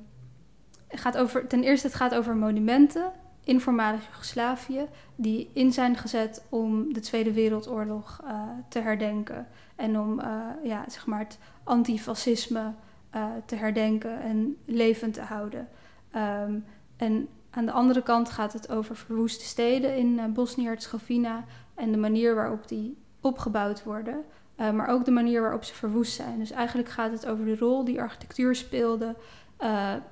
gaat 0.88 1.16
over. 1.16 1.46
Ten 1.46 1.62
eerste, 1.62 1.86
het 1.86 1.96
gaat 1.96 2.14
over 2.14 2.36
monumenten 2.36 3.12
in 3.44 3.60
voormalig 3.60 4.04
Joegoslavië. 4.04 4.86
die 5.16 5.50
in 5.52 5.72
zijn 5.72 5.96
gezet 5.96 6.44
om 6.48 6.92
de 6.92 7.00
Tweede 7.00 7.32
Wereldoorlog 7.32 8.20
uh, 8.24 8.42
te 8.68 8.78
herdenken. 8.78 9.46
En 9.76 9.98
om 9.98 10.20
uh, 10.20 10.26
ja, 10.62 10.84
zeg 10.88 11.06
maar 11.06 11.18
het 11.18 11.38
antifascisme 11.64 12.72
uh, 13.14 13.26
te 13.46 13.56
herdenken 13.56 14.20
en 14.20 14.56
levend 14.64 15.14
te 15.14 15.20
houden. 15.20 15.68
Um, 16.16 16.64
en 16.96 17.28
aan 17.50 17.66
de 17.66 17.72
andere 17.72 18.02
kant 18.02 18.30
gaat 18.30 18.52
het 18.52 18.70
over 18.70 18.96
verwoeste 18.96 19.44
steden 19.44 19.96
in 19.96 20.32
Bosnië-Herzegovina 20.32 21.44
en 21.74 21.92
de 21.92 21.98
manier 21.98 22.34
waarop 22.34 22.68
die 22.68 22.96
opgebouwd 23.20 23.84
worden, 23.84 24.24
maar 24.56 24.88
ook 24.88 25.04
de 25.04 25.10
manier 25.10 25.40
waarop 25.40 25.64
ze 25.64 25.74
verwoest 25.74 26.12
zijn. 26.12 26.38
Dus 26.38 26.50
eigenlijk 26.50 26.88
gaat 26.88 27.12
het 27.12 27.26
over 27.26 27.44
de 27.44 27.56
rol 27.56 27.84
die 27.84 28.00
architectuur 28.00 28.54
speelde 28.54 29.14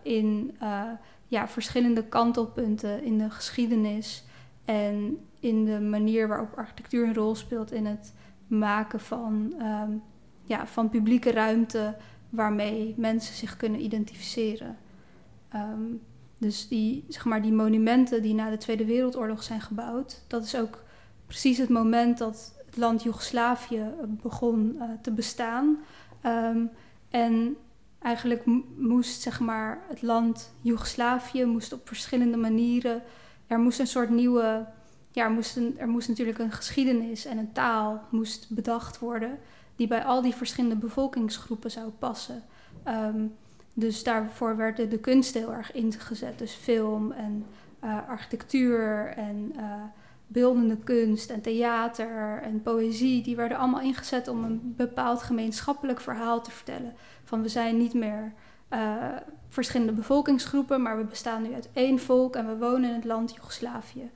in 0.03 0.57
ja, 1.33 1.49
verschillende 1.49 2.05
kantelpunten 2.05 3.03
in 3.03 3.19
de 3.19 3.31
geschiedenis 3.31 4.25
en 4.65 5.19
in 5.41 5.65
de 5.65 5.81
manier 5.81 6.29
waarop 6.29 6.53
architectuur 6.57 7.07
een 7.07 7.15
rol 7.15 7.35
speelt 7.35 7.73
in 7.73 7.87
het 7.87 8.15
maken 8.47 9.01
van 9.01 9.55
um, 9.61 10.03
ja, 10.45 10.67
van 10.67 10.89
publieke 10.89 11.31
ruimte 11.31 11.97
waarmee 12.29 12.95
mensen 12.97 13.35
zich 13.35 13.57
kunnen 13.57 13.81
identificeren. 13.81 14.77
Ehm, 15.49 15.83
dus 16.39 16.69
die, 16.69 17.05
zeg 17.09 17.25
maar, 17.25 17.43
die 17.43 17.53
monumenten 17.53 18.23
die 18.23 18.35
na 18.35 18.51
de 18.51 18.57
Tweede 18.57 18.85
Wereldoorlog 18.85 19.43
zijn 19.43 19.61
gebouwd, 19.61 20.25
dat 20.27 20.45
is 20.45 20.57
ook 20.57 20.83
precies 21.27 21.59
het 21.59 21.69
moment 21.69 22.19
dat 22.19 22.55
het 22.67 22.77
land 22.77 23.03
Joegoslavië 23.03 23.85
begon 24.07 24.77
uh, 24.79 24.85
te 25.03 25.13
bestaan. 25.13 25.79
Um, 26.27 26.71
en 27.11 27.57
eigenlijk 28.03 28.43
moest 28.77 29.21
zeg 29.21 29.41
maar, 29.41 29.83
het 29.89 30.03
land 30.03 30.55
Joegoslavië 30.61 31.45
moest 31.45 31.73
op 31.73 31.89
verschillende 31.89 32.37
manieren. 32.37 33.03
Er 33.47 33.59
moest 33.59 33.79
een 33.79 33.87
soort 33.87 34.11
nieuwe. 34.11 34.67
Ja, 35.11 35.25
er 35.25 35.31
moest, 35.31 35.57
een, 35.57 35.79
er 35.79 35.89
moest 35.89 36.09
natuurlijk 36.09 36.39
een 36.39 36.53
geschiedenis 36.53 37.25
en 37.25 37.39
een 37.39 37.53
taal 37.53 38.03
moest 38.11 38.51
bedacht 38.51 38.99
worden. 38.99 39.39
die 39.77 39.87
bij 39.87 40.05
al 40.05 40.23
die 40.23 40.35
verschillende 40.35 40.77
bevolkingsgroepen 40.77 41.71
zou 41.71 41.91
passen. 41.91 42.43
Um, 42.89 43.35
dus 43.75 44.03
daarvoor 44.03 44.57
werden 44.57 44.91
de 44.91 44.99
kunst 44.99 45.35
heel 45.35 45.53
erg 45.53 45.73
ingezet. 45.73 46.39
Dus 46.39 46.53
film 46.53 47.13
en 47.13 47.47
uh, 47.85 48.09
architectuur 48.09 49.07
en 49.17 49.53
uh, 49.57 49.63
beeldende 50.27 50.77
kunst 50.77 51.31
en 51.31 51.41
theater 51.41 52.41
en 52.43 52.63
poëzie. 52.63 53.23
Die 53.23 53.37
werden 53.37 53.59
allemaal 53.59 53.81
ingezet 53.81 54.29
om 54.29 54.45
een 54.45 54.75
bepaald 54.77 55.23
gemeenschappelijk 55.23 56.01
verhaal 56.01 56.43
te 56.43 56.51
vertellen. 56.51 56.95
Van 57.33 57.43
we 57.43 57.49
zijn 57.49 57.77
niet 57.77 57.95
meer 57.95 58.33
uh, 58.71 59.07
verschillende 59.49 59.93
bevolkingsgroepen, 59.93 60.83
maar 60.83 60.97
we 60.97 61.05
bestaan 61.05 61.43
nu 61.43 61.55
uit 61.55 61.69
één 61.73 61.99
volk 61.99 62.37
en 62.37 62.47
we 62.47 62.57
wonen 62.57 62.89
in 62.89 62.95
het 62.95 63.05
land 63.05 63.35
Joegoslavië. 63.35 64.11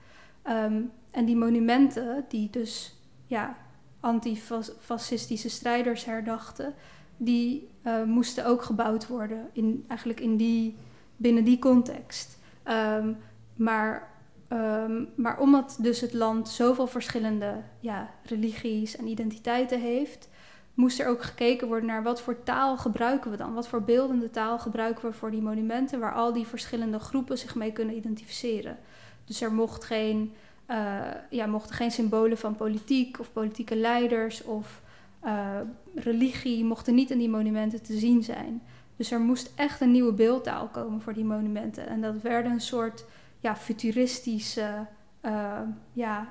Um, 0.48 0.90
en 1.10 1.24
die 1.24 1.36
monumenten, 1.36 2.24
die 2.28 2.50
dus 2.50 2.94
ja, 3.26 3.56
antifascistische 4.00 5.48
strijders 5.48 6.04
herdachten, 6.04 6.74
die 7.16 7.68
uh, 7.86 8.02
moesten 8.02 8.46
ook 8.46 8.62
gebouwd 8.62 9.06
worden 9.06 9.48
in, 9.52 9.84
eigenlijk 9.88 10.20
in 10.20 10.36
die, 10.36 10.76
binnen 11.16 11.44
die 11.44 11.58
context. 11.58 12.38
Um, 12.64 13.16
maar, 13.54 14.10
um, 14.52 15.08
maar 15.14 15.40
omdat 15.40 15.78
dus 15.80 16.00
het 16.00 16.12
land 16.12 16.48
zoveel 16.48 16.86
verschillende 16.86 17.62
ja, 17.80 18.10
religies 18.22 18.96
en 18.96 19.06
identiteiten 19.06 19.80
heeft, 19.80 20.28
moest 20.76 21.00
er 21.00 21.08
ook 21.08 21.22
gekeken 21.22 21.68
worden 21.68 21.86
naar 21.86 22.02
wat 22.02 22.20
voor 22.20 22.42
taal 22.42 22.76
gebruiken 22.76 23.30
we 23.30 23.36
dan? 23.36 23.54
Wat 23.54 23.68
voor 23.68 23.82
beeldende 23.82 24.30
taal 24.30 24.58
gebruiken 24.58 25.04
we 25.04 25.12
voor 25.12 25.30
die 25.30 25.42
monumenten 25.42 26.00
waar 26.00 26.14
al 26.14 26.32
die 26.32 26.46
verschillende 26.46 26.98
groepen 26.98 27.38
zich 27.38 27.54
mee 27.54 27.72
kunnen 27.72 27.96
identificeren? 27.96 28.78
Dus 29.24 29.40
er 29.40 29.52
mocht 29.52 29.84
geen, 29.84 30.32
uh, 30.70 31.00
ja, 31.30 31.46
mochten 31.46 31.74
geen 31.74 31.90
symbolen 31.90 32.38
van 32.38 32.56
politiek 32.56 33.20
of 33.20 33.32
politieke 33.32 33.76
leiders 33.76 34.42
of 34.42 34.82
uh, 35.24 35.60
religie 35.94 36.64
mochten 36.64 36.94
niet 36.94 37.10
in 37.10 37.18
die 37.18 37.28
monumenten 37.28 37.82
te 37.82 37.98
zien 37.98 38.22
zijn. 38.22 38.62
Dus 38.96 39.10
er 39.10 39.20
moest 39.20 39.52
echt 39.54 39.80
een 39.80 39.90
nieuwe 39.90 40.12
beeldtaal 40.12 40.66
komen 40.66 41.00
voor 41.00 41.14
die 41.14 41.24
monumenten. 41.24 41.86
En 41.86 42.00
dat 42.00 42.22
werden 42.22 42.52
een 42.52 42.60
soort 42.60 43.04
ja, 43.40 43.56
futuristische, 43.56 44.86
uh, 45.22 45.60
ja, 45.92 46.28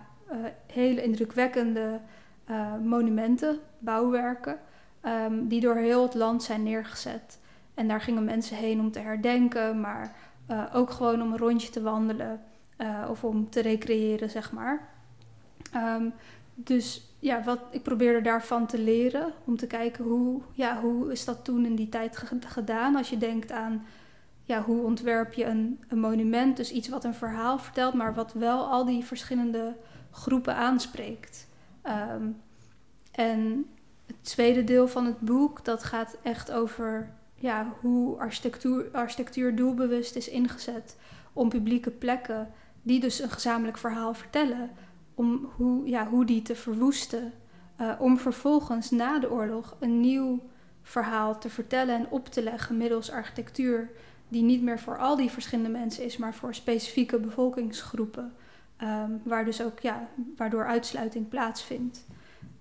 hele 0.66 1.04
indrukwekkende 1.04 2.00
monumenten, 2.84 3.60
bouwwerken, 3.86 4.60
um, 5.06 5.48
die 5.48 5.62
door 5.62 5.76
heel 5.76 6.04
het 6.04 6.14
land 6.14 6.44
zijn 6.44 6.64
neergezet. 6.64 7.40
En 7.74 7.88
daar 7.88 8.02
gingen 8.02 8.24
mensen 8.24 8.58
heen 8.58 8.80
om 8.80 8.92
te 8.92 9.00
herdenken, 9.00 9.80
maar 9.80 10.16
ook 10.74 10.90
gewoon 10.90 11.22
om 11.22 11.32
een 11.32 11.38
rondje 11.38 11.70
te 11.70 11.82
wandelen 11.82 12.42
of 13.10 13.24
om 13.24 13.50
te 13.50 13.62
recreëren, 13.62 14.30
zeg 14.30 14.52
maar. 14.52 14.88
Um, 15.76 16.14
dus 16.54 17.16
ja, 17.20 17.44
wat, 17.44 17.60
ik 17.72 17.84
probeerde 17.84 18.22
daarvan 18.22 18.66
te 18.66 18.80
leren. 18.80 19.34
Om 19.46 19.58
te 19.58 19.68
kijken 19.68 20.04
hoe, 20.04 20.42
ja, 20.52 20.80
hoe 20.80 21.12
is 21.12 21.26
dat 21.26 21.46
toen 21.46 21.66
in 21.66 21.76
die 21.76 21.90
tijd 21.90 22.24
gedaan. 22.40 22.96
Als 22.96 23.10
je 23.10 23.18
denkt 23.18 23.52
aan 23.52 23.86
ja, 24.44 24.62
hoe 24.62 24.84
ontwerp 24.84 25.34
je 25.34 25.46
een, 25.46 25.84
een 25.88 26.00
monument. 26.00 26.58
Dus 26.58 26.72
iets 26.72 26.90
wat 26.90 27.04
een 27.04 27.14
verhaal 27.14 27.60
vertelt, 27.60 27.94
maar 27.94 28.14
wat 28.14 28.34
wel 28.34 28.66
al 28.66 28.86
die 28.86 29.06
verschillende 29.06 29.76
groepen 30.12 30.56
aanspreekt. 30.56 31.48
Um, 32.14 32.42
en 33.12 33.70
het 34.06 34.24
tweede 34.24 34.64
deel 34.64 34.88
van 34.88 35.06
het 35.06 35.20
boek, 35.20 35.66
dat 35.66 35.84
gaat 35.84 36.18
echt 36.22 36.52
over 36.52 37.14
ja, 37.36 37.74
hoe 37.82 38.18
architectuur, 38.18 38.90
architectuur 38.92 39.56
doelbewust 39.56 40.16
is 40.16 40.30
ingezet 40.30 40.98
om 41.34 41.50
publieke 41.50 41.92
plekken 41.92 42.52
die 42.82 43.00
dus 43.00 43.20
een 43.20 43.30
gezamenlijk 43.30 43.78
verhaal 43.78 44.14
vertellen 44.14 44.70
om 45.16 45.50
hoe, 45.56 45.88
ja, 45.88 46.08
hoe 46.08 46.26
die 46.26 46.42
te 46.42 46.56
verwoesten. 46.56 47.34
Uh, 47.82 47.92
om 48.00 48.18
vervolgens 48.18 48.92
na 48.92 49.20
de 49.20 49.32
oorlog 49.32 49.76
een 49.80 50.00
nieuw 50.00 50.40
verhaal 50.82 51.40
te 51.40 51.50
vertellen 51.50 51.96
en 51.96 52.08
op 52.10 52.28
te 52.28 52.44
leggen 52.44 52.78
middels 52.78 53.12
architectuur, 53.12 53.90
die 54.28 54.44
niet 54.44 54.62
meer 54.62 54.80
voor 54.80 54.98
al 54.98 55.16
die 55.16 55.30
verschillende 55.30 55.70
mensen 55.70 56.04
is, 56.04 56.18
maar 56.18 56.34
voor 56.34 56.56
specifieke 56.56 57.20
bevolkingsgroepen. 57.20 58.34
Um, 58.82 59.22
waar 59.24 59.46
dus 59.46 59.62
ook, 59.62 59.80
ja, 59.80 60.08
waardoor 60.38 60.66
uitsluiting 60.66 61.30
plaatsvindt. 61.30 62.06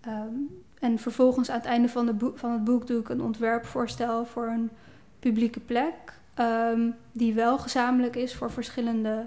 Um, 0.06 0.62
en 0.80 0.98
vervolgens 0.98 1.50
aan 1.50 1.58
het 1.58 1.66
einde 1.66 1.88
van, 1.88 2.06
de 2.06 2.32
van 2.34 2.50
het 2.50 2.64
boek 2.64 2.86
doe 2.86 3.00
ik 3.00 3.08
een 3.08 3.22
ontwerpvoorstel 3.22 4.26
voor 4.26 4.46
een 4.46 4.70
publieke 5.18 5.60
plek. 5.60 5.94
Um, 6.40 6.94
die 7.12 7.34
wel 7.34 7.58
gezamenlijk 7.58 8.16
is 8.16 8.34
voor 8.34 8.50
verschillende 8.50 9.26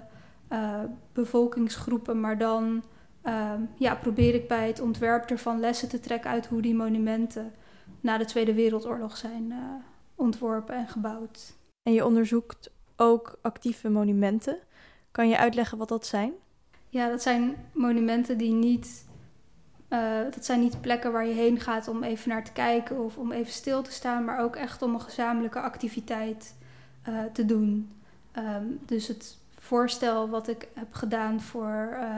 uh, 0.52 0.80
bevolkingsgroepen, 1.12 2.20
maar 2.20 2.38
dan 2.38 2.82
uh, 3.24 3.52
ja, 3.76 3.94
probeer 3.94 4.34
ik 4.34 4.48
bij 4.48 4.66
het 4.66 4.80
ontwerp 4.80 5.30
ervan 5.30 5.60
lessen 5.60 5.88
te 5.88 6.00
trekken 6.00 6.30
uit 6.30 6.46
hoe 6.46 6.62
die 6.62 6.74
monumenten 6.74 7.52
na 8.00 8.18
de 8.18 8.24
Tweede 8.24 8.54
Wereldoorlog 8.54 9.16
zijn 9.16 9.50
uh, 9.50 9.56
ontworpen 10.14 10.74
en 10.74 10.88
gebouwd. 10.88 11.56
En 11.82 11.92
je 11.92 12.04
onderzoekt 12.04 12.70
ook 12.96 13.38
actieve 13.42 13.90
monumenten. 13.90 14.58
Kan 15.10 15.28
je 15.28 15.38
uitleggen 15.38 15.78
wat 15.78 15.88
dat 15.88 16.06
zijn? 16.06 16.32
Ja, 16.88 17.08
dat 17.08 17.22
zijn 17.22 17.56
monumenten 17.72 18.38
die 18.38 18.52
niet. 18.52 19.07
Uh, 19.92 20.18
dat 20.30 20.44
zijn 20.44 20.60
niet 20.60 20.80
plekken 20.80 21.12
waar 21.12 21.26
je 21.26 21.34
heen 21.34 21.60
gaat 21.60 21.88
om 21.88 22.02
even 22.02 22.28
naar 22.28 22.44
te 22.44 22.52
kijken 22.52 23.04
of 23.04 23.16
om 23.16 23.32
even 23.32 23.52
stil 23.52 23.82
te 23.82 23.92
staan, 23.92 24.24
maar 24.24 24.40
ook 24.40 24.56
echt 24.56 24.82
om 24.82 24.94
een 24.94 25.00
gezamenlijke 25.00 25.60
activiteit 25.60 26.54
uh, 27.08 27.18
te 27.32 27.44
doen. 27.46 27.90
Um, 28.38 28.78
dus 28.86 29.08
het 29.08 29.36
voorstel 29.58 30.28
wat 30.28 30.48
ik 30.48 30.68
heb 30.74 30.94
gedaan 30.94 31.40
voor 31.40 31.88
uh, 31.92 32.16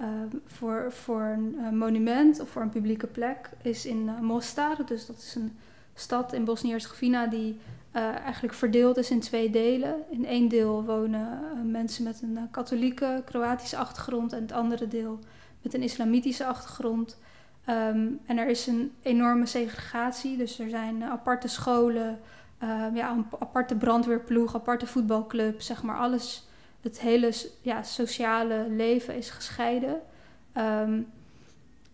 uh, 0.00 0.06
voor, 0.46 0.92
voor 0.92 1.22
een 1.22 1.78
monument 1.78 2.40
of 2.40 2.48
voor 2.48 2.62
een 2.62 2.68
publieke 2.68 3.06
plek 3.06 3.50
is 3.62 3.86
in 3.86 4.10
Mostar. 4.20 4.86
Dus 4.86 5.06
dat 5.06 5.16
is 5.16 5.34
een 5.34 5.58
stad 5.94 6.32
in 6.32 6.44
Bosnië-Herzegovina 6.44 7.26
die 7.26 7.58
eigenlijk 8.24 8.54
verdeeld 8.54 8.96
is 8.96 9.10
in 9.10 9.20
twee 9.20 9.50
delen. 9.50 9.94
In 10.10 10.26
één 10.26 10.48
deel 10.48 10.84
wonen 10.84 11.40
mensen 11.70 12.04
met 12.04 12.22
een 12.22 12.48
katholieke 12.50 13.22
Kroatische 13.24 13.76
achtergrond 13.76 14.32
en 14.32 14.42
het 14.42 14.52
andere 14.52 14.88
deel 14.88 15.18
met 15.66 15.74
een 15.74 15.82
islamitische 15.82 16.46
achtergrond. 16.46 17.18
Um, 17.68 18.20
en 18.26 18.38
er 18.38 18.48
is 18.48 18.66
een 18.66 18.92
enorme 19.02 19.46
segregatie, 19.46 20.36
dus 20.36 20.58
er 20.58 20.68
zijn 20.68 21.04
aparte 21.04 21.48
scholen, 21.48 22.18
ja, 22.94 23.10
een 23.10 23.26
aparte 23.38 23.76
brandweerploeg, 23.76 24.54
aparte 24.54 24.86
voetbalclub, 24.86 25.60
zeg 25.60 25.82
maar 25.82 25.96
alles 25.96 26.48
het 26.80 27.00
hele 27.00 27.32
ja, 27.60 27.82
sociale 27.82 28.66
leven 28.68 29.16
is 29.16 29.30
gescheiden. 29.30 30.00
Um, 30.56 31.06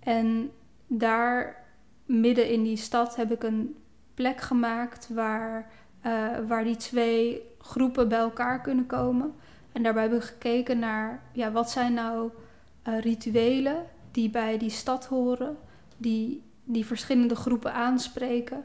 en 0.00 0.50
daar 0.86 1.64
midden 2.04 2.48
in 2.48 2.62
die 2.62 2.76
stad 2.76 3.16
heb 3.16 3.32
ik 3.32 3.42
een 3.42 3.76
plek 4.14 4.40
gemaakt 4.40 5.08
waar, 5.08 5.70
uh, 6.06 6.28
waar 6.46 6.64
die 6.64 6.76
twee 6.76 7.42
groepen 7.58 8.08
bij 8.08 8.18
elkaar 8.18 8.60
kunnen 8.60 8.86
komen. 8.86 9.34
En 9.72 9.82
daarbij 9.82 10.02
hebben 10.02 10.20
we 10.20 10.26
gekeken 10.26 10.78
naar 10.78 11.22
ja, 11.32 11.52
wat 11.52 11.70
zijn 11.70 11.94
nou 11.94 12.30
uh, 12.88 13.00
rituelen 13.00 13.86
die 14.10 14.30
bij 14.30 14.58
die 14.58 14.70
stad 14.70 15.06
horen, 15.06 15.56
die 15.96 16.42
die 16.64 16.86
verschillende 16.86 17.34
groepen 17.34 17.74
aanspreken. 17.74 18.64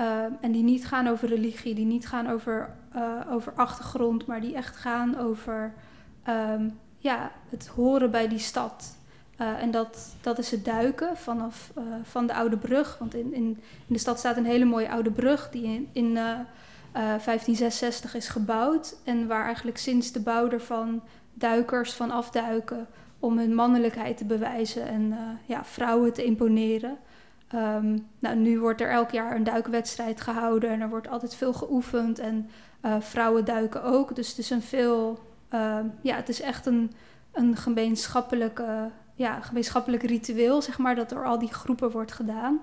Uh, 0.00 0.24
en 0.40 0.52
die 0.52 0.62
niet 0.62 0.86
gaan 0.86 1.08
over 1.08 1.28
religie, 1.28 1.74
die 1.74 1.86
niet 1.86 2.08
gaan 2.08 2.30
over, 2.30 2.74
uh, 2.96 3.20
over 3.30 3.52
achtergrond, 3.52 4.26
maar 4.26 4.40
die 4.40 4.54
echt 4.54 4.76
gaan 4.76 5.18
over 5.18 5.74
um, 6.28 6.78
ja, 6.98 7.32
het 7.48 7.66
horen 7.66 8.10
bij 8.10 8.28
die 8.28 8.38
stad. 8.38 8.96
En 9.36 9.70
dat, 9.70 10.14
dat 10.20 10.38
is 10.38 10.50
het 10.50 10.64
duiken 10.64 11.16
vanaf 11.16 11.72
van 12.02 12.26
de 12.26 12.34
Oude 12.34 12.56
Brug. 12.56 12.98
Want 12.98 13.14
in, 13.14 13.34
in, 13.34 13.44
in 13.86 13.86
de 13.86 13.98
stad 13.98 14.18
staat 14.18 14.36
een 14.36 14.44
hele 14.44 14.64
mooie 14.64 14.90
oude 14.90 15.10
brug 15.10 15.50
die 15.50 15.64
in, 15.64 15.88
in 15.92 16.14
1566 16.14 18.14
is 18.14 18.28
gebouwd. 18.28 18.96
En 19.04 19.26
waar 19.26 19.44
eigenlijk 19.44 19.78
sinds 19.78 20.12
de 20.12 20.20
bouw 20.20 20.50
ervan 20.50 21.02
duikers 21.34 21.92
van 21.92 22.10
afduiken 22.10 22.86
om 23.18 23.38
hun 23.38 23.54
mannelijkheid 23.54 24.16
te 24.16 24.24
bewijzen 24.24 24.88
en 24.88 25.14
ja, 25.46 25.64
vrouwen 25.64 26.12
te 26.12 26.24
imponeren. 26.24 26.98
Um, 27.54 28.06
nou, 28.18 28.36
nu 28.36 28.60
wordt 28.60 28.80
er 28.80 28.90
elk 28.90 29.10
jaar 29.10 29.36
een 29.36 29.44
duikwedstrijd 29.44 30.20
gehouden 30.20 30.70
en 30.70 30.80
er 30.80 30.88
wordt 30.88 31.08
altijd 31.08 31.34
veel 31.34 31.52
geoefend 31.52 32.18
en 32.18 32.50
uh, 32.82 32.96
vrouwen 33.00 33.44
duiken 33.44 33.82
ook. 33.82 34.14
Dus 34.14 34.28
het 34.28 34.38
is 34.38 34.50
een 34.50 34.62
veel, 34.62 35.18
uh, 35.54 35.78
ja, 36.00 36.16
het 36.16 36.28
is 36.28 36.40
echt 36.40 36.66
een, 36.66 36.92
een 37.32 37.56
gemeenschappelijke, 37.56 38.90
ja, 39.14 39.40
gemeenschappelijk 39.40 40.02
ritueel, 40.02 40.62
zeg 40.62 40.78
maar, 40.78 40.94
dat 40.94 41.08
door 41.08 41.24
al 41.24 41.38
die 41.38 41.52
groepen 41.52 41.90
wordt 41.90 42.12
gedaan. 42.12 42.60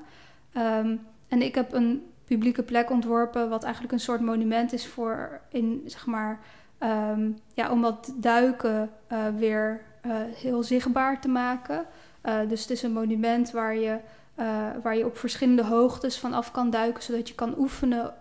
Um, 0.57 0.99
En 1.27 1.41
ik 1.41 1.55
heb 1.55 1.73
een 1.73 2.03
publieke 2.25 2.63
plek 2.63 2.89
ontworpen, 2.89 3.49
wat 3.49 3.63
eigenlijk 3.63 3.93
een 3.93 3.99
soort 3.99 4.21
monument 4.21 4.73
is 4.73 4.87
voor 4.87 5.41
in 5.49 5.81
zeg 5.85 6.05
maar. 6.05 6.39
ehm, 6.77 7.31
ja, 7.53 7.71
om 7.71 7.81
dat 7.81 8.13
duiken 8.15 8.89
eh, 9.07 9.27
weer 9.37 9.81
eh, 10.03 10.15
heel 10.35 10.63
zichtbaar 10.63 11.21
te 11.21 11.27
maken. 11.27 11.85
Eh, 12.21 12.39
dus 12.47 12.61
het 12.61 12.69
is 12.69 12.83
een 12.83 12.91
monument 12.91 13.51
waar 13.51 13.75
je, 13.75 13.99
eh, 14.35 14.67
waar 14.81 14.97
je 14.97 15.05
op 15.05 15.17
verschillende 15.17 15.63
hoogtes 15.63 16.19
vanaf 16.19 16.51
kan 16.51 16.69
duiken, 16.69 17.03
zodat 17.03 17.27
je 17.27 17.35
kan 17.35 17.57
oefenen 17.57 18.13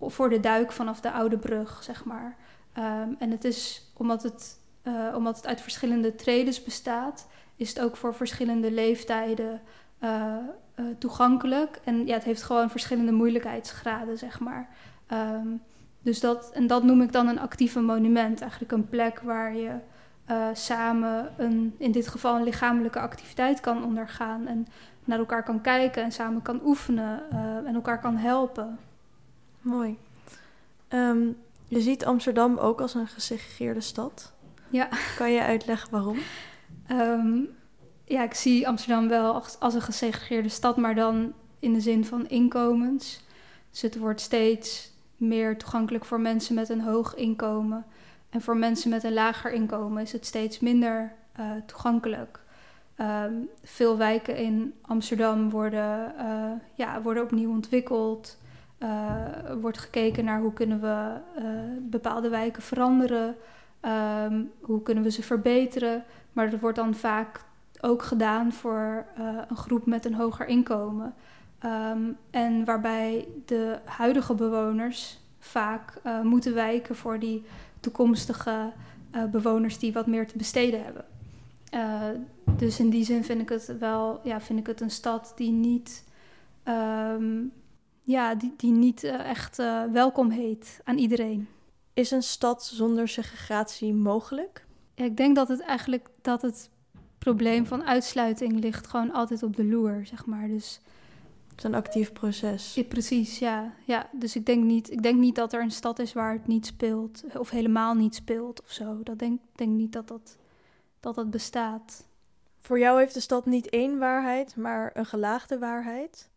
voor 0.00 0.28
de 0.28 0.40
duik 0.40 0.72
vanaf 0.72 1.00
de 1.00 1.10
oude 1.10 1.38
brug, 1.38 1.82
zeg 1.82 2.04
maar. 2.04 2.36
Ehm, 2.72 3.08
en 3.18 3.30
het 3.30 3.44
is, 3.44 3.90
omdat 3.96 4.22
het, 4.22 4.58
omdat 5.14 5.36
het 5.36 5.46
uit 5.46 5.60
verschillende 5.60 6.14
tredes 6.14 6.64
bestaat, 6.64 7.26
is 7.56 7.68
het 7.68 7.80
ook 7.80 7.96
voor 7.96 8.14
verschillende 8.14 8.70
leeftijden 8.70 9.60
toegankelijk. 10.98 11.80
En 11.84 12.06
ja, 12.06 12.14
het 12.14 12.24
heeft 12.24 12.42
gewoon 12.42 12.70
verschillende 12.70 13.12
moeilijkheidsgraden, 13.12 14.18
zeg 14.18 14.40
maar. 14.40 14.68
Ehm, 15.06 15.48
dus 16.02 16.20
dat, 16.20 16.50
en 16.52 16.66
dat 16.66 16.82
noem 16.82 17.02
ik 17.02 17.12
dan 17.12 17.28
een 17.28 17.40
actieve 17.40 17.80
monument. 17.80 18.40
Eigenlijk 18.40 18.72
een 18.72 18.88
plek 18.88 19.20
waar 19.20 19.54
je 19.56 19.72
eh, 20.30 20.48
samen 20.52 21.32
een, 21.36 21.74
in 21.78 21.92
dit 21.92 22.08
geval 22.08 22.36
een 22.36 22.42
lichamelijke 22.42 23.00
activiteit 23.00 23.60
kan 23.60 23.84
ondergaan. 23.84 24.46
En 24.46 24.66
naar 25.04 25.18
elkaar 25.18 25.42
kan 25.42 25.60
kijken 25.60 26.02
en 26.02 26.12
samen 26.12 26.42
kan 26.42 26.60
oefenen 26.64 27.30
eh, 27.30 27.56
en 27.56 27.74
elkaar 27.74 28.00
kan 28.00 28.16
helpen. 28.16 28.78
Mooi. 29.60 29.98
Ehm, 30.88 31.26
je 31.68 31.80
ziet 31.80 32.04
Amsterdam 32.04 32.56
ook 32.56 32.80
als 32.80 32.94
een 32.94 33.06
gesegregeerde 33.06 33.80
stad. 33.80 34.32
Ja. 34.68 34.88
Kan 35.16 35.32
je 35.32 35.42
uitleggen 35.42 35.90
waarom? 35.90 36.18
Ehm, 36.86 37.38
ja, 38.04 38.22
ik 38.22 38.34
zie 38.34 38.68
Amsterdam 38.68 39.08
wel 39.08 39.34
als, 39.34 39.56
als 39.58 39.74
een 39.74 39.82
gesegregeerde 39.82 40.48
stad, 40.48 40.76
maar 40.76 40.94
dan 40.94 41.32
in 41.58 41.72
de 41.72 41.80
zin 41.80 42.04
van 42.04 42.28
inkomens. 42.28 43.20
Dus 43.70 43.80
het 43.82 43.98
wordt 43.98 44.20
steeds 44.20 44.92
meer 45.16 45.58
toegankelijk 45.58 46.04
voor 46.04 46.20
mensen 46.20 46.54
met 46.54 46.68
een 46.68 46.80
hoog 46.80 47.14
inkomen. 47.14 47.84
En 48.30 48.40
voor 48.40 48.56
mensen 48.56 48.90
met 48.90 49.04
een 49.04 49.12
lager 49.12 49.52
inkomen 49.52 50.02
is 50.02 50.12
het 50.12 50.26
steeds 50.26 50.60
minder 50.60 51.12
eh, 51.32 51.50
toegankelijk. 51.66 52.40
Ehm, 52.96 53.32
veel 53.62 53.96
wijken 53.96 54.36
in 54.36 54.74
Amsterdam 54.80 55.50
worden, 55.50 56.16
eh, 56.18 56.50
ja, 56.74 57.02
worden 57.02 57.22
opnieuw 57.22 57.50
ontwikkeld. 57.50 58.38
Er 59.44 59.60
wordt 59.60 59.78
gekeken 59.78 60.24
naar 60.24 60.40
hoe 60.40 60.52
kunnen 60.52 60.80
we 60.80 61.16
bepaalde 61.80 62.28
wijken 62.28 62.62
veranderen. 62.62 63.36
Ehm, 63.80 64.42
hoe 64.60 64.82
kunnen 64.82 65.04
we 65.04 65.10
ze 65.10 65.22
verbeteren. 65.22 66.04
Maar 66.32 66.50
dat 66.50 66.60
wordt 66.60 66.76
dan 66.76 66.94
vaak 66.94 67.44
ook 67.80 68.02
gedaan 68.02 68.52
voor 68.52 69.06
een 69.48 69.56
groep 69.56 69.86
met 69.86 70.04
een 70.04 70.14
hoger 70.14 70.46
inkomen. 70.46 71.14
Ehm, 71.58 72.02
en 72.30 72.64
waarbij 72.64 73.28
de 73.46 73.78
huidige 73.84 74.34
bewoners 74.34 75.18
vaak 75.38 76.00
moeten 76.22 76.54
wijken 76.54 76.96
voor 76.96 77.18
die 77.18 77.44
toekomstige 77.80 78.72
eh, 79.10 79.24
bewoners 79.24 79.78
die 79.78 79.92
wat 79.92 80.06
meer 80.06 80.26
te 80.26 80.36
besteden 80.36 80.84
hebben. 80.84 81.04
Eh, 81.70 82.02
dus 82.56 82.80
in 82.80 82.90
die 82.90 83.04
zin 83.04 83.24
vind 83.24 83.40
ik 83.40 83.48
het 83.48 83.78
wel, 83.78 84.20
ja, 84.24 84.40
vind 84.40 84.58
ik 84.58 84.66
het 84.66 84.80
een 84.80 84.90
stad 84.90 85.32
die 85.36 85.50
niet, 85.50 86.04
ehm, 86.62 87.42
ja, 88.04 88.34
die, 88.34 88.54
die 88.56 88.72
niet 88.72 89.04
eh, 89.04 89.28
echt 89.28 89.56
welkom 89.92 90.30
heet 90.30 90.80
aan 90.84 90.98
iedereen. 90.98 91.48
Is 91.94 92.10
een 92.10 92.22
stad 92.22 92.64
zonder 92.64 93.08
segregatie 93.08 93.94
mogelijk? 93.94 94.64
Ik 94.94 95.16
denk 95.16 95.36
dat 95.36 95.48
het 95.48 95.60
eigenlijk 95.60 96.08
dat 96.22 96.42
het 96.42 96.70
probleem 97.18 97.66
van 97.66 97.84
uitsluiting 97.84 98.60
ligt 98.60 98.86
gewoon 98.86 99.12
altijd 99.12 99.42
op 99.42 99.56
de 99.56 99.64
loer, 99.64 100.00
zeg 100.06 100.26
maar. 100.26 100.48
Dus 100.48 100.80
is 101.60 101.64
een 101.64 101.74
actief 101.74 102.12
proces. 102.12 102.74
ja, 102.74 102.82
precies, 102.82 103.38
ja. 103.38 103.72
ja. 103.84 104.08
Dus 104.12 104.36
ik 104.36 104.46
denk, 104.46 104.64
niet, 104.64 104.90
ik 104.90 105.02
denk 105.02 105.18
niet 105.18 105.34
dat 105.34 105.52
er 105.52 105.62
een 105.62 105.70
stad 105.70 105.98
is 105.98 106.12
waar 106.12 106.32
het 106.32 106.46
niet 106.46 106.66
speelt, 106.66 107.24
of 107.36 107.50
helemaal 107.50 107.94
niet 107.94 108.14
speelt 108.14 108.62
of 108.62 108.70
zo. 108.70 109.02
Dat 109.02 109.18
denk, 109.18 109.40
denk 109.54 109.70
niet 109.70 109.92
dat 109.92 110.08
dat, 110.08 110.36
dat 111.00 111.14
dat 111.14 111.30
bestaat. 111.30 112.08
Voor 112.60 112.78
jou 112.78 112.98
heeft 112.98 113.14
de 113.14 113.20
stad 113.20 113.46
niet 113.46 113.68
één 113.68 113.98
waarheid, 113.98 114.56
maar 114.56 114.90
een 114.94 115.06
gelaagde 115.06 115.58
waarheid. 115.58 116.30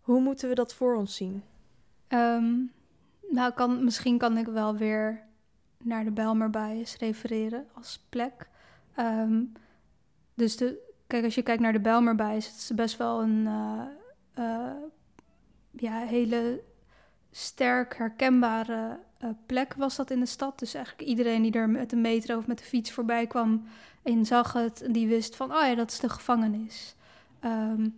Hoe 0.00 0.20
moeten 0.20 0.48
we 0.48 0.54
dat 0.54 0.74
voor 0.74 0.96
ons 0.96 1.16
zien? 1.16 1.42
Ehm, 2.08 2.54
nou, 3.28 3.52
kan, 3.52 3.84
misschien 3.84 4.18
kan 4.18 4.38
ik 4.38 4.46
wel 4.46 4.76
weer 4.76 5.26
naar 5.82 6.04
de 6.04 6.10
Bijlmerbijes 6.10 6.96
refereren 6.96 7.66
als 7.74 8.06
plek. 8.08 8.48
Ehm, 8.94 9.42
dus 10.34 10.56
de, 10.56 10.92
kijk, 11.06 11.24
als 11.24 11.34
je 11.34 11.42
kijkt 11.42 11.62
naar 11.62 11.72
de 11.72 11.80
Bijlmerbijes, 11.80 12.46
het 12.46 12.56
is 12.56 12.74
best 12.74 12.96
wel 12.96 13.22
een 13.22 13.46
eh, 13.46 13.82
eh, 14.38 14.70
ja, 15.70 15.98
hele 15.98 16.62
sterk 17.30 17.96
herkenbare 17.96 18.98
eh, 19.18 19.28
plek 19.46 19.74
was 19.74 19.96
dat 19.96 20.10
in 20.10 20.20
de 20.20 20.26
stad. 20.26 20.58
Dus 20.58 20.74
eigenlijk 20.74 21.08
iedereen 21.08 21.42
die 21.42 21.52
er 21.52 21.68
met 21.68 21.90
de 21.90 21.96
metro 21.96 22.36
of 22.36 22.46
met 22.46 22.58
de 22.58 22.64
fiets 22.64 22.92
voorbij 22.92 23.26
kwam 23.26 23.64
en 24.02 24.26
zag 24.26 24.52
het, 24.52 24.82
en 24.82 24.92
die 24.92 25.08
wist 25.08 25.36
van, 25.36 25.52
oh 25.52 25.66
ja, 25.66 25.74
dat 25.74 25.90
is 25.90 26.00
de 26.00 26.08
gevangenis. 26.08 26.94
Ehm, 27.40 27.88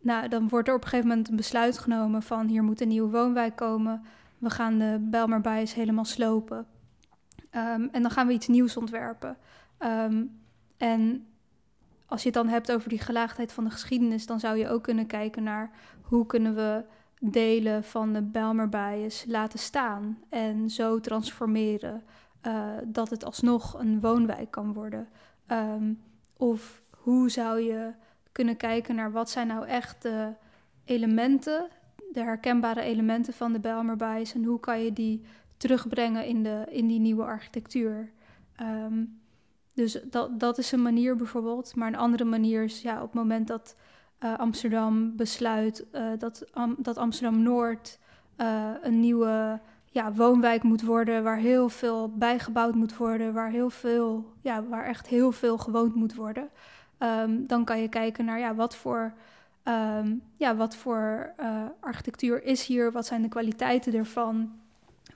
nou, 0.00 0.28
dan 0.28 0.48
wordt 0.48 0.68
er 0.68 0.74
op 0.74 0.82
een 0.82 0.88
gegeven 0.88 1.08
moment 1.08 1.28
een 1.28 1.36
besluit 1.36 1.78
genomen 1.78 2.22
van 2.22 2.46
hier 2.46 2.62
moet 2.62 2.80
een 2.80 2.88
nieuwe 2.88 3.10
woonwijk 3.10 3.56
komen. 3.56 4.02
We 4.38 4.50
gaan 4.50 4.78
de 4.78 4.98
Bijlmerbijes 5.00 5.74
helemaal 5.74 6.04
slopen. 6.04 6.66
Ehm, 7.50 7.88
en 7.92 8.02
dan 8.02 8.10
gaan 8.10 8.26
we 8.26 8.32
iets 8.32 8.48
nieuws 8.48 8.76
ontwerpen. 8.76 9.36
Ehm, 9.78 10.24
en 10.76 11.26
als 12.08 12.22
je 12.22 12.28
het 12.28 12.36
dan 12.36 12.48
hebt 12.48 12.72
over 12.72 12.88
die 12.88 12.98
gelaagdheid 12.98 13.52
van 13.52 13.64
de 13.64 13.70
geschiedenis, 13.70 14.26
dan 14.26 14.40
zou 14.40 14.56
je 14.56 14.68
ook 14.68 14.82
kunnen 14.82 15.06
kijken 15.06 15.42
naar 15.42 15.70
hoe 16.02 16.26
kunnen 16.26 16.54
we 16.54 16.84
delen 17.20 17.84
van 17.84 18.12
de 18.12 18.22
Bijlmerbijes 18.22 19.24
laten 19.26 19.58
staan 19.58 20.18
en 20.28 20.70
zo 20.70 21.00
transformeren 21.00 22.02
eh, 22.40 22.70
dat 22.84 23.10
het 23.10 23.24
alsnog 23.24 23.78
een 23.78 24.00
woonwijk 24.00 24.50
kan 24.50 24.72
worden. 24.72 25.08
Ehm, 25.46 25.92
of 26.36 26.82
hoe 26.90 27.30
zou 27.30 27.60
je 27.60 27.92
kunnen 28.32 28.56
kijken 28.56 28.94
naar 28.94 29.12
wat 29.12 29.30
zijn 29.30 29.46
nou 29.46 29.66
echt 29.66 30.02
de 30.02 30.32
elementen, 30.84 31.68
de 32.12 32.20
herkenbare 32.20 32.80
elementen 32.80 33.32
van 33.32 33.52
de 33.52 33.60
Bijlmerbijes 33.60 34.34
en 34.34 34.44
hoe 34.44 34.60
kan 34.60 34.84
je 34.84 34.92
die 34.92 35.24
terugbrengen 35.56 36.26
in, 36.26 36.42
de, 36.42 36.64
in 36.70 36.86
die 36.86 37.00
nieuwe 37.00 37.24
architectuur. 37.24 38.12
Ehm, 38.56 39.04
dus 39.78 39.98
dat, 40.10 40.40
dat 40.40 40.58
is 40.58 40.72
een 40.72 40.82
manier 40.82 41.16
bijvoorbeeld. 41.16 41.74
Maar 41.74 41.88
een 41.88 41.96
andere 41.96 42.24
manier 42.24 42.62
is 42.62 42.82
ja, 42.82 42.96
op 42.96 43.02
het 43.02 43.14
moment 43.14 43.46
dat 43.46 43.76
eh, 44.18 44.38
Amsterdam 44.38 45.16
besluit 45.16 45.86
uh, 45.92 46.02
dat, 46.18 46.44
dat 46.76 46.96
Amsterdam-Noord 46.96 47.98
uh, 48.40 48.70
een 48.82 49.00
nieuwe 49.00 49.60
ja, 49.90 50.12
woonwijk 50.12 50.62
moet 50.62 50.82
worden, 50.82 51.22
waar 51.22 51.36
heel 51.36 51.68
veel 51.68 52.12
bijgebouwd 52.16 52.74
moet 52.74 52.96
worden, 52.96 53.32
waar, 53.32 53.50
heel 53.50 53.70
veel, 53.70 54.32
ja, 54.40 54.64
waar 54.64 54.84
echt 54.84 55.06
heel 55.06 55.32
veel 55.32 55.58
gewoond 55.58 55.94
moet 55.94 56.14
worden. 56.14 56.48
Um, 56.98 57.46
dan 57.46 57.64
kan 57.64 57.80
je 57.80 57.88
kijken 57.88 58.24
naar 58.24 58.38
ja, 58.38 58.54
wat 58.54 58.76
voor, 58.76 59.12
um, 59.64 60.22
ja, 60.36 60.56
wat 60.56 60.76
voor 60.76 61.34
architectuur 61.80 62.42
is 62.42 62.66
hier, 62.66 62.92
wat 62.92 63.06
zijn 63.06 63.22
de 63.22 63.28
kwaliteiten 63.28 63.94
ervan, 63.94 64.52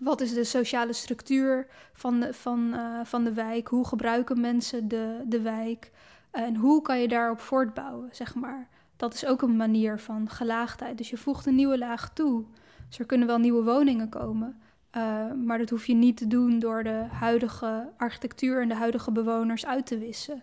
wat 0.03 0.21
is 0.21 0.35
de 0.35 0.45
sociale 0.45 0.93
structuur 0.93 1.67
van 1.93 2.21
de, 2.21 2.35
van, 2.35 2.71
uh, 2.75 3.01
van 3.05 3.25
de 3.25 3.33
wijk, 3.33 3.69
hoe 3.69 3.87
gebruiken 3.87 4.41
mensen 4.41 4.89
de, 4.89 5.23
de 5.27 5.41
wijk 5.41 5.91
en 6.31 6.57
hoe 6.57 6.83
kan 6.83 7.01
je 7.01 7.09
daarop 7.09 7.41
voortbouwen, 7.41 8.09
zeg 8.13 8.35
maar. 8.35 8.69
Dat 8.97 9.15
is 9.15 9.27
ook 9.27 9.43
een 9.43 9.57
manier 9.57 9.99
van 9.99 10.29
gelaagdheid. 10.31 10.99
Dus 10.99 11.11
je 11.11 11.17
voegt 11.17 11.47
een 11.47 11.55
nieuwe 11.55 11.79
laag 11.79 12.13
toe. 12.13 12.45
Dus 12.89 12.99
er 12.99 13.07
kunnen 13.07 13.27
wel 13.27 13.39
nieuwe 13.39 13.63
woningen 13.63 14.09
komen. 14.09 14.61
Uh, 14.97 15.33
maar 15.45 15.59
dat 15.59 15.71
hoef 15.71 15.87
je 15.87 15.95
niet 15.95 16.17
te 16.17 16.27
doen 16.27 16.59
door 16.59 16.83
de 16.83 17.07
huidige 17.11 17.89
architectuur 17.97 18.63
en 18.63 18.69
de 18.69 18.75
huidige 18.75 19.13
bewoners 19.13 19.67
uit 19.67 19.87
te 19.87 19.99
wissen. 19.99 20.43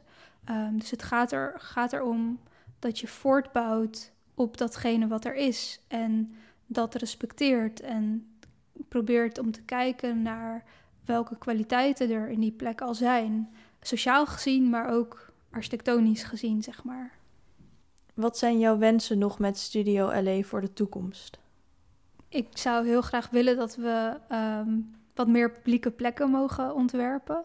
Um, 0.50 0.80
dus 0.80 0.92
het 0.92 1.04
gaat, 1.04 1.32
er, 1.32 1.54
gaat 1.58 1.94
erom 1.94 2.40
dat 2.80 3.00
je 3.00 3.08
voortbouwt 3.08 4.12
op 4.34 4.58
datgene 4.58 5.08
wat 5.08 5.26
er 5.26 5.36
is. 5.36 5.82
En 5.88 6.34
dat 6.66 6.96
respecteert. 6.96 7.82
En 7.82 8.28
probeert 8.88 9.40
om 9.40 9.52
te 9.52 9.62
kijken 9.62 10.22
naar 10.22 10.64
welke 11.06 11.38
kwaliteiten 11.38 12.10
er 12.10 12.30
in 12.30 12.40
die 12.40 12.52
plek 12.52 12.82
al 12.82 12.94
zijn. 12.94 13.54
Sociaal 13.82 14.26
gezien, 14.26 14.70
maar 14.70 14.90
ook 14.90 15.32
architectonisch 15.52 16.24
gezien, 16.24 16.64
zeg 16.64 16.84
maar. 16.84 17.18
Wat 18.14 18.38
zijn 18.38 18.60
jouw 18.60 18.78
wensen 18.78 19.18
nog 19.18 19.40
met 19.40 19.58
Studio 19.58 20.22
LA 20.22 20.42
voor 20.42 20.62
de 20.62 20.74
toekomst? 20.74 21.40
Ik 22.30 22.48
zou 22.54 22.86
heel 22.86 23.02
graag 23.02 23.30
willen 23.30 23.58
dat 23.58 23.76
we 23.76 24.18
um, 24.32 24.96
wat 25.14 25.28
meer 25.28 25.52
publieke 25.52 25.92
plekken 25.92 26.30
mogen 26.30 26.76
ontwerpen. 26.76 27.42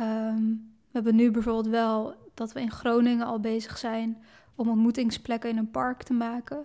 Um, 0.00 0.70
we 0.90 0.98
hebben 0.98 1.16
nu 1.16 1.30
bijvoorbeeld 1.30 1.66
wel 1.66 2.14
dat 2.34 2.52
we 2.52 2.60
in 2.60 2.70
Groningen 2.70 3.26
al 3.26 3.40
bezig 3.40 3.78
zijn 3.78 4.22
om 4.54 4.68
ontmoetingsplekken 4.68 5.50
in 5.50 5.56
een 5.56 5.70
park 5.70 6.02
te 6.02 6.12
maken. 6.12 6.56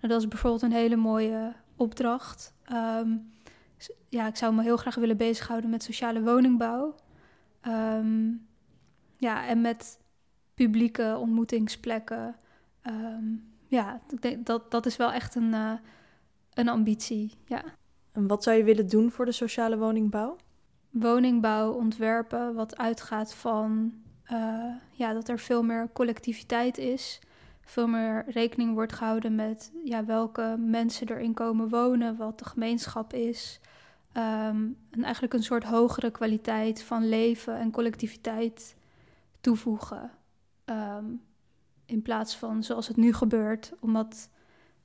Nou, 0.00 0.12
dat 0.12 0.20
is 0.20 0.28
bijvoorbeeld 0.28 0.62
een 0.62 0.72
hele 0.72 0.96
mooie 0.96 1.52
opdracht. 1.76 2.52
Um, 2.72 3.32
ja, 4.08 4.26
ik 4.26 4.36
zou 4.36 4.54
me 4.54 4.62
heel 4.62 4.76
graag 4.76 4.94
willen 4.94 5.16
bezighouden 5.16 5.70
met 5.70 5.82
sociale 5.82 6.22
woningbouw. 6.22 6.94
ja, 9.16 9.46
en 9.46 9.60
met 9.60 9.98
publieke 10.54 11.16
ontmoetingsplekken. 11.18 12.36
Um, 12.86 13.48
ja, 13.66 14.00
ik 14.10 14.22
denk 14.22 14.46
dat, 14.46 14.70
dat 14.70 14.86
is 14.86 14.96
wel 14.96 15.12
echt 15.12 15.34
een, 15.34 15.52
uh, 15.52 15.72
een 16.54 16.68
ambitie. 16.68 17.38
Ja. 17.44 17.62
En 18.12 18.26
wat 18.26 18.42
zou 18.42 18.56
je 18.56 18.64
willen 18.64 18.88
doen 18.88 19.10
voor 19.10 19.24
de 19.24 19.32
sociale 19.32 19.78
woningbouw? 19.78 20.36
Woningbouw 20.90 21.72
ontwerpen 21.72 22.54
wat 22.54 22.76
uitgaat 22.76 23.34
van 23.34 23.94
uh, 24.32 24.74
ja, 24.90 25.12
dat 25.12 25.28
er 25.28 25.38
veel 25.38 25.62
meer 25.62 25.90
collectiviteit 25.92 26.78
is. 26.78 27.20
Veel 27.68 27.86
meer 27.86 28.24
rekening 28.28 28.74
wordt 28.74 28.92
gehouden 28.92 29.34
met 29.34 29.72
ja, 29.84 30.04
welke 30.04 30.56
mensen 30.58 31.08
erin 31.08 31.34
komen 31.34 31.68
wonen, 31.68 32.16
wat 32.16 32.38
de 32.38 32.44
gemeenschap 32.44 33.12
is. 33.12 33.60
Um, 34.12 34.76
en 34.90 35.02
eigenlijk 35.02 35.34
een 35.34 35.42
soort 35.42 35.64
hogere 35.64 36.10
kwaliteit 36.10 36.82
van 36.82 37.08
leven 37.08 37.58
en 37.58 37.70
collectiviteit 37.70 38.76
toevoegen. 39.40 40.10
Um, 40.64 41.22
in 41.86 42.02
plaats 42.02 42.36
van 42.36 42.62
zoals 42.62 42.88
het 42.88 42.96
nu 42.96 43.12
gebeurt, 43.12 43.72
omdat 43.80 44.30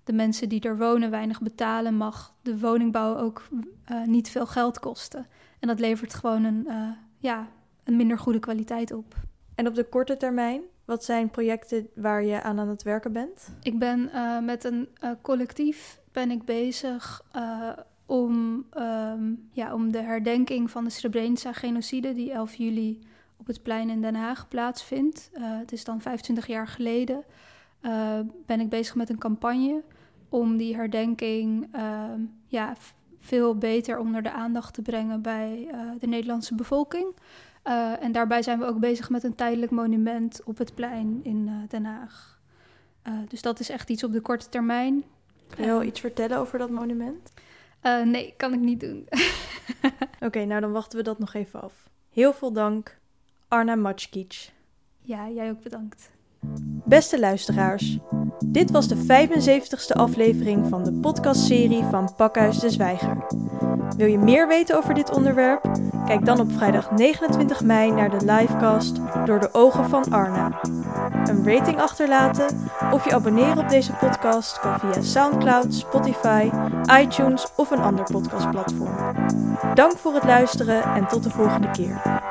de 0.04 0.14
mensen 0.14 0.50
die 0.50 0.62
er 0.62 0.78
wonen 0.78 1.10
weinig 1.10 1.42
betalen, 1.42 1.96
mag 1.96 2.34
de 2.42 2.60
woningbouw 2.60 3.18
ook 3.18 3.48
uh, 3.92 4.06
niet 4.06 4.30
veel 4.30 4.46
geld 4.46 4.80
kosten. 4.80 5.28
En 5.60 5.68
dat 5.68 5.80
levert 5.80 6.14
gewoon 6.14 6.44
een, 6.44 6.66
uh, 6.68 6.90
ja, 7.18 7.48
een 7.84 7.96
minder 7.96 8.20
goede 8.20 8.40
kwaliteit 8.40 8.92
op. 8.92 9.16
En 9.56 9.68
op 9.68 9.76
de 9.76 9.90
korte 9.90 10.18
termijn, 10.18 10.62
wat 10.86 11.04
zijn 11.04 11.30
projecten 11.30 11.88
waar 11.96 12.24
je 12.24 12.42
aan 12.42 12.60
aan 12.60 12.68
het 12.68 12.84
werken 12.84 13.14
bent? 13.14 13.50
Ik 13.62 13.80
ben 13.80 14.10
uh, 14.14 14.40
met 14.40 14.64
een 14.64 14.88
collectief 15.22 16.00
ben 16.12 16.32
ik 16.32 16.46
bezig 16.46 17.24
om, 18.06 18.66
um, 18.78 19.50
ja, 19.52 19.74
om 19.74 19.92
de 19.92 20.02
herdenking 20.02 20.72
van 20.72 20.84
de 20.84 20.90
Srebrenica-genocide, 20.90 22.14
die 22.14 22.32
11 22.32 22.56
juli 22.56 23.00
op 23.38 23.48
het 23.48 23.64
plein 23.64 23.90
in 23.90 24.02
Den 24.02 24.16
Haag 24.16 24.48
plaatsvindt. 24.48 25.30
Het 25.40 25.72
is 25.72 25.84
dan 25.84 26.02
25 26.02 26.48
jaar 26.48 26.68
geleden. 26.68 27.24
Ben 28.46 28.60
ik 28.60 28.70
bezig 28.70 28.96
met 28.96 29.10
een 29.10 29.18
campagne 29.18 29.84
om 30.30 30.58
die 30.58 30.76
herdenking 30.76 31.76
uh, 31.76 32.04
ja, 32.48 32.76
veel 33.20 33.56
beter 33.58 33.98
onder 33.98 34.24
de 34.24 34.32
aandacht 34.32 34.74
te 34.74 34.82
brengen 34.82 35.22
bij 35.22 35.68
de 36.00 36.08
Nederlandse 36.08 36.56
bevolking. 36.56 37.16
En 38.00 38.12
daarbij 38.12 38.42
zijn 38.42 38.60
we 38.60 38.66
ook 38.66 38.80
bezig 38.80 39.10
met 39.10 39.24
een 39.24 39.36
tijdelijk 39.36 39.72
monument 39.72 40.44
op 40.44 40.58
het 40.58 40.76
plein 40.76 41.20
in 41.24 41.66
Den 41.68 41.86
Haag. 41.86 42.40
dus 43.28 43.42
dat 43.42 43.60
is 43.60 43.70
echt 43.70 43.90
iets 43.90 44.04
op 44.04 44.12
de 44.12 44.22
korte 44.22 44.50
termijn. 44.50 45.04
Kun 45.50 45.64
je 45.64 45.70
wel 45.70 45.84
iets 45.84 46.00
vertellen 46.00 46.38
over 46.38 46.60
dat 46.60 46.70
monument? 46.70 47.34
nee, 48.04 48.34
kan 48.38 48.54
ik 48.54 48.60
niet 48.60 48.80
doen. 48.80 49.08
Oké, 49.84 50.26
okay, 50.26 50.44
nou 50.44 50.62
dan 50.62 50.72
wachten 50.72 50.98
we 50.98 51.04
dat 51.04 51.20
nog 51.20 51.34
even 51.34 51.62
af. 51.62 51.90
Heel 52.10 52.34
veel 52.34 52.54
dank 52.54 52.98
Arna 53.54 53.76
Matschkic. 53.76 54.52
Ja, 55.02 55.30
jij 55.30 55.50
ook 55.50 55.62
bedankt. 55.62 56.12
Beste 56.86 57.20
luisteraars, 57.20 58.00
dit 58.46 58.72
was 58.72 58.88
de 58.88 58.96
75ste 58.96 59.98
aflevering 59.98 60.68
van 60.70 60.84
de 60.84 60.94
podcastserie 60.94 61.84
van 61.84 62.14
Pakhuis 62.16 62.60
de 62.60 62.70
Zwijger. 62.70 63.26
Wil 63.98 64.08
je 64.08 64.18
meer 64.18 64.48
weten 64.48 64.78
over 64.78 64.94
dit 64.94 65.12
onderwerp? 65.12 65.62
Kijk 66.06 66.26
dan 66.26 66.40
op 66.40 66.52
vrijdag 66.52 66.92
29 66.92 67.64
mei 67.64 67.92
naar 67.92 68.20
de 68.20 68.26
livecast 68.26 68.96
Door 69.26 69.40
de 69.40 69.50
Ogen 69.54 69.90
van 69.90 70.12
Arna. 70.12 70.60
Een 71.26 71.46
rating 71.46 71.82
achterlaten 71.82 72.70
of 72.92 73.06
je 73.06 73.14
abonneren 73.14 73.58
op 73.58 73.70
deze 73.70 73.94
podcast 73.94 74.60
kan 74.60 74.80
via 74.80 75.02
SoundCloud, 75.02 75.74
Spotify, 75.74 76.50
iTunes 77.00 77.48
of 77.56 77.72
een 77.72 77.82
ander 77.82 78.06
podcastplatform. 78.12 78.96
Dank 79.74 79.98
voor 79.98 80.14
het 80.14 80.24
luisteren 80.24 80.84
en 80.84 81.08
tot 81.08 81.24
de 81.24 81.30
volgende 81.30 81.72
keer. 81.72 82.22